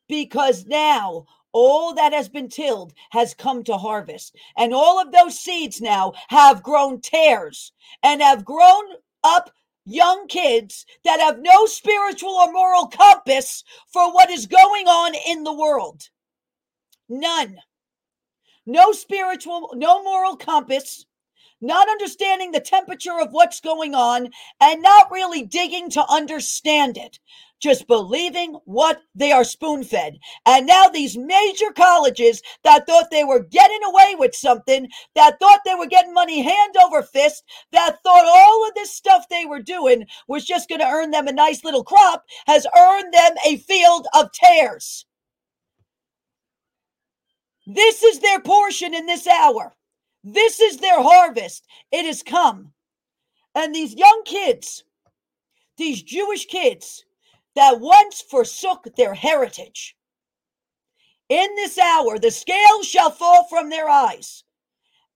Because 0.08 0.66
now 0.66 1.26
all 1.52 1.94
that 1.94 2.12
has 2.12 2.28
been 2.28 2.48
tilled 2.48 2.92
has 3.10 3.32
come 3.32 3.62
to 3.64 3.76
harvest. 3.76 4.36
And 4.56 4.74
all 4.74 5.00
of 5.00 5.12
those 5.12 5.38
seeds 5.38 5.80
now 5.80 6.12
have 6.28 6.62
grown 6.62 7.00
tares 7.00 7.72
and 8.02 8.20
have 8.20 8.44
grown 8.44 8.84
up 9.22 9.50
young 9.86 10.26
kids 10.26 10.84
that 11.04 11.20
have 11.20 11.38
no 11.40 11.66
spiritual 11.66 12.30
or 12.30 12.52
moral 12.52 12.86
compass 12.86 13.62
for 13.92 14.12
what 14.12 14.30
is 14.30 14.46
going 14.46 14.88
on 14.88 15.14
in 15.26 15.44
the 15.44 15.52
world. 15.52 16.08
None. 17.08 17.58
No 18.66 18.92
spiritual, 18.92 19.72
no 19.76 20.02
moral 20.02 20.36
compass, 20.36 21.04
not 21.66 21.88
understanding 21.88 22.52
the 22.52 22.60
temperature 22.60 23.18
of 23.20 23.32
what's 23.32 23.60
going 23.60 23.94
on, 23.94 24.30
and 24.60 24.82
not 24.82 25.10
really 25.10 25.42
digging 25.42 25.90
to 25.90 26.04
understand 26.08 26.96
it 26.96 27.18
just 27.64 27.86
believing 27.86 28.58
what 28.66 29.00
they 29.14 29.32
are 29.32 29.42
spoon 29.42 29.82
fed. 29.82 30.18
And 30.44 30.66
now 30.66 30.84
these 30.84 31.16
major 31.16 31.72
colleges 31.74 32.42
that 32.62 32.86
thought 32.86 33.10
they 33.10 33.24
were 33.24 33.42
getting 33.42 33.80
away 33.84 34.16
with 34.18 34.34
something, 34.34 34.86
that 35.14 35.38
thought 35.40 35.60
they 35.64 35.74
were 35.74 35.86
getting 35.86 36.12
money 36.12 36.42
hand 36.42 36.74
over 36.84 37.02
fist, 37.02 37.42
that 37.72 37.96
thought 38.02 38.26
all 38.26 38.68
of 38.68 38.74
this 38.74 38.92
stuff 38.92 39.24
they 39.30 39.46
were 39.46 39.62
doing 39.62 40.04
was 40.28 40.44
just 40.44 40.68
going 40.68 40.82
to 40.82 40.86
earn 40.86 41.10
them 41.10 41.26
a 41.26 41.32
nice 41.32 41.64
little 41.64 41.84
crop, 41.84 42.24
has 42.46 42.66
earned 42.78 43.14
them 43.14 43.32
a 43.46 43.56
field 43.56 44.06
of 44.12 44.30
tares. 44.32 45.06
This 47.66 48.02
is 48.02 48.20
their 48.20 48.40
portion 48.40 48.92
in 48.92 49.06
this 49.06 49.26
hour. 49.26 49.74
This 50.24 50.58
is 50.58 50.78
their 50.78 51.02
harvest. 51.02 51.66
It 51.92 52.06
has 52.06 52.22
come. 52.22 52.72
And 53.54 53.74
these 53.74 53.94
young 53.94 54.22
kids, 54.24 54.84
these 55.76 56.02
Jewish 56.02 56.46
kids, 56.46 57.04
that 57.54 57.78
once 57.78 58.22
forsook 58.22 58.88
their 58.96 59.14
heritage. 59.14 59.94
In 61.28 61.54
this 61.56 61.78
hour, 61.78 62.18
the 62.18 62.30
scales 62.30 62.86
shall 62.86 63.10
fall 63.10 63.46
from 63.48 63.70
their 63.70 63.88
eyes, 63.88 64.44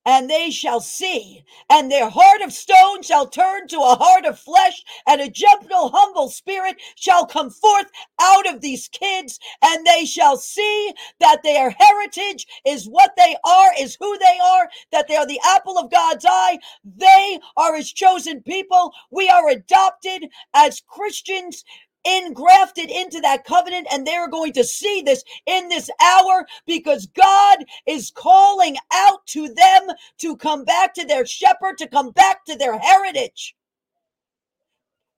and 0.09 0.31
they 0.31 0.51
shall 0.51 0.81
see, 0.81 1.45
and 1.71 1.93
their 1.93 2.11
heart 2.11 2.43
of 2.43 2.55
stone 2.55 3.03
shall 3.03 3.29
turn 3.29 3.69
to 3.69 3.79
a 3.79 3.97
heart 3.97 4.27
of 4.27 4.41
flesh, 4.41 4.85
and 5.09 5.21
a 5.23 5.31
gentle, 5.31 5.91
humble 5.95 6.31
spirit 6.31 6.77
shall 6.97 7.27
come 7.27 7.51
forth 7.51 7.89
out 8.21 8.49
of 8.53 8.63
these 8.63 8.89
kids, 8.89 9.41
and 9.63 9.87
they 9.87 10.07
shall 10.07 10.39
see 10.39 10.95
that 11.21 11.43
their 11.45 11.71
heritage 11.71 12.47
is 12.67 12.87
what 12.87 13.13
they 13.19 13.37
are, 13.47 13.71
is 13.81 13.99
who 14.01 14.19
they 14.19 14.41
are, 14.45 14.69
that 14.93 15.09
they 15.09 15.17
are 15.17 15.29
the 15.29 15.41
apple 15.47 15.79
of 15.79 15.93
God's 15.93 16.27
eye. 16.29 16.59
They 16.85 17.41
are 17.59 17.77
his 17.77 17.93
chosen 17.93 18.43
people. 18.43 18.93
We 19.13 19.31
are 19.31 19.51
adopted 19.51 20.31
as 20.55 20.83
Christians 20.89 21.65
engrafted 22.09 22.91
into 22.91 23.21
that 23.21 23.45
covenant 23.45 23.87
and 23.93 24.07
they're 24.07 24.29
going 24.29 24.53
to 24.55 24.65
see 24.65 25.03
this 25.03 25.23
in 25.47 25.69
this 25.69 25.91
hour 26.03 26.47
because 26.67 27.07
God 27.07 27.59
is 27.87 28.11
calling 28.11 28.77
out 28.93 29.27
to 29.29 29.49
them 29.49 29.89
to 30.19 30.37
come 30.37 30.65
back 30.65 30.95
to 30.95 31.07
their 31.07 31.27
shepherd, 31.27 31.79
to 31.79 31.89
come 31.89 32.11
back 32.13 32.45
to 32.47 32.57
their 32.57 32.79
heritage, 32.79 33.55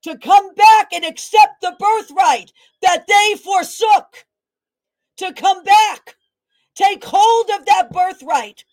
to 0.03 0.17
come 0.19 0.55
back 0.55 0.89
and 0.93 1.05
accept 1.05 1.61
the 1.61 1.77
birthright 1.79 2.53
that 2.83 3.07
they 3.07 3.37
forsook, 3.39 4.27
to 5.19 5.33
come 5.35 5.63
back, 5.63 6.17
take 6.75 7.05
hold 7.05 7.51
of 7.51 7.67
that 7.67 7.93
birthright 7.93 8.65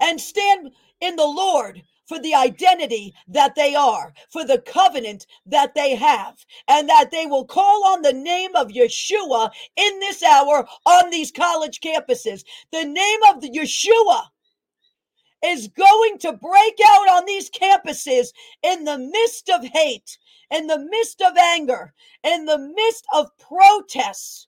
and 0.00 0.20
stand 0.20 0.72
in 1.00 1.16
the 1.16 1.24
Lord 1.24 1.82
for 2.06 2.18
the 2.20 2.34
identity 2.34 3.14
that 3.28 3.54
they 3.54 3.74
are, 3.74 4.12
for 4.30 4.44
the 4.44 4.58
covenant 4.58 5.26
that 5.44 5.74
they 5.74 5.94
have, 5.94 6.44
and 6.68 6.88
that 6.88 7.10
they 7.10 7.26
will 7.26 7.44
call 7.44 7.86
on 7.86 8.02
the 8.02 8.12
name 8.12 8.54
of 8.54 8.68
Yeshua 8.68 9.50
in 9.76 9.98
this 10.00 10.22
hour 10.22 10.66
on 10.84 11.10
these 11.10 11.32
college 11.32 11.80
campuses. 11.80 12.44
The 12.72 12.84
name 12.84 13.20
of 13.28 13.40
the 13.40 13.50
Yeshua 13.50 14.22
is 15.44 15.68
going 15.68 16.18
to 16.18 16.32
break 16.32 16.78
out 16.86 17.08
on 17.10 17.24
these 17.26 17.50
campuses 17.50 18.28
in 18.62 18.84
the 18.84 18.98
midst 18.98 19.48
of 19.50 19.64
hate, 19.64 20.18
in 20.50 20.66
the 20.66 20.78
midst 20.78 21.20
of 21.20 21.36
anger, 21.36 21.92
in 22.22 22.46
the 22.46 22.58
midst 22.58 23.04
of 23.12 23.30
protests 23.38 24.46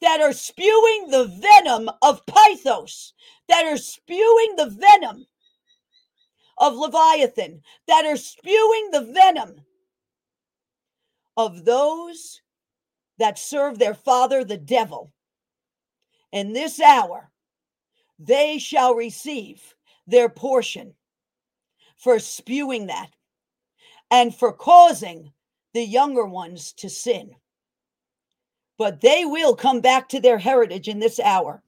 that 0.00 0.20
are 0.20 0.32
spewing 0.32 1.08
the 1.10 1.24
venom 1.40 1.90
of 2.02 2.24
Pythos, 2.26 3.12
that 3.48 3.64
are 3.64 3.78
spewing 3.78 4.54
the 4.56 4.70
venom 4.70 5.26
of 6.58 6.74
Leviathan 6.74 7.60
that 7.86 8.04
are 8.04 8.16
spewing 8.16 8.90
the 8.90 9.12
venom 9.12 9.60
of 11.36 11.64
those 11.64 12.40
that 13.18 13.38
serve 13.38 13.78
their 13.78 13.94
father, 13.94 14.44
the 14.44 14.56
devil. 14.56 15.12
In 16.32 16.52
this 16.52 16.80
hour, 16.80 17.30
they 18.18 18.58
shall 18.58 18.94
receive 18.94 19.74
their 20.06 20.28
portion 20.28 20.94
for 21.96 22.18
spewing 22.18 22.86
that 22.86 23.10
and 24.10 24.34
for 24.34 24.52
causing 24.52 25.32
the 25.74 25.82
younger 25.82 26.24
ones 26.24 26.72
to 26.74 26.88
sin. 26.88 27.34
But 28.78 29.00
they 29.00 29.24
will 29.24 29.54
come 29.54 29.80
back 29.80 30.08
to 30.10 30.20
their 30.20 30.38
heritage 30.38 30.88
in 30.88 30.98
this 30.98 31.18
hour. 31.18 31.62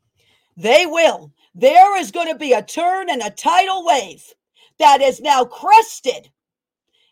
They 0.57 0.87
will. 0.87 1.33
There 1.55 1.99
is 1.99 2.11
going 2.11 2.29
to 2.29 2.39
be 2.39 2.53
a 2.53 2.63
turn 2.63 3.09
and 3.11 3.23
a 3.23 3.31
tidal 3.31 3.85
wave 3.85 4.35
that 4.79 5.01
is 5.01 5.21
now 5.21 5.45
crested. 5.45 6.31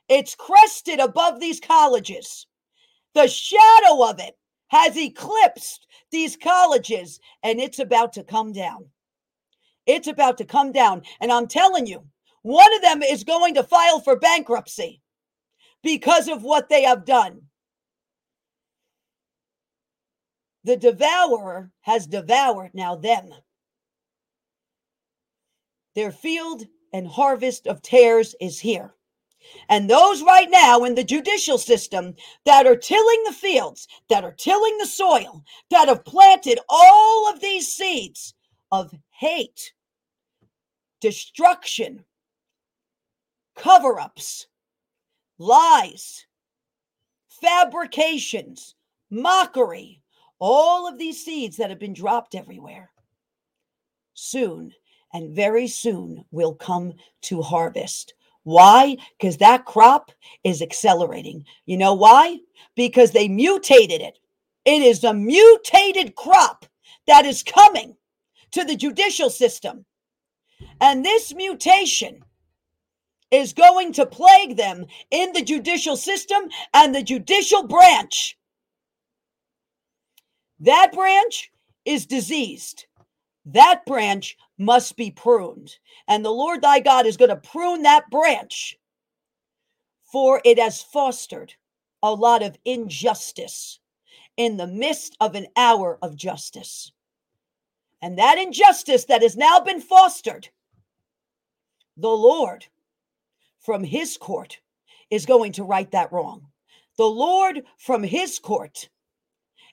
It's 0.09 0.35
crested 0.35 1.01
above 1.01 1.41
these 1.41 1.61
colleges. 1.61 2.47
The 3.15 3.29
shadow 3.29 4.09
of 4.09 4.21
it 4.21 4.37
has 4.69 4.97
eclipsed 4.97 5.87
these 6.11 6.37
colleges 6.37 7.21
and 7.43 7.61
it's 7.61 7.79
about 7.79 8.13
to 8.15 8.25
come 8.25 8.53
down. 8.53 8.87
It's 9.87 10.09
about 10.09 10.39
to 10.39 10.45
come 10.45 10.73
down. 10.73 11.03
And 11.21 11.31
I'm 11.33 11.47
telling 11.47 11.87
you, 11.87 12.05
one 12.43 12.75
of 12.75 12.83
them 12.83 13.03
is 13.03 13.25
going 13.25 13.55
to 13.55 13.63
file 13.63 14.01
for 14.01 14.17
bankruptcy 14.17 15.01
because 15.83 16.29
of 16.29 16.43
what 16.43 16.69
they 16.69 16.83
have 16.83 17.05
done. 17.05 17.43
The 20.65 20.77
devourer 20.77 21.71
has 21.83 22.07
devoured 22.07 22.73
now 22.75 22.97
them. 22.97 23.31
Their 25.95 26.11
field 26.11 26.67
and 26.97 27.07
harvest 27.07 27.67
of 27.67 27.83
tares 27.83 28.35
is 28.41 28.59
here. 28.59 28.95
And 29.69 29.89
those 29.89 30.23
right 30.23 30.49
now 30.51 30.85
in 30.85 30.95
the 30.95 31.05
judicial 31.05 31.59
system 31.59 32.15
that 32.47 32.67
are 32.67 32.75
tilling 32.75 33.23
the 33.27 33.35
fields, 33.35 33.87
that 34.09 34.25
are 34.25 34.33
tilling 34.33 34.79
the 34.79 34.87
soil, 34.87 35.45
that 35.71 35.89
have 35.89 36.07
planted 36.07 36.59
all 36.71 37.31
of 37.31 37.41
these 37.41 37.71
seeds 37.71 38.35
of 38.73 38.95
hate, 39.11 39.75
destruction, 41.03 42.03
cover 43.55 44.01
ups, 44.01 44.47
lies, 45.39 46.25
fabrications, 47.29 48.75
mockery, 49.11 50.01
all 50.39 50.89
of 50.89 50.99
these 50.99 51.23
seeds 51.23 51.59
that 51.59 51.69
have 51.69 51.79
been 51.79 51.93
dropped 51.93 52.35
everywhere. 52.35 52.91
Soon 54.15 54.73
and 55.13 55.35
very 55.35 55.67
soon 55.67 56.25
we'll 56.31 56.55
come 56.55 56.95
to 57.23 57.43
harvest. 57.43 58.15
Why? 58.43 58.97
Because 59.19 59.39
that 59.39 59.65
crop 59.65 60.13
is 60.45 60.63
accelerating. 60.63 61.45
You 61.65 61.79
know 61.79 61.95
why? 61.95 62.39
Because 62.77 63.11
they 63.11 63.29
mutated 63.29 64.01
it. 64.01 64.19
It 64.65 64.83
is 64.83 65.03
a 65.05 65.15
mutated 65.15 66.15
crop 66.15 66.67
that 67.07 67.25
is 67.25 67.43
coming 67.43 67.97
to 68.53 68.65
the 68.65 68.77
judicial 68.77 69.31
system. 69.31 69.85
And 70.81 71.05
this 71.05 71.35
mutation 71.35 72.23
is 73.31 73.53
going 73.53 73.93
to 73.95 74.07
plague 74.07 74.57
them 74.57 74.87
in 75.11 75.33
the 75.33 75.43
judicial 75.43 75.97
system 75.97 76.49
and 76.73 76.95
the 76.95 77.03
judicial 77.03 77.67
branch. 77.67 78.39
That 80.61 80.93
branch 80.93 81.51
is 81.85 82.07
diseased. 82.07 82.87
That 83.47 83.87
branch 83.87 84.37
must 84.59 84.97
be 84.97 85.13
pruned. 85.13 85.77
And 86.09 86.25
the 86.25 86.31
Lord 86.31 86.63
thy 86.63 86.81
God 86.81 87.07
is 87.07 87.17
going 87.17 87.29
to 87.29 87.37
prune 87.37 87.83
that 87.83 88.11
branch, 88.11 88.77
for 90.11 90.41
it 90.45 90.59
has 90.59 90.83
fostered 90.83 91.55
a 92.03 92.13
lot 92.13 92.43
of 92.43 92.59
injustice 92.65 93.79
in 94.37 94.57
the 94.57 94.67
midst 94.67 95.17
of 95.21 95.35
an 95.35 95.47
hour 95.57 95.99
of 96.03 96.17
justice. 96.17 96.93
And 98.03 98.19
that 98.19 98.39
injustice 98.39 99.05
that 99.07 99.23
has 99.23 99.37
now 99.37 99.61
been 99.61 99.81
fostered, 99.81 100.49
the 101.97 102.09
Lord 102.09 102.67
from 103.61 103.83
his 103.83 104.17
court 104.17 104.61
is 105.11 105.25
going 105.25 105.53
to 105.53 105.65
right 105.65 105.91
that 105.93 106.13
wrong. 106.13 106.47
The 106.99 107.07
Lord 107.07 107.63
from 107.79 108.03
his 108.03 108.39
court 108.39 108.89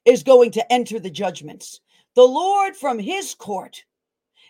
is 0.05 0.23
going 0.23 0.51
to 0.51 0.73
enter 0.73 0.99
the 0.99 1.09
judgments. 1.09 1.79
The 2.15 2.23
Lord 2.23 2.75
from 2.75 2.99
his 2.99 3.33
court 3.33 3.83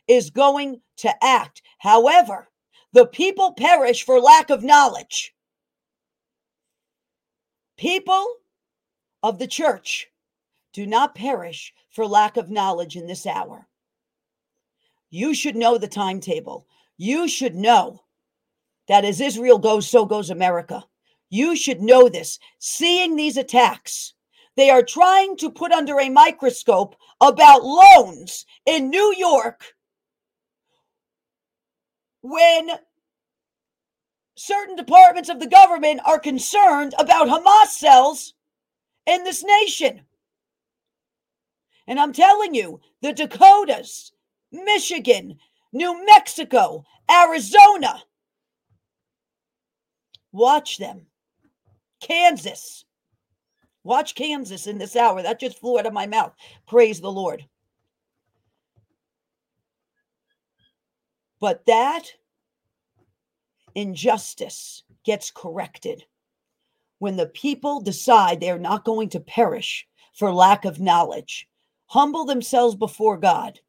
is 0.07 0.29
going 0.29 0.81
to 0.97 1.23
act. 1.23 1.61
However, 1.79 2.49
the 2.91 3.05
people 3.05 3.53
perish 3.53 4.03
for 4.03 4.19
lack 4.19 4.49
of 4.49 4.63
knowledge. 4.63 5.33
People 7.77 8.37
of 9.23 9.39
the 9.39 9.47
church 9.47 10.07
do 10.73 10.85
not 10.85 11.15
perish 11.15 11.73
for 11.89 12.05
lack 12.05 12.37
of 12.37 12.49
knowledge 12.49 12.95
in 12.95 13.07
this 13.07 13.25
hour. 13.25 13.67
You 15.09 15.33
should 15.33 15.55
know 15.55 15.77
the 15.77 15.87
timetable. 15.87 16.67
You 16.97 17.27
should 17.27 17.55
know 17.55 18.03
that 18.87 19.05
as 19.05 19.21
Israel 19.21 19.59
goes, 19.59 19.87
so 19.87 20.05
goes 20.05 20.29
America. 20.29 20.83
You 21.29 21.55
should 21.55 21.81
know 21.81 22.09
this. 22.09 22.39
Seeing 22.59 23.15
these 23.15 23.37
attacks, 23.37 24.13
they 24.55 24.69
are 24.69 24.83
trying 24.83 25.37
to 25.37 25.49
put 25.49 25.71
under 25.71 25.99
a 25.99 26.09
microscope 26.09 26.95
about 27.19 27.63
loans 27.63 28.45
in 28.65 28.89
New 28.89 29.13
York 29.17 29.63
when 32.21 32.69
certain 34.35 34.75
departments 34.75 35.29
of 35.29 35.39
the 35.39 35.47
government 35.47 36.01
are 36.05 36.19
concerned 36.19 36.93
about 36.97 37.27
Hamas 37.27 37.67
cells 37.67 38.33
in 39.05 39.23
this 39.23 39.43
nation. 39.43 40.01
And 41.87 41.99
I'm 41.99 42.13
telling 42.13 42.55
you, 42.55 42.79
the 43.01 43.13
Dakotas, 43.13 44.11
Michigan, 44.51 45.37
New 45.73 46.05
Mexico, 46.05 46.85
Arizona, 47.11 48.03
watch 50.31 50.77
them. 50.77 51.07
Kansas, 51.99 52.85
watch 53.83 54.15
Kansas 54.15 54.67
in 54.67 54.77
this 54.77 54.95
hour. 54.95 55.21
That 55.21 55.39
just 55.39 55.59
flew 55.59 55.79
out 55.79 55.85
of 55.85 55.93
my 55.93 56.07
mouth. 56.07 56.33
Praise 56.67 56.99
the 57.01 57.11
Lord. 57.11 57.45
But 61.39 61.65
that 61.65 62.03
injustice 63.75 64.83
gets 65.03 65.31
corrected 65.31 66.05
when 66.99 67.17
the 67.17 67.27
people 67.27 67.81
decide 67.81 68.39
they're 68.39 68.57
not 68.57 68.85
going 68.85 69.09
to 69.09 69.19
perish 69.19 69.85
for 70.13 70.33
lack 70.33 70.63
of 70.63 70.79
knowledge, 70.79 71.49
humble 71.87 72.23
themselves 72.23 72.75
before 72.75 73.17
God, 73.17 73.59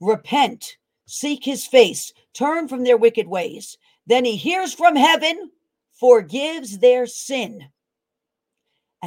repent, 0.00 0.76
seek 1.06 1.44
his 1.44 1.66
face, 1.66 2.12
turn 2.32 2.68
from 2.68 2.84
their 2.84 2.96
wicked 2.96 3.26
ways. 3.26 3.76
Then 4.06 4.24
he 4.24 4.36
hears 4.36 4.72
from 4.72 4.94
heaven, 4.94 5.50
forgives 5.98 6.78
their 6.78 7.08
sin, 7.08 7.66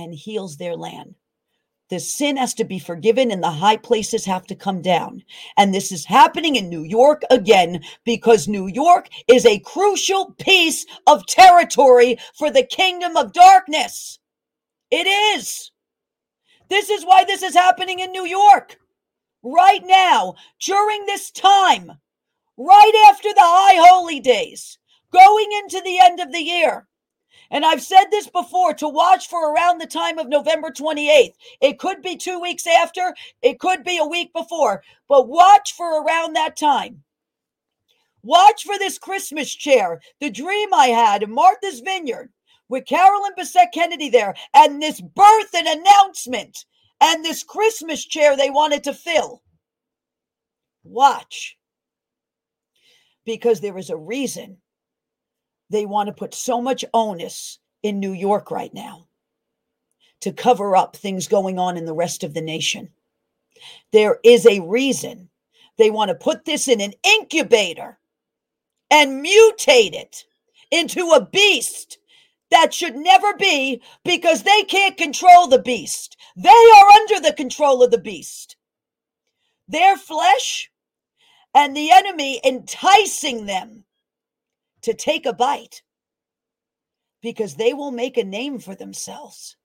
and 0.04 0.14
heals 0.14 0.58
their 0.58 0.76
land. 0.76 1.16
The 1.90 2.00
sin 2.00 2.36
has 2.38 2.54
to 2.56 2.66
be 2.66 2.80
forgiven 2.80 3.32
and 3.32 3.42
the 3.42 3.50
high 3.50 3.78
places 3.78 4.26
have 4.26 4.46
to 4.48 4.56
come 4.56 4.82
down. 4.82 5.24
And 5.56 5.74
this 5.74 5.92
is 5.92 6.06
happening 6.06 6.56
in 6.56 6.70
New 6.70 6.84
York 6.84 7.22
again 7.32 7.82
because 8.04 8.48
New 8.48 8.68
York 8.68 9.08
is 9.28 9.46
a 9.46 9.60
crucial 9.60 10.34
piece 10.38 10.86
of 11.08 11.26
territory 11.26 12.18
for 12.38 12.52
the 12.52 12.64
kingdom 12.64 13.16
of 13.16 13.32
darkness. 13.32 14.20
It 14.92 15.08
is. 15.08 15.72
This 16.70 16.90
is 16.90 17.06
why 17.06 17.24
this 17.24 17.42
is 17.42 17.54
happening 17.54 18.00
in 18.00 18.12
New 18.12 18.26
York 18.26 18.78
right 19.44 19.84
now, 19.86 20.36
during 20.60 21.06
this 21.06 21.32
time, 21.32 21.92
right 22.58 23.06
after 23.10 23.30
the 23.30 23.40
high 23.40 23.88
holy 23.90 24.20
days, 24.20 24.78
going 25.12 25.48
into 25.64 25.82
the 25.82 26.00
end 26.00 26.20
of 26.20 26.32
the 26.32 26.42
year. 26.42 26.88
And 27.50 27.66
I've 27.66 27.82
said 27.82 28.06
this 28.12 28.28
before 28.28 28.74
to 28.76 28.90
watch 28.90 29.28
for 29.28 29.54
around 29.54 29.80
the 29.80 29.88
time 29.88 30.18
of 30.20 30.28
November 30.28 30.70
28th. 30.70 31.34
It 31.62 31.80
could 31.80 32.02
be 32.02 32.16
two 32.16 32.40
weeks 32.40 32.68
after, 32.68 33.16
it 33.42 33.60
could 33.60 33.84
be 33.84 33.98
a 33.98 34.06
week 34.06 34.34
before, 34.34 34.84
but 35.08 35.28
watch 35.28 35.74
for 35.74 36.04
around 36.04 36.36
that 36.36 36.58
time. 36.58 37.04
Watch 38.24 38.64
for 38.64 38.78
this 38.78 38.98
Christmas 38.98 39.54
chair, 39.54 40.02
the 40.20 40.30
dream 40.30 40.74
I 40.74 40.88
had 40.88 41.24
in 41.24 41.32
Martha's 41.34 41.80
Vineyard 41.80 42.32
with 42.70 42.86
Carolyn 42.86 43.32
Bessette 43.38 43.72
Kennedy 43.74 44.10
there, 44.10 44.36
and 44.54 44.82
this 44.82 45.00
birth 45.00 45.54
and 45.56 45.68
announcement, 45.68 46.66
and 47.00 47.24
this 47.24 47.44
Christmas 47.44 48.06
chair 48.06 48.36
they 48.36 48.50
wanted 48.50 48.84
to 48.84 48.94
fill. 48.94 49.42
Watch. 50.84 51.58
Because 53.26 53.62
there 53.62 53.78
is 53.78 53.90
a 53.90 53.98
reason 53.98 54.58
they 55.70 55.86
want 55.86 56.08
to 56.08 56.14
put 56.14 56.34
so 56.34 56.62
much 56.62 56.86
onus 56.94 57.60
in 57.84 58.00
New 58.00 58.14
York 58.14 58.52
right 58.52 58.74
now 58.74 59.08
to 60.22 60.32
cover 60.32 60.76
up 60.76 60.96
things 60.96 61.28
going 61.28 61.60
on 61.60 61.78
in 61.78 61.86
the 61.86 61.94
rest 61.94 62.24
of 62.24 62.34
the 62.34 62.42
nation. 62.42 62.90
There 63.92 64.20
is 64.24 64.46
a 64.46 64.62
reason 64.62 65.30
they 65.78 65.92
want 65.92 66.10
to 66.10 66.16
put 66.16 66.46
this 66.46 66.68
in 66.68 66.82
an 66.82 66.94
incubator 67.04 68.00
and 68.90 69.24
mutate 69.24 69.94
it 69.94 70.26
into 70.72 71.12
a 71.12 71.26
beast 71.26 72.00
that 72.50 72.74
should 72.74 72.96
never 72.96 73.36
be 73.36 73.82
because 74.04 74.44
they 74.44 74.64
can't 74.64 74.98
control 74.98 75.48
the 75.48 75.62
beast. 75.62 76.18
They 76.36 76.50
are 76.50 76.90
under 77.02 77.20
the 77.20 77.34
control 77.34 77.84
of 77.84 77.92
the 77.92 77.98
beast. 77.98 78.56
Their 79.68 79.98
flesh 79.98 80.72
and 81.54 81.76
the 81.76 81.92
enemy 81.92 82.40
enticing 82.46 83.46
them 83.46 83.84
to 84.88 84.94
take 84.94 85.26
a 85.26 85.34
bite 85.34 85.82
because 87.22 87.56
they 87.56 87.74
will 87.74 87.92
make 87.92 88.16
a 88.16 88.24
name 88.24 88.58
for 88.58 88.74
themselves 88.74 89.58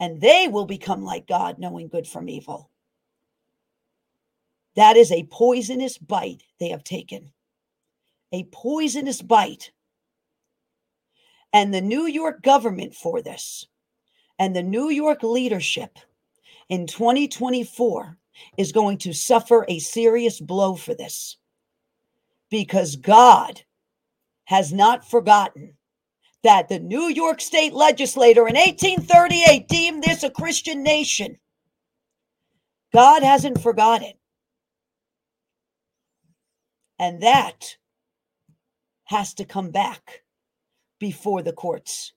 and 0.00 0.20
they 0.20 0.48
will 0.48 0.66
become 0.66 1.04
like 1.04 1.28
God, 1.28 1.60
knowing 1.60 1.86
good 1.86 2.08
from 2.08 2.28
evil. 2.28 2.70
That 4.74 4.96
is 4.96 5.12
a 5.12 5.28
poisonous 5.30 5.96
bite 5.96 6.42
they 6.58 6.70
have 6.70 6.82
taken. 6.82 7.30
A 8.32 8.42
poisonous 8.50 9.22
bite. 9.22 9.70
And 11.52 11.72
the 11.72 11.80
New 11.80 12.06
York 12.06 12.42
government 12.42 12.96
for 12.96 13.22
this 13.22 13.68
and 14.40 14.56
the 14.56 14.62
New 14.64 14.90
York 14.90 15.22
leadership 15.22 16.00
in 16.68 16.88
2024 16.88 18.18
is 18.58 18.72
going 18.72 18.98
to 18.98 19.12
suffer 19.12 19.64
a 19.68 19.78
serious 19.78 20.40
blow 20.40 20.74
for 20.74 20.94
this 20.94 21.36
because 22.50 22.96
God 22.96 23.62
has 24.44 24.72
not 24.72 25.08
forgotten 25.08 25.74
that 26.42 26.68
the 26.68 26.78
New 26.78 27.08
York 27.08 27.40
State 27.40 27.72
legislator 27.72 28.46
in 28.46 28.54
1838 28.54 29.66
deemed 29.68 30.02
this 30.02 30.22
a 30.22 30.30
Christian 30.30 30.82
nation. 30.82 31.38
God 32.92 33.22
hasn't 33.22 33.60
forgotten. 33.60 34.12
And 36.98 37.22
that 37.22 37.76
has 39.04 39.34
to 39.34 39.44
come 39.44 39.70
back 39.70 40.22
before 41.00 41.42
the 41.42 41.52
courts. 41.52 42.12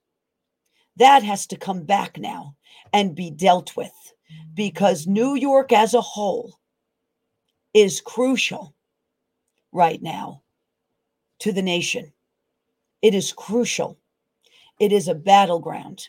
That 0.96 1.22
has 1.22 1.46
to 1.48 1.56
come 1.56 1.84
back 1.84 2.18
now 2.18 2.56
and 2.92 3.14
be 3.14 3.30
dealt 3.30 3.76
with 3.76 3.92
because 4.54 5.06
New 5.06 5.34
York 5.34 5.72
as 5.72 5.94
a 5.94 6.00
whole 6.00 6.58
is 7.74 8.00
crucial 8.00 8.74
right 9.72 10.02
now 10.02 10.42
to 11.40 11.52
the 11.52 11.62
nation. 11.62 12.12
It 13.02 13.14
is 13.14 13.32
crucial. 13.32 13.98
It 14.80 14.92
is 14.92 15.08
a 15.08 15.14
battleground. 15.14 16.08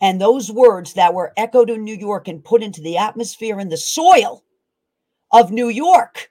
And 0.00 0.20
those 0.20 0.50
words 0.50 0.94
that 0.94 1.14
were 1.14 1.32
echoed 1.36 1.70
in 1.70 1.84
New 1.84 1.96
York 1.96 2.28
and 2.28 2.44
put 2.44 2.62
into 2.62 2.80
the 2.80 2.98
atmosphere 2.98 3.58
and 3.58 3.70
the 3.70 3.76
soil 3.76 4.44
of 5.32 5.50
New 5.50 5.68
York. 5.68 6.30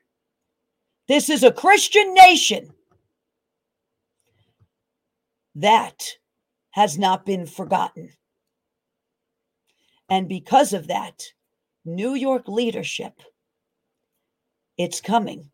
This 1.08 1.30
is 1.30 1.44
a 1.44 1.52
Christian 1.52 2.14
nation. 2.14 2.70
That 5.56 6.04
has 6.72 6.98
not 6.98 7.26
been 7.26 7.46
forgotten. 7.46 8.12
And 10.10 10.28
because 10.28 10.74
of 10.74 10.88
that, 10.88 11.24
New 11.86 12.14
York 12.14 12.48
leadership, 12.48 13.22
it's 14.78 15.02
coming 15.02 15.50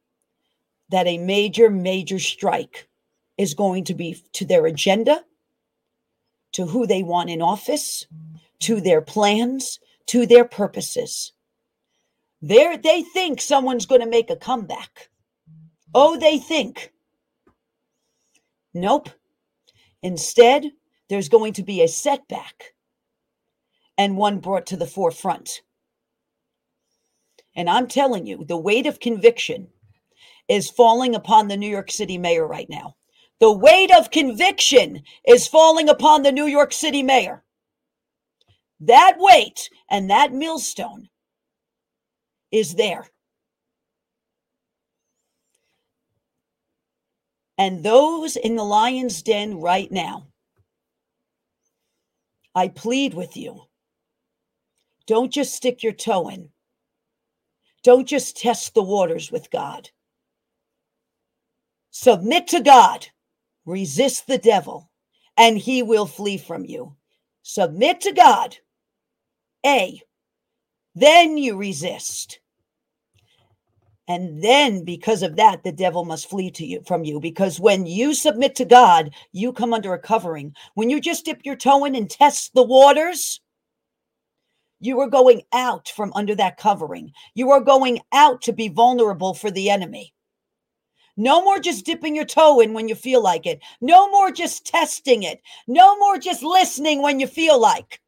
that 0.89 1.07
a 1.07 1.17
major, 1.17 1.69
major 1.69 2.19
strike 2.19 2.88
is 3.39 3.53
going 3.53 3.85
to 3.85 3.93
be 3.93 4.21
to 4.33 4.45
their 4.45 4.65
agenda, 4.65 5.23
to 6.51 6.65
who 6.65 6.85
they 6.85 7.01
want 7.01 7.29
in 7.29 7.41
office, 7.41 8.05
to 8.59 8.81
their 8.81 9.01
plans, 9.01 9.79
to 10.07 10.25
their 10.25 10.43
purposes. 10.43 11.31
There, 12.41 12.77
they 12.77 13.01
think 13.01 13.39
someone's 13.39 13.85
going 13.85 14.01
to 14.01 14.07
make 14.07 14.29
a 14.29 14.35
comeback. 14.35 15.09
Oh, 15.95 16.17
they 16.17 16.37
think. 16.37 16.91
Nope. 18.73 19.09
Instead, 20.03 20.65
there's 21.07 21.29
going 21.29 21.53
to 21.53 21.63
be 21.63 21.81
a 21.81 21.87
setback 21.87 22.73
and 23.97 24.17
one 24.17 24.39
brought 24.39 24.65
to 24.67 24.77
the 24.77 24.85
forefront. 24.85 25.61
And 27.55 27.69
I'm 27.69 27.87
telling 27.87 28.25
you, 28.27 28.43
the 28.45 28.57
weight 28.57 28.85
of 28.85 28.99
conviction 28.99 29.69
is 30.49 30.69
falling 30.69 31.15
upon 31.15 31.47
the 31.47 31.57
New 31.57 31.69
York 31.69 31.89
City 31.89 32.17
mayor 32.17 32.45
right 32.45 32.69
now. 32.69 32.95
The 33.39 33.51
weight 33.51 33.91
of 33.95 34.11
conviction 34.11 35.03
is 35.27 35.47
falling 35.47 35.89
upon 35.89 36.23
the 36.23 36.31
New 36.31 36.45
York 36.47 36.73
City 36.73 37.03
mayor. 37.03 37.43
That 38.81 39.15
weight 39.19 39.69
and 39.89 40.09
that 40.09 40.33
millstone 40.33 41.09
is 42.51 42.75
there. 42.75 43.07
And 47.57 47.83
those 47.83 48.37
in 48.37 48.55
the 48.55 48.63
lion's 48.63 49.21
den 49.21 49.59
right 49.59 49.91
now, 49.91 50.27
I 52.55 52.69
plead 52.69 53.13
with 53.13 53.37
you 53.37 53.61
Don't 55.07 55.31
just 55.31 55.55
stick 55.55 55.83
your 55.83 55.93
toe 55.93 56.29
in. 56.29 56.49
Don't 57.83 58.07
just 58.07 58.37
test 58.37 58.75
the 58.75 58.83
waters 58.83 59.31
with 59.31 59.49
God. 59.51 59.89
Submit 61.91 62.47
to 62.49 62.61
God, 62.61 63.07
resist 63.69 64.27
the 64.27 64.37
devil, 64.37 64.89
and 65.37 65.57
he 65.57 65.83
will 65.83 66.05
flee 66.05 66.37
from 66.37 66.65
you. 66.65 66.95
Submit 67.43 68.01
to 68.01 68.11
God. 68.11 68.57
A. 69.65 70.01
Then 70.95 71.37
you 71.37 71.55
resist. 71.55 72.39
And 74.07 74.43
then 74.43 74.83
because 74.83 75.21
of 75.21 75.35
that, 75.35 75.63
the 75.63 75.71
devil 75.71 76.03
must 76.03 76.29
flee 76.29 76.49
to 76.51 76.65
you 76.65 76.81
from 76.87 77.03
you. 77.03 77.19
Because 77.19 77.59
when 77.59 77.85
you 77.85 78.15
submit 78.15 78.55
to 78.55 78.65
God, 78.65 79.13
you 79.31 79.53
come 79.53 79.71
under 79.71 79.93
a 79.93 79.99
covering. 79.99 80.55
When 80.73 80.89
you 80.89 80.99
just 80.99 81.25
dip 81.25 81.45
your 81.45 81.55
toe 81.55 81.85
in 81.85 81.93
and 81.93 82.09
test 82.09 82.55
the 82.55 82.63
waters, 82.63 83.39
you 84.79 84.99
are 84.99 85.09
going 85.09 85.43
out 85.53 85.89
from 85.95 86.11
under 86.15 86.33
that 86.35 86.57
covering. 86.57 87.11
You 87.35 87.51
are 87.51 87.61
going 87.61 87.99
out 88.11 88.41
to 88.43 88.53
be 88.53 88.67
vulnerable 88.67 89.35
for 89.35 89.51
the 89.51 89.69
enemy. 89.69 90.13
No 91.19 91.43
more 91.43 91.59
just 91.59 91.85
dipping 91.85 92.15
your 92.15 92.23
toe 92.23 92.61
in 92.61 92.71
when 92.73 92.87
you 92.87 92.95
feel 92.95 93.21
like 93.21 93.45
it. 93.45 93.59
No 93.81 94.09
more 94.09 94.31
just 94.31 94.65
testing 94.65 95.23
it. 95.23 95.41
No 95.67 95.97
more 95.97 96.17
just 96.17 96.43
listening 96.43 97.01
when 97.01 97.19
you 97.19 97.27
feel 97.27 97.59
like. 97.59 97.99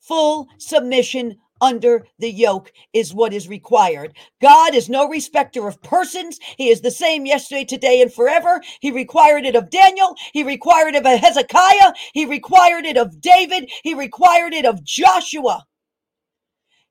Full 0.00 0.48
submission 0.58 1.36
under 1.60 2.04
the 2.18 2.28
yoke 2.28 2.72
is 2.92 3.14
what 3.14 3.32
is 3.32 3.46
required. 3.46 4.16
God 4.40 4.74
is 4.74 4.88
no 4.88 5.08
respecter 5.08 5.68
of 5.68 5.80
persons. 5.84 6.40
He 6.58 6.70
is 6.70 6.80
the 6.80 6.90
same 6.90 7.24
yesterday, 7.24 7.66
today, 7.66 8.02
and 8.02 8.12
forever. 8.12 8.60
He 8.80 8.90
required 8.90 9.44
it 9.44 9.54
of 9.54 9.70
Daniel. 9.70 10.16
He 10.32 10.42
required 10.42 10.96
it 10.96 11.06
of 11.06 11.20
Hezekiah. 11.20 11.92
He 12.14 12.26
required 12.26 12.84
it 12.84 12.96
of 12.96 13.20
David. 13.20 13.70
He 13.84 13.94
required 13.94 14.54
it 14.54 14.66
of 14.66 14.82
Joshua. 14.82 15.66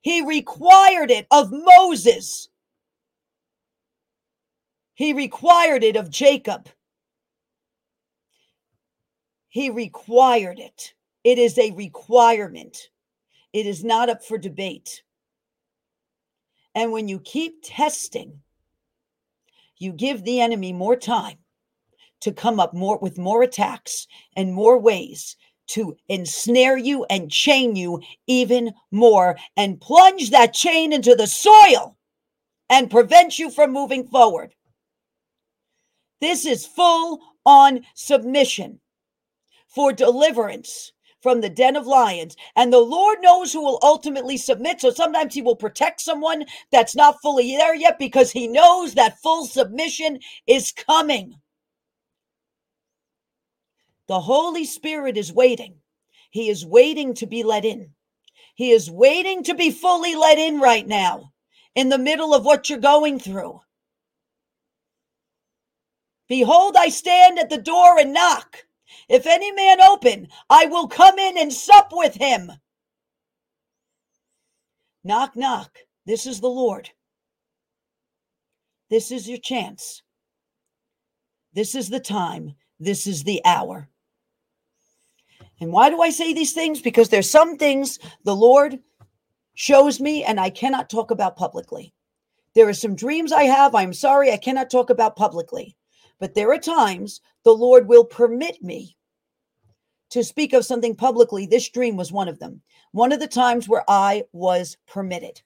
He 0.00 0.24
required 0.24 1.10
it 1.10 1.26
of 1.30 1.50
Moses. 1.52 2.48
He 5.02 5.12
required 5.12 5.82
it 5.82 5.96
of 5.96 6.10
Jacob. 6.10 6.68
He 9.48 9.68
required 9.68 10.60
it. 10.60 10.94
It 11.24 11.40
is 11.40 11.58
a 11.58 11.72
requirement. 11.72 12.88
It 13.52 13.66
is 13.66 13.82
not 13.82 14.08
up 14.08 14.24
for 14.24 14.38
debate. 14.38 15.02
And 16.76 16.92
when 16.92 17.08
you 17.08 17.18
keep 17.18 17.64
testing, 17.64 18.42
you 19.76 19.92
give 19.92 20.22
the 20.22 20.40
enemy 20.40 20.72
more 20.72 20.94
time 20.94 21.38
to 22.20 22.30
come 22.30 22.60
up 22.60 22.72
more 22.72 22.98
with 22.98 23.18
more 23.18 23.42
attacks 23.42 24.06
and 24.36 24.54
more 24.54 24.78
ways 24.78 25.36
to 25.70 25.96
ensnare 26.10 26.76
you 26.76 27.04
and 27.10 27.28
chain 27.28 27.74
you 27.74 28.00
even 28.28 28.72
more 28.92 29.36
and 29.56 29.80
plunge 29.80 30.30
that 30.30 30.54
chain 30.54 30.92
into 30.92 31.16
the 31.16 31.26
soil 31.26 31.96
and 32.70 32.88
prevent 32.88 33.40
you 33.40 33.50
from 33.50 33.72
moving 33.72 34.06
forward. 34.06 34.54
This 36.22 36.46
is 36.46 36.64
full 36.64 37.18
on 37.44 37.80
submission 37.96 38.78
for 39.66 39.92
deliverance 39.92 40.92
from 41.20 41.40
the 41.40 41.50
den 41.50 41.74
of 41.74 41.88
lions. 41.88 42.36
And 42.54 42.72
the 42.72 42.78
Lord 42.78 43.18
knows 43.20 43.52
who 43.52 43.60
will 43.60 43.80
ultimately 43.82 44.36
submit. 44.36 44.80
So 44.80 44.92
sometimes 44.92 45.34
He 45.34 45.42
will 45.42 45.56
protect 45.56 46.00
someone 46.00 46.44
that's 46.70 46.94
not 46.94 47.20
fully 47.20 47.56
there 47.56 47.74
yet 47.74 47.98
because 47.98 48.30
He 48.30 48.46
knows 48.46 48.94
that 48.94 49.18
full 49.18 49.46
submission 49.46 50.20
is 50.46 50.70
coming. 50.70 51.34
The 54.06 54.20
Holy 54.20 54.64
Spirit 54.64 55.16
is 55.16 55.32
waiting. 55.32 55.74
He 56.30 56.48
is 56.48 56.64
waiting 56.64 57.14
to 57.14 57.26
be 57.26 57.42
let 57.42 57.64
in. 57.64 57.94
He 58.54 58.70
is 58.70 58.88
waiting 58.88 59.42
to 59.42 59.54
be 59.54 59.72
fully 59.72 60.14
let 60.14 60.38
in 60.38 60.60
right 60.60 60.86
now 60.86 61.32
in 61.74 61.88
the 61.88 61.98
middle 61.98 62.32
of 62.32 62.44
what 62.44 62.70
you're 62.70 62.78
going 62.78 63.18
through. 63.18 63.60
Behold, 66.32 66.76
I 66.78 66.88
stand 66.88 67.38
at 67.38 67.50
the 67.50 67.58
door 67.58 67.98
and 67.98 68.14
knock. 68.14 68.64
If 69.06 69.26
any 69.26 69.52
man 69.52 69.82
open, 69.82 70.28
I 70.48 70.64
will 70.64 70.88
come 70.88 71.18
in 71.18 71.36
and 71.36 71.52
sup 71.52 71.90
with 71.92 72.14
him. 72.14 72.50
Knock, 75.04 75.36
knock. 75.36 75.80
This 76.06 76.24
is 76.24 76.40
the 76.40 76.48
Lord. 76.48 76.88
This 78.88 79.10
is 79.12 79.28
your 79.28 79.40
chance. 79.40 80.00
This 81.52 81.74
is 81.74 81.90
the 81.90 82.00
time. 82.00 82.54
This 82.80 83.06
is 83.06 83.24
the 83.24 83.42
hour. 83.44 83.90
And 85.60 85.70
why 85.70 85.90
do 85.90 86.00
I 86.00 86.08
say 86.08 86.32
these 86.32 86.54
things? 86.54 86.80
Because 86.80 87.10
there's 87.10 87.28
some 87.28 87.58
things 87.58 87.98
the 88.24 88.34
Lord 88.34 88.78
shows 89.52 90.00
me 90.00 90.24
and 90.24 90.40
I 90.40 90.48
cannot 90.48 90.88
talk 90.88 91.10
about 91.10 91.36
publicly. 91.36 91.92
There 92.54 92.70
are 92.70 92.72
some 92.72 92.96
dreams 92.96 93.32
I 93.32 93.42
have. 93.42 93.74
I'm 93.74 93.92
sorry 93.92 94.32
I 94.32 94.38
cannot 94.38 94.70
talk 94.70 94.88
about 94.88 95.14
publicly. 95.14 95.76
But 96.22 96.34
there 96.34 96.52
are 96.52 96.58
times 96.58 97.20
the 97.42 97.52
Lord 97.52 97.88
will 97.88 98.04
permit 98.04 98.62
me 98.62 98.96
to 100.10 100.22
speak 100.22 100.52
of 100.52 100.64
something 100.64 100.94
publicly. 100.94 101.46
This 101.46 101.68
dream 101.68 101.96
was 101.96 102.12
one 102.12 102.28
of 102.28 102.38
them. 102.38 102.62
One 102.92 103.10
of 103.10 103.18
the 103.18 103.26
times 103.26 103.68
where 103.68 103.82
I 103.88 104.22
was 104.30 104.76
permitted. 104.86 105.42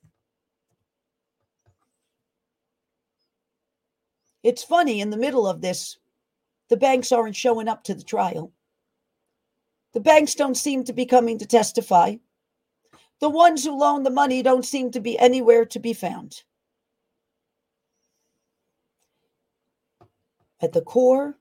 It's 4.43 4.62
funny, 4.62 5.01
in 5.01 5.09
the 5.09 5.16
middle 5.16 5.47
of 5.47 5.62
this, 5.62 5.97
the 6.68 6.77
banks 6.77 7.11
aren't 7.11 7.37
showing 7.37 7.68
up 7.68 7.83
to 7.85 7.95
the 7.95 8.05
trial. 8.05 8.53
The 9.95 10.01
banks 10.01 10.35
don't 10.35 10.59
seem 10.59 10.85
to 10.85 10.93
be 10.93 11.07
coming 11.07 11.39
to 11.39 11.47
testify. 11.47 12.16
The 13.20 13.31
ones 13.31 13.64
who 13.64 13.74
loan 13.74 14.03
the 14.03 14.11
money 14.11 14.43
don't 14.43 14.66
seem 14.66 14.91
to 14.91 15.01
be 15.01 15.18
anywhere 15.18 15.64
to 15.64 15.79
be 15.79 15.95
found. 15.95 16.43
At 20.61 20.73
the 20.73 20.83
core, 20.83 21.37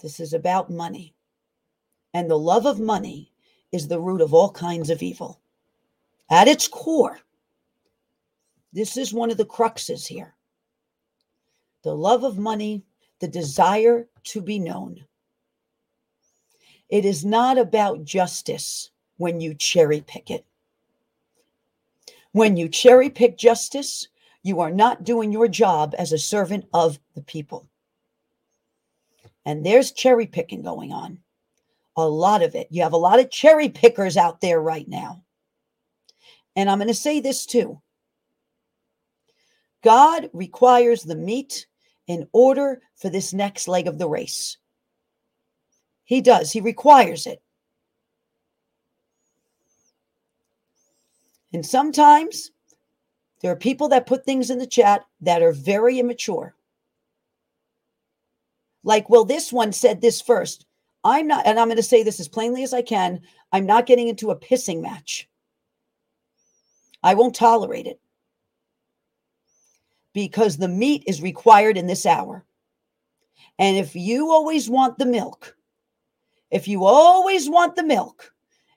this 0.00 0.20
is 0.20 0.32
about 0.32 0.70
money. 0.70 1.14
And 2.12 2.30
the 2.30 2.38
love 2.38 2.66
of 2.66 2.78
money 2.78 3.32
is 3.72 3.88
the 3.88 4.00
root 4.00 4.20
of 4.20 4.32
all 4.32 4.50
kinds 4.50 4.90
of 4.90 5.02
evil. 5.02 5.40
At 6.30 6.48
its 6.48 6.68
core, 6.68 7.18
this 8.72 8.96
is 8.96 9.12
one 9.12 9.30
of 9.30 9.36
the 9.36 9.44
cruxes 9.44 10.06
here. 10.06 10.34
The 11.82 11.94
love 11.94 12.24
of 12.24 12.38
money, 12.38 12.84
the 13.20 13.28
desire 13.28 14.08
to 14.24 14.40
be 14.40 14.58
known. 14.58 15.04
It 16.88 17.04
is 17.04 17.24
not 17.24 17.58
about 17.58 18.04
justice 18.04 18.90
when 19.16 19.40
you 19.40 19.54
cherry 19.54 20.00
pick 20.00 20.30
it. 20.30 20.44
When 22.32 22.56
you 22.56 22.68
cherry 22.68 23.10
pick 23.10 23.36
justice, 23.36 24.08
you 24.42 24.60
are 24.60 24.70
not 24.70 25.04
doing 25.04 25.32
your 25.32 25.48
job 25.48 25.94
as 25.98 26.12
a 26.12 26.18
servant 26.18 26.66
of 26.72 26.98
the 27.14 27.22
people. 27.22 27.68
And 29.44 29.64
there's 29.64 29.92
cherry 29.92 30.26
picking 30.26 30.62
going 30.62 30.92
on. 30.92 31.18
A 31.96 32.08
lot 32.08 32.42
of 32.42 32.54
it. 32.54 32.68
You 32.70 32.82
have 32.82 32.92
a 32.92 32.98
lot 32.98 33.20
of 33.20 33.30
cherry 33.30 33.68
pickers 33.68 34.16
out 34.16 34.40
there 34.40 34.60
right 34.60 34.88
now. 34.88 35.22
And 36.56 36.70
I'm 36.70 36.78
going 36.78 36.88
to 36.88 36.94
say 36.94 37.20
this 37.20 37.46
too 37.46 37.80
God 39.82 40.30
requires 40.32 41.02
the 41.02 41.14
meat 41.14 41.66
in 42.06 42.26
order 42.32 42.80
for 42.96 43.10
this 43.10 43.32
next 43.32 43.68
leg 43.68 43.86
of 43.86 43.98
the 43.98 44.08
race. 44.08 44.56
He 46.04 46.20
does, 46.20 46.52
He 46.52 46.60
requires 46.60 47.26
it. 47.26 47.42
And 51.52 51.64
sometimes 51.64 52.50
there 53.40 53.52
are 53.52 53.56
people 53.56 53.88
that 53.88 54.06
put 54.06 54.24
things 54.24 54.50
in 54.50 54.58
the 54.58 54.66
chat 54.66 55.04
that 55.20 55.42
are 55.42 55.52
very 55.52 55.98
immature. 55.98 56.54
Like, 58.84 59.10
well, 59.10 59.24
this 59.24 59.52
one 59.52 59.72
said 59.72 60.00
this 60.00 60.20
first. 60.20 60.66
I'm 61.02 61.26
not, 61.26 61.46
and 61.46 61.58
I'm 61.58 61.68
going 61.68 61.76
to 61.76 61.82
say 61.82 62.02
this 62.02 62.20
as 62.20 62.28
plainly 62.28 62.62
as 62.62 62.72
I 62.72 62.82
can 62.82 63.20
I'm 63.52 63.66
not 63.66 63.86
getting 63.86 64.08
into 64.08 64.32
a 64.32 64.36
pissing 64.36 64.82
match. 64.82 65.28
I 67.04 67.14
won't 67.14 67.36
tolerate 67.36 67.86
it 67.86 68.00
because 70.12 70.56
the 70.56 70.66
meat 70.66 71.04
is 71.06 71.22
required 71.22 71.76
in 71.76 71.86
this 71.86 72.04
hour. 72.04 72.44
And 73.60 73.76
if 73.76 73.94
you 73.94 74.32
always 74.32 74.68
want 74.68 74.98
the 74.98 75.06
milk, 75.06 75.56
if 76.50 76.66
you 76.66 76.84
always 76.84 77.48
want 77.48 77.76
the 77.76 77.84
milk, 77.84 78.32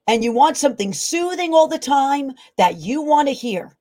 and 0.07 0.23
you 0.23 0.31
want 0.31 0.57
something 0.57 0.93
soothing 0.93 1.55
all 1.55 1.67
the 1.67 1.79
time 1.79 2.33
that 2.57 2.77
you 2.77 3.01
want 3.01 3.27
to 3.27 3.33
hear 3.33 3.75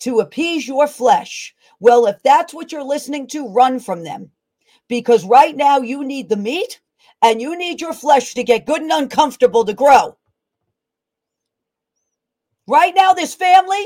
to 0.00 0.20
appease 0.20 0.68
your 0.68 0.86
flesh, 0.86 1.54
well, 1.80 2.06
if 2.06 2.22
that's 2.22 2.52
what 2.52 2.70
you're 2.70 2.84
listening 2.84 3.26
to, 3.28 3.48
run 3.48 3.80
from 3.80 4.04
them 4.04 4.30
because 4.90 5.24
right 5.24 5.56
now 5.56 5.78
you 5.78 6.04
need 6.04 6.28
the 6.28 6.36
meat 6.36 6.80
and 7.22 7.40
you 7.40 7.56
need 7.56 7.80
your 7.80 7.94
flesh 7.94 8.34
to 8.34 8.42
get 8.42 8.66
good 8.66 8.82
and 8.82 8.90
uncomfortable 8.90 9.64
to 9.64 9.72
grow. 9.72 10.18
Right 12.66 12.92
now, 12.94 13.12
this 13.12 13.32
family, 13.32 13.84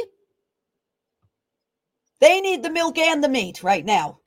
they 2.21 2.41
need 2.41 2.63
the 2.63 2.71
milk 2.71 2.97
and 2.97 3.23
the 3.23 3.29
meat 3.29 3.63
right 3.63 3.85
now. 3.85 4.21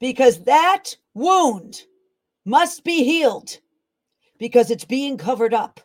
Because 0.00 0.42
that 0.44 0.96
wound 1.14 1.82
must 2.44 2.82
be 2.82 3.04
healed 3.04 3.58
because 4.36 4.68
it's 4.68 4.84
being 4.84 5.16
covered 5.16 5.54
up. 5.54 5.80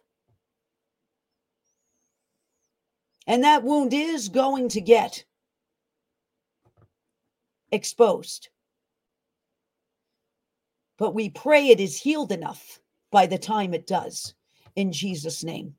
And 3.27 3.43
that 3.43 3.63
wound 3.63 3.93
is 3.93 4.27
going 4.29 4.69
to 4.69 4.81
get 4.81 5.23
exposed. 7.71 8.49
But 10.97 11.13
we 11.13 11.29
pray 11.29 11.67
it 11.67 11.79
is 11.79 11.99
healed 11.99 12.31
enough 12.31 12.79
by 13.11 13.25
the 13.25 13.37
time 13.37 13.73
it 13.73 13.87
does 13.87 14.33
in 14.75 14.91
Jesus' 14.91 15.43
name. 15.43 15.75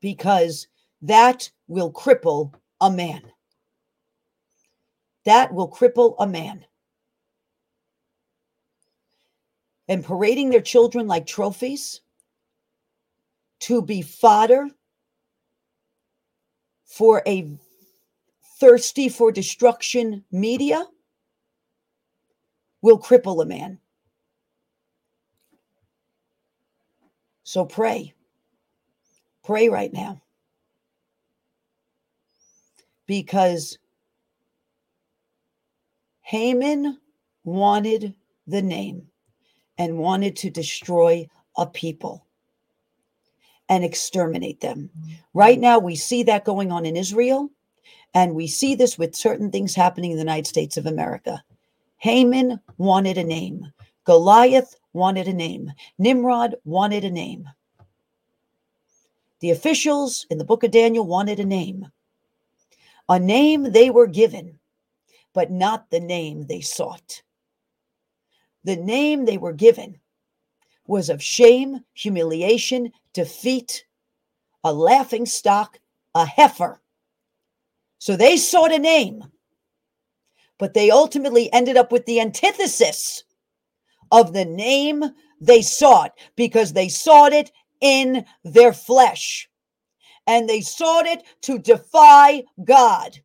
Because 0.00 0.66
that 1.02 1.50
will 1.68 1.92
cripple 1.92 2.54
a 2.80 2.90
man. 2.90 3.22
That 5.24 5.52
will 5.52 5.70
cripple 5.70 6.14
a 6.18 6.26
man. 6.26 6.64
And 9.88 10.04
parading 10.04 10.50
their 10.50 10.60
children 10.60 11.06
like 11.06 11.26
trophies 11.26 12.00
to 13.60 13.82
be 13.82 14.02
fodder 14.02 14.68
for 16.84 17.22
a 17.26 17.58
thirsty 18.58 19.08
for 19.08 19.30
destruction 19.30 20.24
media 20.32 20.86
will 22.86 22.98
cripple 23.00 23.42
a 23.42 23.44
man. 23.44 23.80
So 27.42 27.64
pray. 27.64 28.14
Pray 29.44 29.68
right 29.68 29.92
now. 29.92 30.22
Because 33.06 33.76
Haman 36.22 36.98
wanted 37.44 38.14
the 38.46 38.62
name 38.62 39.08
and 39.78 39.98
wanted 39.98 40.36
to 40.36 40.50
destroy 40.50 41.28
a 41.56 41.66
people 41.66 42.24
and 43.68 43.84
exterminate 43.84 44.60
them. 44.60 44.90
Mm-hmm. 44.96 45.12
Right 45.34 45.58
now, 45.58 45.80
we 45.80 45.96
see 45.96 46.22
that 46.22 46.44
going 46.44 46.70
on 46.70 46.86
in 46.86 46.96
Israel, 46.96 47.50
and 48.14 48.34
we 48.34 48.46
see 48.46 48.76
this 48.76 48.96
with 48.96 49.16
certain 49.16 49.50
things 49.50 49.74
happening 49.74 50.12
in 50.12 50.16
the 50.16 50.22
United 50.22 50.46
States 50.46 50.76
of 50.76 50.86
America. 50.86 51.42
Haman 51.98 52.60
wanted 52.78 53.18
a 53.18 53.24
name, 53.24 53.72
Goliath 54.04 54.76
wanted 54.92 55.28
a 55.28 55.32
name, 55.32 55.72
Nimrod 55.98 56.56
wanted 56.64 57.04
a 57.04 57.10
name. 57.10 57.48
The 59.40 59.50
officials 59.50 60.26
in 60.30 60.38
the 60.38 60.44
book 60.44 60.62
of 60.62 60.70
Daniel 60.70 61.06
wanted 61.06 61.40
a 61.40 61.44
name, 61.44 61.86
a 63.08 63.18
name 63.18 63.72
they 63.72 63.90
were 63.90 64.06
given, 64.06 64.58
but 65.32 65.50
not 65.50 65.90
the 65.90 66.00
name 66.00 66.46
they 66.46 66.60
sought. 66.60 67.22
The 68.64 68.76
name 68.76 69.24
they 69.24 69.38
were 69.38 69.52
given 69.52 70.00
was 70.86 71.08
of 71.08 71.22
shame, 71.22 71.84
humiliation, 71.94 72.92
defeat, 73.12 73.86
a 74.64 74.72
laughing 74.72 75.26
stock, 75.26 75.78
a 76.14 76.24
heifer. 76.24 76.80
So 77.98 78.16
they 78.16 78.36
sought 78.36 78.72
a 78.72 78.78
name, 78.78 79.24
but 80.58 80.74
they 80.74 80.90
ultimately 80.90 81.52
ended 81.52 81.76
up 81.76 81.92
with 81.92 82.06
the 82.06 82.20
antithesis 82.20 83.24
of 84.10 84.32
the 84.32 84.44
name 84.44 85.04
they 85.40 85.62
sought 85.62 86.12
because 86.36 86.72
they 86.72 86.88
sought 86.88 87.32
it 87.32 87.50
in 87.80 88.24
their 88.44 88.72
flesh 88.72 89.48
and 90.26 90.48
they 90.48 90.60
sought 90.60 91.06
it 91.06 91.22
to 91.42 91.58
defy 91.58 92.42
God 92.64 93.18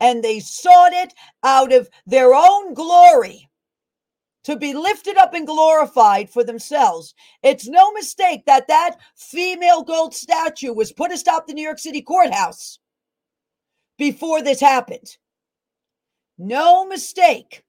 and 0.00 0.22
they 0.22 0.40
sought 0.40 0.92
it 0.92 1.14
out 1.42 1.72
of 1.72 1.88
their 2.06 2.34
own 2.34 2.74
glory 2.74 3.48
to 4.44 4.56
be 4.56 4.74
lifted 4.74 5.16
up 5.16 5.34
and 5.34 5.46
glorified 5.46 6.30
for 6.30 6.44
themselves. 6.44 7.14
It's 7.42 7.66
no 7.66 7.90
mistake 7.92 8.44
that 8.46 8.68
that 8.68 8.96
female 9.16 9.82
gold 9.82 10.14
statue 10.14 10.72
was 10.72 10.92
put 10.92 11.12
atop 11.12 11.46
the 11.46 11.54
New 11.54 11.64
York 11.64 11.80
City 11.80 12.00
courthouse 12.00 12.78
before 13.98 14.42
this 14.42 14.60
happened. 14.60 15.16
No 16.38 16.84
mistake. 16.84 17.62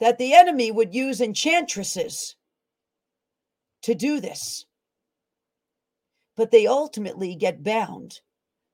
That 0.00 0.18
the 0.18 0.34
enemy 0.34 0.70
would 0.70 0.94
use 0.94 1.20
enchantresses 1.20 2.36
to 3.82 3.94
do 3.94 4.20
this. 4.20 4.64
But 6.36 6.52
they 6.52 6.66
ultimately 6.66 7.34
get 7.34 7.64
bound 7.64 8.20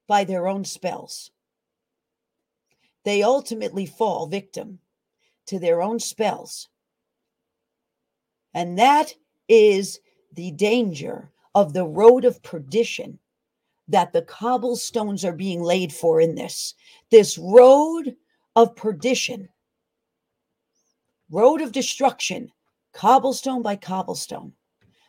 by 0.06 0.24
their 0.24 0.46
own 0.46 0.64
spells 0.64 1.30
they 3.04 3.22
ultimately 3.22 3.86
fall 3.86 4.26
victim 4.26 4.80
to 5.46 5.58
their 5.58 5.82
own 5.82 6.00
spells. 6.00 6.68
And 8.54 8.78
that 8.78 9.14
is 9.48 10.00
the 10.32 10.50
danger 10.52 11.30
of 11.54 11.72
the 11.72 11.84
road 11.84 12.24
of 12.24 12.42
perdition 12.42 13.18
that 13.88 14.12
the 14.12 14.22
cobblestones 14.22 15.24
are 15.24 15.32
being 15.32 15.62
laid 15.62 15.92
for 15.92 16.20
in 16.20 16.34
this. 16.34 16.74
This 17.10 17.38
road 17.38 18.14
of 18.56 18.74
perdition, 18.76 19.48
road 21.30 21.60
of 21.60 21.72
destruction, 21.72 22.50
cobblestone 22.92 23.62
by 23.62 23.76
cobblestone. 23.76 24.52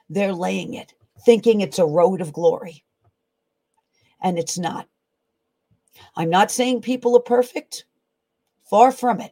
They're 0.10 0.34
laying 0.34 0.74
it, 0.74 0.94
thinking 1.26 1.62
it's 1.62 1.80
a 1.80 1.86
road 1.86 2.22
of 2.22 2.34
glory. 2.34 2.84
And 4.22 4.38
it's 4.38 4.58
not. 4.58 4.88
I'm 6.16 6.30
not 6.30 6.52
saying 6.52 6.82
people 6.82 7.16
are 7.16 7.22
perfect. 7.22 7.86
Far 8.70 8.92
from 8.92 9.22
it. 9.22 9.32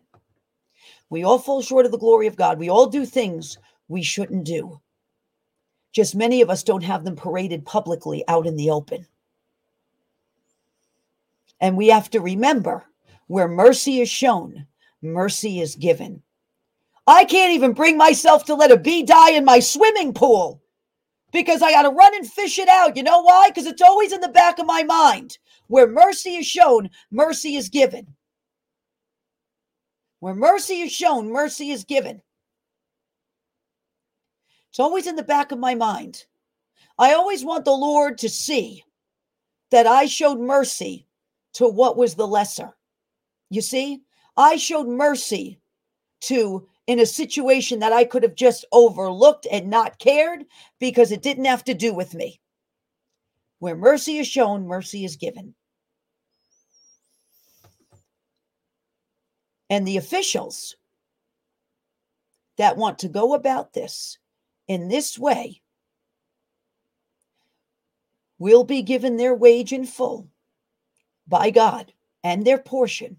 We 1.10 1.24
all 1.24 1.40
fall 1.40 1.62
short 1.62 1.86
of 1.86 1.92
the 1.92 1.98
glory 1.98 2.28
of 2.28 2.36
God. 2.36 2.58
We 2.58 2.70
all 2.70 2.88
do 2.88 3.06
things 3.06 3.58
we 3.88 4.04
shouldn't 4.04 4.46
do. 4.46 4.80
Just 5.92 6.16
many 6.16 6.42
of 6.42 6.50
us 6.50 6.64
don't 6.64 6.84
have 6.84 7.04
them 7.04 7.16
paraded 7.16 7.66
publicly 7.66 8.24
out 8.28 8.48
in 8.48 8.56
the 8.56 8.70
open. 8.70 9.06
And 11.64 11.78
we 11.78 11.88
have 11.88 12.10
to 12.10 12.20
remember 12.20 12.84
where 13.28 13.48
mercy 13.48 14.02
is 14.02 14.10
shown, 14.10 14.68
mercy 15.02 15.62
is 15.62 15.78
given. 15.78 16.22
I 17.08 17.24
can't 17.24 17.54
even 17.54 17.72
bring 17.72 17.98
myself 17.98 18.44
to 18.46 18.54
let 18.54 18.70
a 18.70 18.76
bee 18.76 19.04
die 19.04 19.32
in 19.32 19.46
my 19.46 19.62
swimming 19.62 20.14
pool 20.14 20.62
because 21.32 21.62
I 21.62 21.72
got 21.72 21.84
to 21.84 21.90
run 21.90 22.14
and 22.16 22.30
fish 22.30 22.60
it 22.60 22.68
out. 22.68 22.98
You 22.98 23.04
know 23.04 23.22
why? 23.22 23.48
Because 23.48 23.66
it's 23.66 23.82
always 23.82 24.12
in 24.12 24.20
the 24.20 24.28
back 24.28 24.60
of 24.60 24.66
my 24.66 24.84
mind. 24.84 25.38
Where 25.68 25.88
mercy 25.88 26.36
is 26.36 26.46
shown, 26.46 26.90
mercy 27.12 27.56
is 27.56 27.70
given. 27.70 28.08
Where 30.20 30.36
mercy 30.36 30.82
is 30.82 30.92
shown, 30.92 31.32
mercy 31.32 31.72
is 31.72 31.86
given. 31.86 32.22
It's 34.70 34.82
always 34.82 35.08
in 35.08 35.16
the 35.16 35.24
back 35.24 35.54
of 35.54 35.60
my 35.60 35.76
mind. 35.76 36.26
I 37.00 37.14
always 37.14 37.46
want 37.46 37.64
the 37.64 37.72
Lord 37.72 38.18
to 38.18 38.28
see 38.28 38.84
that 39.72 39.88
I 39.88 40.08
showed 40.08 40.42
mercy 40.42 41.08
to 41.54 41.68
what 41.68 41.98
was 41.98 42.16
the 42.16 42.28
lesser. 42.28 42.74
You 43.50 43.62
see, 43.62 44.02
I 44.36 44.58
showed 44.58 44.88
mercy 44.88 45.60
to 46.22 46.68
in 46.88 47.00
a 47.00 47.06
situation 47.06 47.80
that 47.80 47.94
I 47.94 48.04
could 48.04 48.24
have 48.24 48.36
just 48.36 48.66
overlooked 48.72 49.48
and 49.50 49.70
not 49.70 50.00
cared 50.00 50.46
because 50.80 51.12
it 51.12 51.22
didn't 51.22 51.46
have 51.46 51.64
to 51.66 51.74
do 51.74 51.94
with 51.94 52.14
me. 52.14 52.40
Where 53.60 53.76
mercy 53.76 54.18
is 54.18 54.28
shown, 54.28 54.68
mercy 54.68 55.06
is 55.06 55.16
given. 55.16 55.56
And 59.70 59.88
the 59.88 59.98
officials 59.98 60.76
that 62.58 62.78
want 62.78 63.00
to 63.00 63.08
go 63.08 63.34
about 63.34 63.74
this 63.74 64.18
in 64.68 64.90
this 64.90 65.18
way 65.18 65.62
will 68.38 68.64
be 68.64 68.82
given 68.82 69.16
their 69.16 69.34
wage 69.34 69.72
in 69.72 69.86
full 69.86 70.28
by 71.28 71.50
God 71.50 71.92
and 72.24 72.46
their 72.46 72.58
portion 72.58 73.18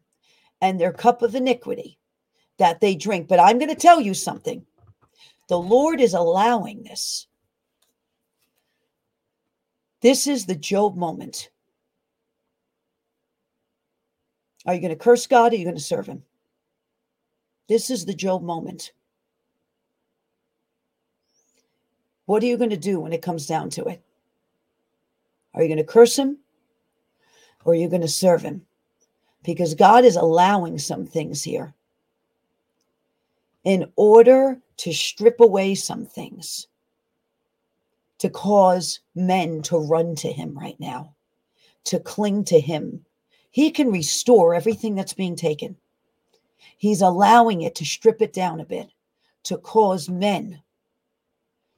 and 0.60 0.80
their 0.80 0.92
cup 0.92 1.22
of 1.22 1.34
iniquity 1.34 1.98
that 2.58 2.80
they 2.80 2.94
drink. 2.94 3.28
But 3.28 3.40
I'm 3.40 3.58
going 3.58 3.70
to 3.70 3.74
tell 3.74 4.00
you 4.00 4.14
something 4.14 4.64
the 5.48 5.58
Lord 5.58 6.00
is 6.00 6.14
allowing 6.14 6.82
this 6.82 7.26
this 10.04 10.26
is 10.26 10.44
the 10.44 10.54
Job 10.54 10.98
moment. 10.98 11.48
Are 14.66 14.74
you 14.74 14.80
going 14.82 14.90
to 14.90 15.02
curse 15.02 15.26
God 15.26 15.52
or 15.52 15.54
are 15.54 15.58
you 15.58 15.64
going 15.64 15.76
to 15.76 15.82
serve 15.82 16.06
him? 16.06 16.22
This 17.70 17.88
is 17.88 18.04
the 18.04 18.12
Job 18.12 18.42
moment. 18.42 18.92
What 22.26 22.42
are 22.42 22.46
you 22.46 22.58
going 22.58 22.68
to 22.68 22.76
do 22.76 23.00
when 23.00 23.14
it 23.14 23.22
comes 23.22 23.46
down 23.46 23.70
to 23.70 23.84
it? 23.84 24.02
Are 25.54 25.62
you 25.62 25.68
going 25.68 25.78
to 25.78 25.84
curse 25.84 26.18
him 26.18 26.36
or 27.64 27.74
you're 27.74 27.90
going 27.90 28.02
to 28.02 28.08
serve 28.08 28.42
him? 28.42 28.62
Because 29.42 29.74
God 29.74 30.04
is 30.04 30.16
allowing 30.16 30.78
some 30.78 31.06
things 31.06 31.42
here 31.42 31.74
in 33.64 33.90
order 33.96 34.58
to 34.76 34.92
strip 34.92 35.40
away 35.40 35.74
some 35.74 36.04
things 36.04 36.68
to 38.18 38.30
cause 38.30 39.00
men 39.14 39.62
to 39.62 39.78
run 39.78 40.14
to 40.16 40.32
him 40.32 40.56
right 40.56 40.78
now, 40.78 41.14
to 41.84 41.98
cling 41.98 42.44
to 42.44 42.60
him. 42.60 43.04
He 43.50 43.70
can 43.70 43.90
restore 43.90 44.54
everything 44.54 44.94
that's 44.94 45.12
being 45.12 45.36
taken. 45.36 45.76
He's 46.76 47.02
allowing 47.02 47.62
it 47.62 47.74
to 47.76 47.84
strip 47.84 48.22
it 48.22 48.32
down 48.32 48.60
a 48.60 48.64
bit, 48.64 48.90
to 49.44 49.58
cause 49.58 50.08
men 50.08 50.62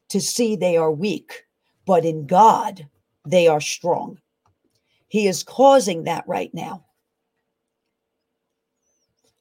to 0.08 0.20
see 0.20 0.56
they 0.56 0.76
are 0.76 0.92
weak, 0.92 1.46
but 1.84 2.04
in 2.04 2.26
God, 2.26 2.86
they 3.26 3.48
are 3.48 3.60
strong. 3.60 4.18
He 5.08 5.26
is 5.26 5.42
causing 5.42 6.04
that 6.04 6.26
right 6.26 6.52
now. 6.52 6.84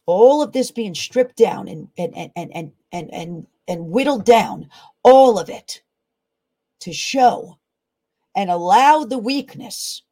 All 0.05 0.41
of 0.41 0.51
this 0.51 0.71
being 0.71 0.93
stripped 0.93 1.35
down 1.35 1.67
and 1.67 1.89
and 1.97 2.15
and 2.15 2.31
and 2.35 2.51
and 2.53 2.71
and 2.91 3.13
and, 3.13 3.47
and 3.67 3.89
whittled 3.89 4.25
down, 4.25 4.69
all 5.03 5.39
of 5.39 5.49
it 5.49 5.81
to 6.81 6.93
show 6.93 7.57
and 8.35 8.51
allow 8.51 9.03
the 9.03 9.17
weakness 9.17 10.03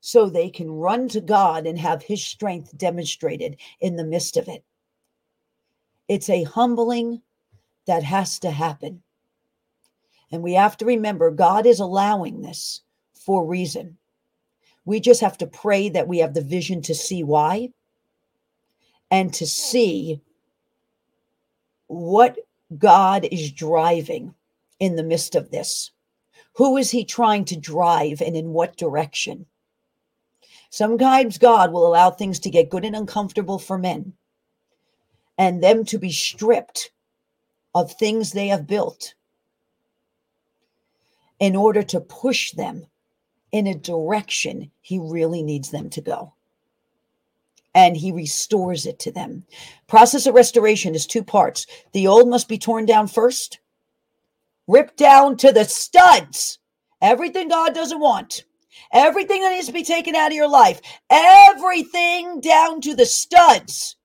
so 0.00 0.28
they 0.28 0.50
can 0.50 0.70
run 0.70 1.08
to 1.08 1.20
God 1.20 1.66
and 1.66 1.78
have 1.78 2.02
his 2.02 2.22
strength 2.22 2.76
demonstrated 2.76 3.56
in 3.80 3.96
the 3.96 4.04
midst 4.04 4.36
of 4.36 4.48
it. 4.48 4.64
It's 6.08 6.28
a 6.28 6.42
humbling 6.42 7.22
that 7.86 8.02
has 8.02 8.38
to 8.40 8.50
happen. 8.50 9.02
And 10.30 10.42
we 10.42 10.54
have 10.54 10.76
to 10.78 10.84
remember 10.84 11.30
God 11.30 11.66
is 11.66 11.78
allowing 11.78 12.42
this 12.42 12.82
for 13.14 13.46
reason. 13.46 13.96
We 14.84 15.00
just 15.00 15.20
have 15.20 15.38
to 15.38 15.46
pray 15.46 15.88
that 15.90 16.08
we 16.08 16.18
have 16.18 16.34
the 16.34 16.42
vision 16.42 16.82
to 16.82 16.94
see 16.94 17.22
why 17.22 17.70
and 19.10 19.32
to 19.34 19.46
see 19.46 20.20
what 21.86 22.38
God 22.78 23.26
is 23.30 23.52
driving 23.52 24.34
in 24.80 24.96
the 24.96 25.04
midst 25.04 25.34
of 25.34 25.50
this. 25.50 25.90
Who 26.54 26.76
is 26.76 26.90
he 26.90 27.04
trying 27.04 27.44
to 27.46 27.56
drive 27.56 28.20
and 28.20 28.36
in 28.36 28.52
what 28.52 28.76
direction? 28.76 29.46
Sometimes 30.70 31.38
God 31.38 31.72
will 31.72 31.86
allow 31.86 32.10
things 32.10 32.38
to 32.40 32.50
get 32.50 32.70
good 32.70 32.84
and 32.84 32.96
uncomfortable 32.96 33.58
for 33.58 33.78
men 33.78 34.14
and 35.38 35.62
them 35.62 35.84
to 35.86 35.98
be 35.98 36.10
stripped 36.10 36.92
of 37.74 37.92
things 37.92 38.32
they 38.32 38.48
have 38.48 38.66
built 38.66 39.14
in 41.40 41.56
order 41.56 41.82
to 41.82 42.00
push 42.00 42.52
them 42.52 42.86
in 43.52 43.66
a 43.66 43.74
direction 43.74 44.70
he 44.80 44.98
really 44.98 45.42
needs 45.42 45.70
them 45.70 45.90
to 45.90 46.00
go. 46.00 46.34
And 47.74 47.96
he 47.96 48.12
restores 48.12 48.84
it 48.84 48.98
to 49.00 49.12
them. 49.12 49.44
Process 49.86 50.26
of 50.26 50.34
restoration 50.34 50.94
is 50.94 51.06
two 51.06 51.22
parts. 51.22 51.66
The 51.92 52.06
old 52.06 52.28
must 52.28 52.48
be 52.48 52.58
torn 52.58 52.84
down 52.84 53.06
first, 53.06 53.60
ripped 54.66 54.96
down 54.96 55.36
to 55.38 55.52
the 55.52 55.64
studs. 55.64 56.58
Everything 57.00 57.48
God 57.48 57.74
doesn't 57.74 58.00
want. 58.00 58.44
Everything 58.92 59.40
that 59.42 59.52
needs 59.52 59.66
to 59.66 59.72
be 59.72 59.84
taken 59.84 60.14
out 60.14 60.30
of 60.30 60.36
your 60.36 60.48
life, 60.48 60.80
everything 61.08 62.40
down 62.40 62.80
to 62.82 62.94
the 62.94 63.06
studs. 63.06 63.96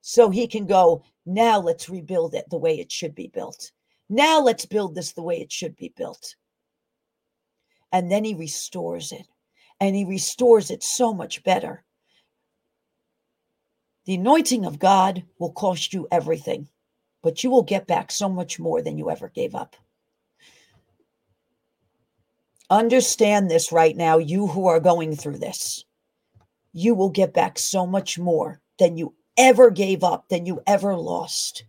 So 0.00 0.30
he 0.30 0.46
can 0.46 0.66
go, 0.66 1.04
now 1.26 1.58
let's 1.60 1.88
rebuild 1.88 2.34
it 2.34 2.48
the 2.50 2.58
way 2.58 2.78
it 2.80 2.90
should 2.90 3.14
be 3.14 3.28
built. 3.28 3.70
Now 4.08 4.40
let's 4.40 4.66
build 4.66 4.94
this 4.94 5.12
the 5.12 5.22
way 5.22 5.40
it 5.40 5.52
should 5.52 5.76
be 5.76 5.92
built. 5.94 6.34
And 7.92 8.10
then 8.10 8.24
he 8.24 8.34
restores 8.34 9.12
it. 9.12 9.26
And 9.80 9.96
he 9.96 10.04
restores 10.04 10.70
it 10.70 10.82
so 10.82 11.12
much 11.12 11.42
better. 11.42 11.84
The 14.06 14.14
anointing 14.14 14.64
of 14.64 14.78
God 14.78 15.24
will 15.38 15.52
cost 15.52 15.92
you 15.92 16.08
everything, 16.10 16.68
but 17.22 17.44
you 17.44 17.50
will 17.50 17.62
get 17.62 17.86
back 17.86 18.10
so 18.10 18.28
much 18.28 18.58
more 18.58 18.82
than 18.82 18.98
you 18.98 19.10
ever 19.10 19.28
gave 19.28 19.54
up. 19.54 19.76
Understand 22.70 23.50
this 23.50 23.72
right 23.72 23.96
now, 23.96 24.18
you 24.18 24.46
who 24.46 24.66
are 24.66 24.80
going 24.80 25.16
through 25.16 25.38
this. 25.38 25.84
You 26.72 26.94
will 26.94 27.10
get 27.10 27.34
back 27.34 27.58
so 27.58 27.86
much 27.86 28.18
more 28.18 28.60
than 28.78 28.96
you 28.96 29.14
ever 29.36 29.70
gave 29.70 30.04
up, 30.04 30.28
than 30.28 30.46
you 30.46 30.62
ever 30.66 30.96
lost. 30.96 31.64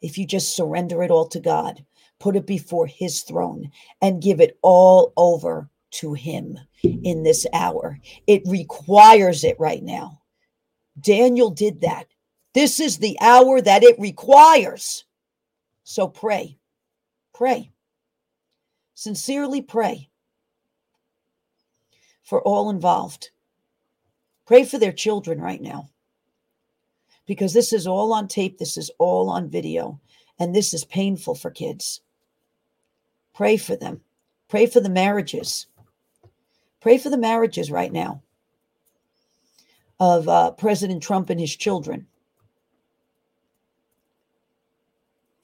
If 0.00 0.18
you 0.18 0.26
just 0.26 0.56
surrender 0.56 1.02
it 1.02 1.10
all 1.10 1.28
to 1.28 1.40
God, 1.40 1.84
put 2.22 2.36
it 2.36 2.46
before 2.46 2.86
His 2.86 3.22
throne, 3.22 3.70
and 4.00 4.22
give 4.22 4.40
it 4.40 4.58
all 4.62 5.12
over 5.16 5.68
to 5.90 6.14
Him 6.14 6.58
in 6.82 7.24
this 7.24 7.46
hour. 7.52 7.98
It 8.26 8.42
requires 8.46 9.42
it 9.42 9.58
right 9.58 9.82
now. 9.82 10.22
Daniel 11.00 11.50
did 11.50 11.80
that. 11.80 12.06
This 12.54 12.78
is 12.78 12.98
the 12.98 13.18
hour 13.20 13.60
that 13.60 13.82
it 13.82 13.98
requires. 13.98 15.04
So 15.84 16.06
pray, 16.06 16.58
pray. 17.34 17.70
Sincerely 18.94 19.62
pray 19.62 20.08
for 22.22 22.40
all 22.42 22.70
involved. 22.70 23.30
Pray 24.46 24.64
for 24.64 24.78
their 24.78 24.92
children 24.92 25.40
right 25.40 25.60
now 25.60 25.88
because 27.26 27.52
this 27.52 27.72
is 27.72 27.86
all 27.86 28.12
on 28.12 28.28
tape, 28.28 28.58
this 28.58 28.76
is 28.76 28.90
all 28.98 29.28
on 29.28 29.48
video, 29.48 30.00
and 30.38 30.54
this 30.54 30.72
is 30.74 30.84
painful 30.84 31.34
for 31.34 31.50
kids. 31.50 32.00
Pray 33.34 33.56
for 33.56 33.76
them. 33.76 34.00
Pray 34.48 34.66
for 34.66 34.80
the 34.80 34.90
marriages. 34.90 35.66
Pray 36.80 36.98
for 36.98 37.10
the 37.10 37.16
marriages 37.16 37.70
right 37.70 37.92
now 37.92 38.22
of 40.00 40.28
uh, 40.28 40.50
President 40.52 41.02
Trump 41.02 41.30
and 41.30 41.40
his 41.40 41.54
children. 41.54 42.06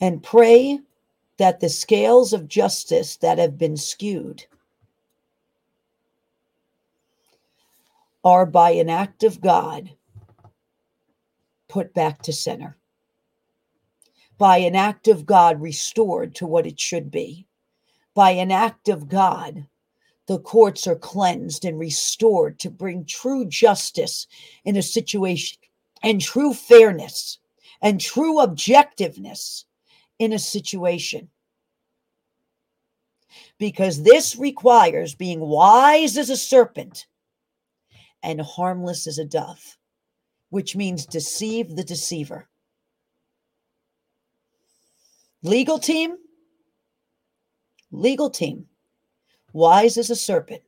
And 0.01 0.23
pray 0.23 0.81
that 1.39 1.61
the 1.61 1.69
scales 1.69 2.33
of 2.33 2.49
justice 2.49 3.17
that 3.17 3.39
have 3.39 3.57
been 3.57 3.77
skewed 3.77 4.45
are 8.25 8.45
by 8.45 8.71
an 8.71 8.91
act 8.91 9.23
of 9.23 9.41
God 9.41 9.91
put 11.69 11.95
back 11.95 12.23
to 12.23 12.33
center, 12.33 12.77
by 14.37 14.59
an 14.59 14.75
act 14.75 15.07
of 15.09 15.25
God 15.25 15.61
restored 15.61 16.35
to 16.37 16.47
what 16.47 16.67
it 16.67 16.81
should 16.81 17.11
be, 17.11 17.47
by 18.19 18.33
an 18.33 18.51
act 18.51 18.89
of 18.89 19.09
God. 19.09 19.65
The 20.27 20.41
courts 20.41 20.89
are 20.89 20.97
cleansed 20.97 21.65
and 21.65 21.79
restored 21.79 22.59
to 22.59 22.69
bring 22.69 23.05
true 23.05 23.45
justice 23.45 24.27
in 24.65 24.77
a 24.77 24.83
situation 24.83 25.57
and 26.03 26.21
true 26.21 26.53
fairness 26.53 27.39
and 27.81 28.01
true 28.01 28.39
objectiveness 28.39 29.67
in 30.19 30.33
a 30.33 30.39
situation. 30.41 31.29
Because 33.57 34.03
this 34.03 34.35
requires 34.35 35.15
being 35.15 35.39
wise 35.39 36.19
as 36.19 36.29
a 36.29 36.37
serpent 36.37 37.07
and 38.25 38.41
harmless 38.41 39.07
as 39.07 39.19
a 39.19 39.25
dove, 39.25 39.79
which 40.51 40.75
means 40.75 41.07
deceive 41.07 41.77
the 41.77 41.85
deceiver. 41.85 42.49
Legal 45.45 45.79
team, 45.79 46.17
legal 47.91 48.31
team, 48.31 48.67
wise 49.53 49.97
as 49.97 50.11
a 50.11 50.17
serpent, 50.17 50.63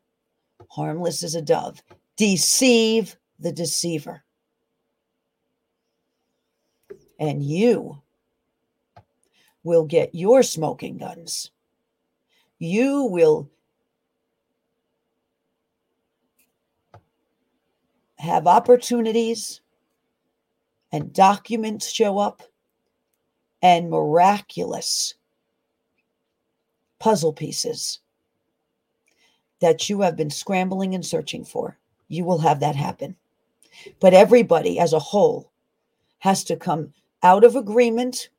harmless 0.68 1.22
as 1.22 1.34
a 1.34 1.42
dove, 1.42 1.82
deceive 2.16 3.16
the 3.38 3.52
deceiver. 3.52 4.22
And 7.18 7.42
you 7.42 8.00
will 9.62 9.84
get 9.84 10.14
your 10.14 10.42
smoking 10.42 10.98
guns. 10.98 11.50
You 12.58 13.04
will 13.04 13.50
have 18.18 18.46
opportunities 18.46 19.60
and 20.92 21.12
documents 21.12 21.90
show 21.90 22.18
up 22.18 22.42
and 23.62 23.90
miraculous 23.90 25.14
puzzle 27.00 27.32
pieces 27.32 27.98
that 29.60 29.88
you 29.88 30.00
have 30.00 30.16
been 30.16 30.30
scrambling 30.30 30.94
and 30.94 31.04
searching 31.04 31.44
for. 31.44 31.76
You 32.08 32.24
will 32.24 32.38
have 32.38 32.60
that 32.60 32.76
happen. 32.76 33.16
But 33.98 34.14
everybody 34.14 34.78
as 34.78 34.92
a 34.92 34.98
whole 34.98 35.50
has 36.18 36.44
to 36.44 36.56
come 36.56 36.92
out 37.22 37.44
of 37.44 37.56
agreement 37.56 38.30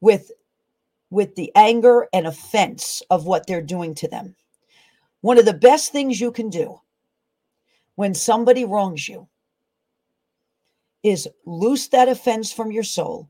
with 0.00 0.30
with 1.10 1.34
the 1.34 1.50
anger 1.56 2.06
and 2.12 2.26
offense 2.26 3.02
of 3.10 3.26
what 3.26 3.46
they're 3.46 3.60
doing 3.60 3.94
to 3.96 4.06
them. 4.06 4.36
One 5.22 5.38
of 5.38 5.44
the 5.44 5.52
best 5.52 5.90
things 5.90 6.20
you 6.20 6.30
can 6.30 6.50
do 6.50 6.80
when 7.96 8.14
somebody 8.14 8.64
wrongs 8.64 9.08
you 9.08 9.26
is 11.02 11.28
loose 11.46 11.88
that 11.88 12.08
offense 12.08 12.52
from 12.52 12.70
your 12.70 12.84
soul, 12.84 13.28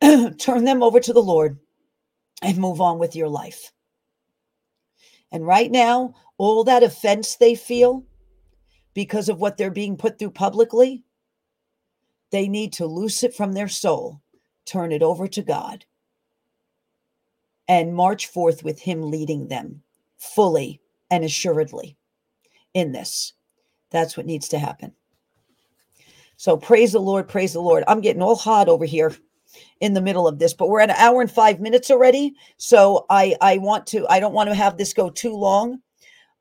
turn 0.38 0.64
them 0.64 0.82
over 0.82 1.00
to 1.00 1.12
the 1.12 1.22
Lord, 1.22 1.58
and 2.42 2.58
move 2.58 2.80
on 2.80 2.98
with 2.98 3.16
your 3.16 3.28
life. 3.28 3.72
And 5.32 5.46
right 5.46 5.70
now, 5.70 6.14
all 6.38 6.64
that 6.64 6.82
offense 6.82 7.36
they 7.36 7.54
feel 7.54 8.04
because 8.94 9.28
of 9.28 9.40
what 9.40 9.56
they're 9.56 9.70
being 9.70 9.96
put 9.96 10.18
through 10.18 10.30
publicly, 10.30 11.04
they 12.30 12.48
need 12.48 12.72
to 12.74 12.86
loose 12.86 13.22
it 13.22 13.34
from 13.34 13.52
their 13.52 13.68
soul 13.68 14.20
turn 14.66 14.92
it 14.92 15.02
over 15.02 15.26
to 15.28 15.42
God, 15.42 15.86
and 17.68 17.94
march 17.94 18.26
forth 18.26 18.62
with 18.62 18.80
Him 18.80 19.10
leading 19.10 19.48
them 19.48 19.82
fully 20.18 20.80
and 21.10 21.24
assuredly 21.24 21.96
in 22.74 22.92
this. 22.92 23.32
That's 23.90 24.16
what 24.16 24.26
needs 24.26 24.48
to 24.48 24.58
happen. 24.58 24.92
So 26.36 26.56
praise 26.56 26.92
the 26.92 27.00
Lord, 27.00 27.28
praise 27.28 27.54
the 27.54 27.60
Lord. 27.60 27.84
I'm 27.88 28.02
getting 28.02 28.20
all 28.20 28.36
hot 28.36 28.68
over 28.68 28.84
here. 28.84 29.14
In 29.80 29.94
the 29.94 30.00
middle 30.00 30.26
of 30.26 30.38
this, 30.38 30.54
but 30.54 30.68
we're 30.68 30.80
at 30.80 30.90
an 30.90 30.96
hour 30.96 31.20
and 31.20 31.30
five 31.30 31.60
minutes 31.60 31.90
already. 31.90 32.34
So 32.56 33.06
I 33.10 33.36
I 33.40 33.58
want 33.58 33.86
to 33.88 34.06
I 34.08 34.20
don't 34.20 34.34
want 34.34 34.48
to 34.48 34.54
have 34.54 34.76
this 34.76 34.92
go 34.92 35.10
too 35.10 35.34
long. 35.34 35.80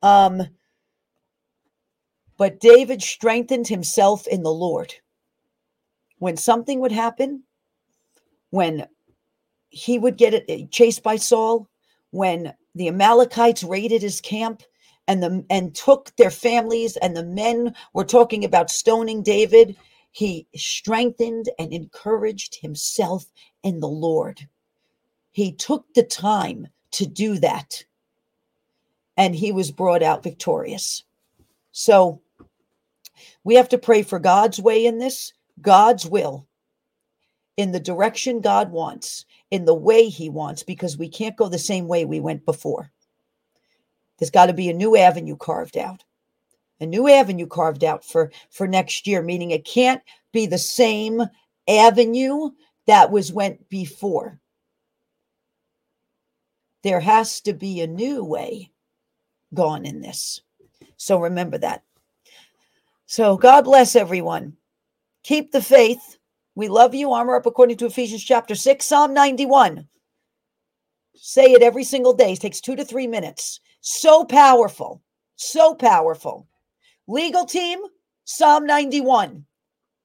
Um, 0.02 0.44
but 2.38 2.60
David 2.60 3.02
strengthened 3.02 3.68
himself 3.68 4.28
in 4.28 4.44
the 4.44 4.52
Lord. 4.52 4.94
When 6.20 6.38
something 6.38 6.80
would 6.80 6.92
happen, 6.92 7.44
when 8.50 8.88
he 9.70 10.00
would 10.00 10.18
get 10.18 10.34
it, 10.34 10.72
chased 10.72 11.04
by 11.04 11.18
Saul, 11.18 11.70
when 12.12 12.54
the 12.76 12.88
Amalekites 12.88 13.64
raided 13.64 14.02
his 14.02 14.22
camp 14.22 14.64
and 15.08 15.22
the 15.22 15.46
and 15.50 15.76
took 15.76 16.16
their 16.16 16.32
families 16.32 16.98
and 16.98 17.16
the 17.16 17.26
men 17.26 17.76
were 17.94 18.06
talking 18.06 18.44
about 18.44 18.70
stoning 18.70 19.22
David, 19.24 19.76
he 20.16 20.48
strengthened 20.56 21.50
and 21.60 21.74
encouraged 21.74 22.56
himself 22.62 23.26
in 23.64 23.82
the 23.82 23.90
Lord. 23.90 24.48
He 25.32 25.52
took 25.52 25.94
the 25.94 26.04
time 26.04 26.70
to 26.92 27.06
do 27.06 27.38
that. 27.40 27.84
And 29.18 29.36
he 29.36 29.52
was 29.52 29.72
brought 29.72 30.02
out 30.02 30.24
victorious. 30.24 31.04
So 31.74 32.22
we 33.44 33.56
have 33.56 33.68
to 33.68 33.78
pray 33.78 34.04
for 34.04 34.18
God's 34.18 34.58
way 34.62 34.86
in 34.86 35.00
this, 35.00 35.34
God's 35.60 36.06
will, 36.06 36.48
in 37.58 37.74
the 37.74 37.80
direction 37.82 38.40
God 38.40 38.72
wants, 38.72 39.26
in 39.52 39.66
the 39.66 39.76
way 39.76 40.08
He 40.08 40.30
wants, 40.30 40.64
because 40.64 40.98
we 40.98 41.10
can't 41.10 41.36
go 41.36 41.50
the 41.50 41.60
same 41.60 41.90
way 41.90 42.06
we 42.06 42.22
went 42.22 42.46
before. 42.46 42.90
There's 44.18 44.32
got 44.32 44.46
to 44.46 44.54
be 44.54 44.70
a 44.70 44.74
new 44.74 44.96
avenue 44.96 45.36
carved 45.36 45.78
out 45.78 46.06
a 46.80 46.86
new 46.86 47.10
avenue 47.10 47.48
carved 47.48 47.84
out 47.84 48.04
for 48.04 48.32
for 48.50 48.68
next 48.68 49.08
year 49.08 49.22
meaning 49.22 49.52
it 49.52 49.66
can't 49.66 50.02
be 50.32 50.46
the 50.46 50.58
same 50.58 51.22
avenue 51.68 52.50
that 52.88 53.12
was 53.12 53.34
went 53.34 53.68
before. 53.70 54.40
There 56.84 57.00
has 57.00 57.42
to 57.42 57.54
be 57.54 57.82
a 57.82 57.88
new 57.88 58.24
way 58.24 58.72
gone 59.54 59.86
in 59.86 60.02
this. 60.02 60.42
So 60.98 61.20
remember 61.20 61.58
that. 61.60 61.84
So 63.06 63.38
god 63.38 63.64
bless 63.64 63.96
everyone. 63.96 64.58
Keep 65.24 65.52
the 65.52 65.62
faith. 65.62 66.18
We 66.54 66.68
love 66.68 66.94
you. 66.94 67.12
Armor 67.12 67.36
up 67.36 67.46
according 67.46 67.78
to 67.78 67.86
ephesians 67.88 68.24
chapter 68.24 68.56
6 68.56 68.86
psalm 68.86 69.14
91 69.14 69.88
say 71.16 71.46
it 71.46 71.64
every 71.64 71.84
single 71.84 72.14
day. 72.14 72.34
It 72.34 72.42
takes 72.42 72.62
two 72.62 72.76
to 72.76 72.86
three 72.86 73.08
minutes. 73.08 73.60
So 73.82 74.26
powerful. 74.26 75.02
So 75.36 75.74
powerful 75.74 76.48
Legal 77.08 77.46
team, 77.46 77.80
Psalm 78.24 78.66
91 78.66 79.46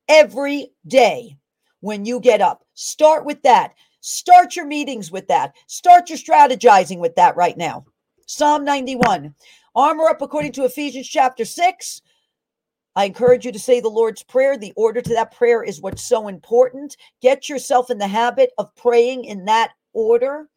every 0.09 0.73
day 0.87 1.37
when 1.81 2.05
you 2.05 2.21
get 2.21 2.41
up. 2.41 2.65
Start 2.75 3.25
with 3.25 3.43
that. 3.43 3.73
Start 4.01 4.57
your 4.57 4.67
meetings 4.67 5.11
with 5.11 5.29
that. 5.29 5.55
Start 5.67 6.11
your 6.11 6.19
strategizing 6.19 6.99
with 6.99 7.15
that 7.15 7.37
right 7.37 7.57
now. 7.57 7.85
Psalm 8.27 8.65
91. 8.65 9.35
Armor 9.75 10.09
up 10.09 10.21
according 10.21 10.53
to 10.53 10.65
Ephesians 10.65 11.09
chapter 11.09 11.45
6. 11.45 12.03
I 12.97 13.05
encourage 13.05 13.47
you 13.47 13.53
to 13.53 13.59
say 13.59 13.81
the 13.81 13.89
Lord's 13.89 14.23
Prayer. 14.23 14.59
The 14.59 14.73
order 14.77 15.01
to 15.01 15.15
that 15.15 15.33
prayer 15.33 15.63
is 15.63 15.81
what's 15.81 16.03
so 16.03 16.29
important. 16.29 16.97
Get 17.23 17.49
yourself 17.49 17.91
in 17.91 17.99
the 17.99 18.09
habit 18.09 18.51
of 18.59 18.75
praying 18.75 19.25
in 19.25 19.45
that 19.45 19.71
order. 19.93 20.49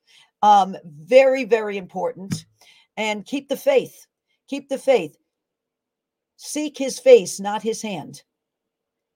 Um, 0.41 0.76
very, 0.84 1.46
very 1.46 1.78
important. 1.78 2.46
And 2.98 3.26
keep 3.26 3.50
the 3.50 3.58
faith. 3.58 4.08
Keep 4.48 4.70
the 4.70 4.78
faith. 4.78 5.16
Seek 6.46 6.78
his 6.78 7.00
face, 7.00 7.39
not 7.39 7.62
his 7.62 7.82
hand. 7.82 8.22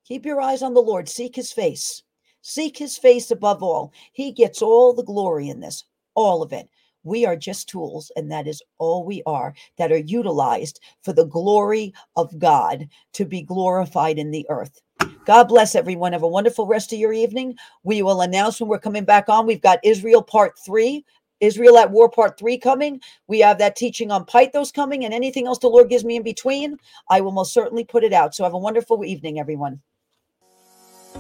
Keep 0.06 0.26
your 0.26 0.40
eyes 0.40 0.62
on 0.62 0.74
the 0.74 0.82
Lord. 0.82 1.10
Seek 1.10 1.36
his 1.36 1.52
face. 1.52 2.02
Seek 2.42 2.78
his 2.78 2.98
face 2.98 3.32
above 3.32 3.62
all. 3.62 3.92
He 4.14 4.32
gets 4.32 4.62
all 4.62 4.94
the 4.94 5.04
glory 5.04 5.50
in 5.50 5.60
this, 5.60 5.84
all 6.16 6.42
of 6.42 6.54
it. 6.54 6.70
We 7.04 7.26
are 7.26 7.36
just 7.36 7.68
tools, 7.68 8.14
and 8.16 8.32
that 8.32 8.48
is 8.48 8.64
all 8.78 9.04
we 9.04 9.24
are 9.26 9.54
that 9.78 9.92
are 9.92 9.98
utilized 9.98 10.80
for 11.02 11.12
the 11.12 11.26
glory 11.26 11.94
of 12.16 12.40
God 12.40 12.88
to 13.14 13.26
be 13.26 13.42
glorified 13.42 14.18
in 14.18 14.32
the 14.32 14.46
earth. 14.50 14.80
God 15.26 15.50
bless 15.50 15.76
everyone. 15.76 16.14
Have 16.14 16.24
a 16.24 16.28
wonderful 16.30 16.66
rest 16.66 16.94
of 16.94 17.00
your 17.00 17.12
evening. 17.12 17.58
We 17.84 18.02
will 18.04 18.22
announce 18.22 18.62
when 18.62 18.70
we're 18.70 18.80
coming 18.80 19.04
back 19.04 19.28
on. 19.28 19.46
We've 19.46 19.62
got 19.62 19.80
Israel 19.84 20.22
part 20.22 20.54
three 20.66 21.04
Israel 21.40 21.78
at 21.78 21.92
War 21.92 22.10
Part 22.10 22.38
3 22.38 22.58
coming. 22.58 23.02
We 23.28 23.40
have 23.40 23.58
that 23.60 23.76
teaching 23.76 24.12
on 24.12 24.26
Pythos 24.26 24.74
coming, 24.74 25.06
and 25.06 25.14
anything 25.14 25.48
else 25.48 25.60
the 25.60 25.68
Lord 25.68 25.90
gives 25.90 26.06
me 26.06 26.16
in 26.16 26.24
between, 26.24 26.78
I 27.10 27.22
will 27.22 27.32
most 27.32 27.54
certainly 27.54 27.84
put 27.84 28.04
it 28.04 28.14
out. 28.14 28.36
So 28.36 28.44
have 28.44 28.54
a 28.54 28.58
wonderful 28.58 29.04
evening, 29.06 29.40
everyone. 29.40 29.82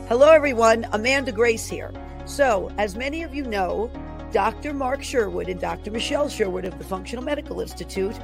Hello, 0.08 0.32
everyone. 0.32 0.86
Amanda 0.94 1.32
Grace 1.32 1.68
here. 1.68 1.92
So, 2.26 2.72
as 2.78 2.96
many 2.96 3.24
of 3.24 3.36
you 3.36 3.44
know, 3.44 3.92
Dr. 4.32 4.74
Mark 4.74 5.04
Sherwood 5.04 5.50
and 5.50 5.60
Dr. 5.60 5.92
Michelle 5.92 6.30
Sherwood 6.30 6.66
of 6.66 6.78
the 6.78 6.84
Functional 6.84 7.24
Medical 7.24 7.62
Institute 7.62 8.16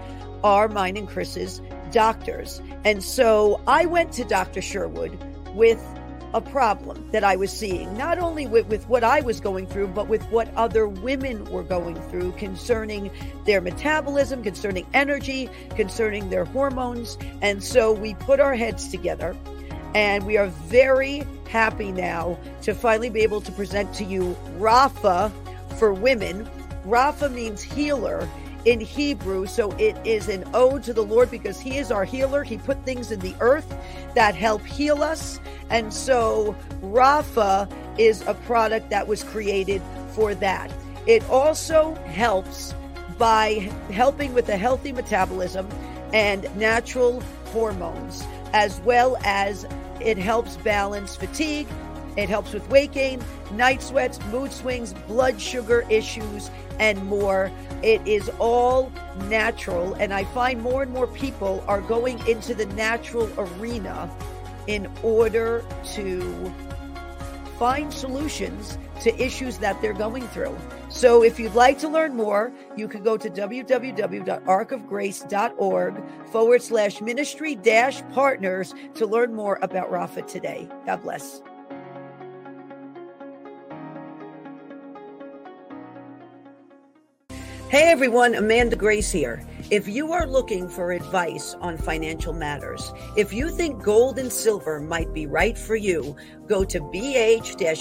are 0.44 0.68
mine 0.68 0.98
and 0.98 1.08
Chris's 1.08 1.62
doctors. 1.92 2.62
And 2.84 3.04
so 3.04 3.62
I 3.68 3.86
went 3.86 4.12
to 4.14 4.26
Dr. 4.26 4.62
Sherwood 4.62 5.18
with 5.54 5.82
a 6.34 6.42
problem 6.42 7.08
that 7.12 7.24
I 7.24 7.36
was 7.36 7.52
seeing, 7.52 7.96
not 7.98 8.18
only 8.18 8.48
with, 8.48 8.68
with 8.68 8.88
what 8.88 9.04
I 9.04 9.22
was 9.22 9.40
going 9.40 9.68
through, 9.68 9.88
but 9.88 10.08
with 10.08 10.24
what 10.26 10.54
other 10.56 10.88
women 10.88 11.46
were 11.46 11.64
going 11.64 11.96
through 12.10 12.32
concerning 12.34 13.12
their 13.46 13.62
metabolism, 13.62 14.44
concerning 14.44 14.88
energy, 14.94 15.50
concerning 15.76 16.30
their 16.30 16.46
hormones. 16.46 17.18
And 17.42 17.64
so 17.64 17.92
we 17.92 18.16
put 18.16 18.40
our 18.40 18.56
heads 18.56 18.88
together 18.88 19.36
and 19.96 20.26
we 20.26 20.38
are 20.38 20.48
very 20.48 21.24
happy 21.50 21.92
now 21.92 22.40
to 22.64 22.74
finally 22.74 23.10
be 23.10 23.22
able 23.22 23.42
to 23.42 23.52
present 23.52 23.94
to 23.96 24.04
you 24.04 24.36
Rafa 24.58 25.32
for 25.78 25.94
women. 25.94 26.50
Rafa 26.84 27.30
means 27.30 27.62
healer 27.62 28.28
in 28.66 28.80
Hebrew. 28.80 29.46
So 29.46 29.72
it 29.74 29.96
is 30.06 30.30
an 30.30 30.44
ode 30.54 30.84
to 30.84 30.94
the 30.94 31.04
Lord 31.04 31.30
because 31.32 31.60
He 31.60 31.78
is 31.78 31.92
our 31.92 32.06
healer. 32.06 32.44
He 32.44 32.58
put 32.58 32.84
things 32.86 33.12
in 33.12 33.20
the 33.20 33.36
earth 33.40 33.76
that 34.16 34.36
help 34.36 34.64
heal 34.66 35.04
us. 35.04 35.40
And 35.70 35.94
so 35.94 36.56
Rafa 36.82 37.68
is 37.98 38.22
a 38.28 38.34
product 38.34 38.90
that 38.90 39.08
was 39.08 39.24
created 39.24 39.82
for 40.14 40.36
that. 40.36 40.72
It 41.08 41.28
also 41.30 41.96
helps 42.06 42.74
by 43.18 43.70
helping 43.92 44.34
with 44.34 44.50
a 44.50 44.58
healthy 44.58 44.92
metabolism 44.92 45.68
and 46.14 46.44
natural 46.56 47.22
hormones, 47.48 48.24
as 48.54 48.80
well 48.82 49.18
as 49.24 49.66
it 50.00 50.18
helps 50.18 50.58
balance 50.58 51.16
fatigue. 51.16 51.68
It 52.16 52.30
helps 52.30 52.54
with 52.54 52.70
weight 52.70 52.92
gain, 52.92 53.24
night 53.52 53.82
sweats, 53.82 54.20
mood 54.32 54.52
swings, 54.52 54.94
blood 55.08 55.42
sugar 55.42 55.84
issues, 55.90 56.52
and 56.80 57.04
more. 57.06 57.52
It 57.82 58.06
is 58.08 58.30
all 58.40 58.92
natural. 59.28 59.96
And 59.96 60.14
I 60.14 60.26
find 60.26 60.62
more 60.62 60.84
and 60.84 60.92
more 60.92 61.08
people 61.08 61.64
are 61.68 61.82
going 61.82 62.26
into 62.28 62.54
the 62.54 62.68
natural 62.68 63.28
arena 63.38 64.10
in 64.68 64.90
order 65.02 65.66
to 65.94 66.54
find 67.58 67.92
solutions 67.94 68.78
to 69.02 69.14
issues 69.22 69.58
that 69.60 69.80
they're 69.82 69.94
going 69.94 70.26
through. 70.30 70.58
So 70.90 71.24
if 71.24 71.40
you'd 71.40 71.56
like 71.56 71.80
to 71.80 71.88
learn 71.88 72.16
more, 72.16 72.52
you 72.76 72.88
can 72.88 73.04
go 73.04 73.18
to 73.18 73.30
www.arkofgrace.org 73.30 76.04
forward 76.32 76.62
slash 76.62 77.02
ministry 77.02 77.56
dash 77.56 78.02
partners 78.14 78.74
to 78.96 79.06
learn 79.06 79.34
more 79.34 79.60
about 79.62 79.92
Rafa 79.92 80.24
today. 80.24 80.68
God 80.86 81.04
bless. 81.04 81.42
Hey 87.74 87.90
everyone, 87.90 88.36
Amanda 88.36 88.76
Grace 88.76 89.12
here. 89.12 89.42
If 89.70 89.88
you 89.88 90.12
are 90.12 90.28
looking 90.28 90.68
for 90.68 90.92
advice 90.92 91.56
on 91.62 91.78
financial 91.78 92.34
matters, 92.34 92.94
if 93.16 93.32
you 93.32 93.50
think 93.50 93.82
gold 93.82 94.20
and 94.20 94.32
silver 94.32 94.82
might 94.82 95.14
be 95.14 95.26
right 95.26 95.58
for 95.58 95.78
you, 95.78 96.18
go 96.48 96.66
to 96.66 96.82
bh-pm.com 96.82 97.72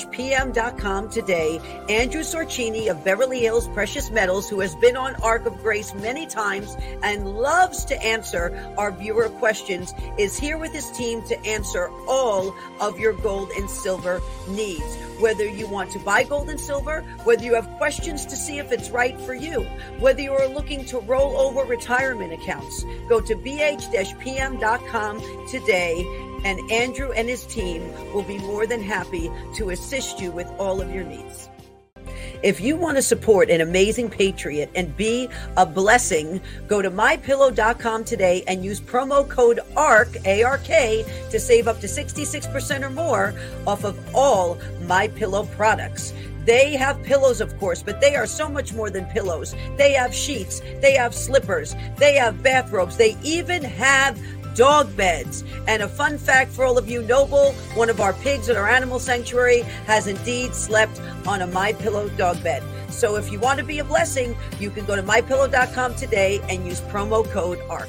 today. 1.10 1.58
Andrew 1.88 2.22
Sorchini 2.22 2.88
of 2.88 3.04
Beverly 3.04 3.40
Hills 3.40 3.66
Precious 3.68 4.10
Metals, 4.10 4.48
who 4.48 4.60
has 4.60 4.76
been 4.76 4.96
on 4.96 5.16
Ark 5.16 5.44
of 5.44 5.60
Grace 5.60 5.92
many 5.94 6.26
times 6.26 6.76
and 7.02 7.36
loves 7.36 7.84
to 7.86 8.00
answer 8.00 8.56
our 8.78 8.92
viewer 8.92 9.28
questions, 9.28 9.92
is 10.18 10.38
here 10.38 10.58
with 10.58 10.72
his 10.72 10.88
team 10.92 11.22
to 11.24 11.38
answer 11.44 11.90
all 12.06 12.54
of 12.80 13.00
your 13.00 13.12
gold 13.14 13.50
and 13.56 13.68
silver 13.68 14.20
needs 14.48 14.96
whether 15.22 15.46
you 15.46 15.68
want 15.68 15.88
to 15.92 16.00
buy 16.00 16.24
gold 16.24 16.50
and 16.50 16.58
silver, 16.58 17.02
whether 17.22 17.44
you 17.44 17.54
have 17.54 17.70
questions 17.78 18.26
to 18.26 18.34
see 18.34 18.58
if 18.58 18.72
it's 18.72 18.90
right 18.90 19.18
for 19.20 19.34
you, 19.34 19.62
whether 20.00 20.20
you 20.20 20.32
are 20.32 20.48
looking 20.48 20.84
to 20.84 20.98
roll 20.98 21.36
over 21.36 21.64
retirement 21.72 22.32
accounts. 22.32 22.84
Go 23.08 23.20
to 23.20 23.34
bh-pm.com 23.34 25.14
today 25.48 25.94
and 26.44 26.70
Andrew 26.70 27.12
and 27.12 27.28
his 27.28 27.46
team 27.46 27.80
will 28.12 28.24
be 28.24 28.38
more 28.38 28.66
than 28.66 28.82
happy 28.82 29.30
to 29.56 29.70
assist 29.70 30.20
you 30.20 30.30
with 30.30 30.48
all 30.58 30.80
of 30.82 30.94
your 30.94 31.04
needs. 31.04 31.48
If 32.42 32.60
you 32.60 32.76
want 32.76 32.96
to 32.96 33.02
support 33.02 33.50
an 33.50 33.60
amazing 33.60 34.10
patriot 34.10 34.70
and 34.74 34.96
be 34.96 35.28
a 35.56 35.64
blessing, 35.64 36.40
go 36.66 36.82
to 36.82 36.90
mypillow.com 36.90 38.04
today 38.04 38.42
and 38.48 38.64
use 38.64 38.80
promo 38.80 39.28
code 39.28 39.60
ARK, 39.76 40.08
A 40.26 40.42
R 40.42 40.58
K, 40.58 41.04
to 41.30 41.38
save 41.38 41.68
up 41.68 41.80
to 41.80 41.86
66% 41.86 42.82
or 42.82 42.90
more 42.90 43.34
off 43.66 43.84
of 43.84 43.96
all 44.14 44.58
My 44.86 45.06
Pillow 45.08 45.44
products. 45.46 46.12
They 46.44 46.76
have 46.76 47.02
pillows, 47.02 47.40
of 47.40 47.58
course, 47.58 47.82
but 47.82 48.00
they 48.00 48.16
are 48.16 48.26
so 48.26 48.48
much 48.48 48.72
more 48.72 48.90
than 48.90 49.04
pillows. 49.06 49.54
They 49.76 49.92
have 49.92 50.14
sheets, 50.14 50.60
they 50.80 50.94
have 50.94 51.14
slippers, 51.14 51.74
they 51.96 52.14
have 52.14 52.42
bathrobes, 52.42 52.96
they 52.96 53.16
even 53.22 53.62
have 53.62 54.20
dog 54.54 54.94
beds. 54.96 55.44
And 55.66 55.82
a 55.82 55.88
fun 55.88 56.18
fact 56.18 56.50
for 56.50 56.64
all 56.64 56.78
of 56.78 56.88
you, 56.88 57.02
Noble, 57.02 57.52
one 57.74 57.88
of 57.88 58.00
our 58.00 58.12
pigs 58.12 58.48
at 58.48 58.56
our 58.56 58.68
animal 58.68 58.98
sanctuary, 58.98 59.60
has 59.86 60.06
indeed 60.06 60.54
slept 60.54 61.00
on 61.26 61.42
a 61.42 61.46
My 61.46 61.72
Pillow 61.72 62.08
dog 62.10 62.42
bed. 62.42 62.62
So 62.90 63.16
if 63.16 63.32
you 63.32 63.38
want 63.38 63.58
to 63.58 63.64
be 63.64 63.78
a 63.78 63.84
blessing, 63.84 64.36
you 64.60 64.70
can 64.70 64.84
go 64.84 64.96
to 64.96 65.02
mypillow.com 65.02 65.94
today 65.94 66.40
and 66.48 66.66
use 66.66 66.80
promo 66.82 67.28
code 67.30 67.58
ARK. 67.70 67.88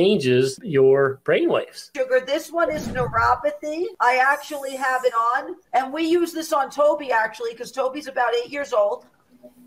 changes 0.01 0.59
your 0.63 1.21
brainwaves. 1.23 1.91
Sugar, 1.95 2.23
this 2.25 2.51
one 2.51 2.71
is 2.71 2.87
neuropathy. 2.87 3.85
I 3.99 4.17
actually 4.17 4.75
have 4.75 5.05
it 5.05 5.13
on, 5.13 5.55
and 5.73 5.93
we 5.93 6.03
use 6.03 6.33
this 6.33 6.51
on 6.53 6.69
Toby 6.69 7.11
actually 7.11 7.51
because 7.51 7.71
Toby's 7.71 8.07
about 8.07 8.33
eight 8.35 8.51
years 8.51 8.73
old. 8.73 9.05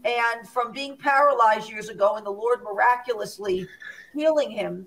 And 0.05 0.47
from 0.47 0.73
being 0.73 0.99
paralyzed 0.99 1.71
years 1.71 1.89
ago, 1.89 2.17
and 2.17 2.27
the 2.27 2.31
Lord 2.31 2.63
miraculously 2.63 3.67
healing 4.13 4.51
him, 4.51 4.87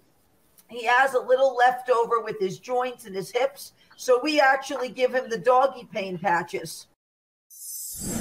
he 0.69 0.85
has 0.85 1.15
a 1.15 1.19
little 1.19 1.55
leftover 1.55 2.21
with 2.21 2.39
his 2.39 2.59
joints 2.59 3.05
and 3.05 3.15
his 3.15 3.31
hips. 3.31 3.73
So 3.95 4.19
we 4.21 4.39
actually 4.39 4.89
give 4.89 5.15
him 5.15 5.27
the 5.27 5.39
doggy 5.39 5.87
pain 5.91 6.19
patches. 6.19 6.87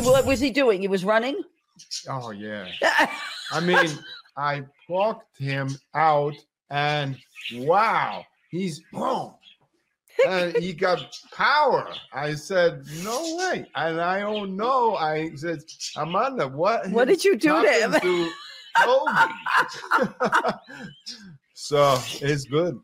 What 0.01 0.24
was 0.24 0.40
he 0.40 0.51
doing? 0.51 0.81
He 0.81 0.89
was 0.89 1.05
running? 1.05 1.43
Oh, 2.09 2.31
yeah. 2.31 2.66
I 3.53 3.61
mean, 3.61 3.90
I 4.39 4.62
walked 4.89 5.39
him 5.39 5.69
out 5.94 6.35
and 6.71 7.17
wow, 7.55 8.25
he's 8.51 8.81
boom. 8.93 9.35
and 10.27 10.57
he 10.57 10.73
got 10.73 11.15
power. 11.33 11.93
I 12.13 12.35
said, 12.35 12.85
no 13.03 13.37
way. 13.37 13.67
And 13.75 14.01
I 14.01 14.21
don't 14.21 14.57
know. 14.57 14.97
I 14.97 15.31
said, 15.35 15.61
Amanda, 15.97 16.49
what? 16.49 16.91
What 16.91 17.09
did 17.09 17.25
you 17.25 17.37
do 17.37 17.63
to 17.63 17.69
him? 17.71 17.93
To 17.93 18.31
so 21.55 21.99
it's 22.21 22.45
good. 22.45 22.79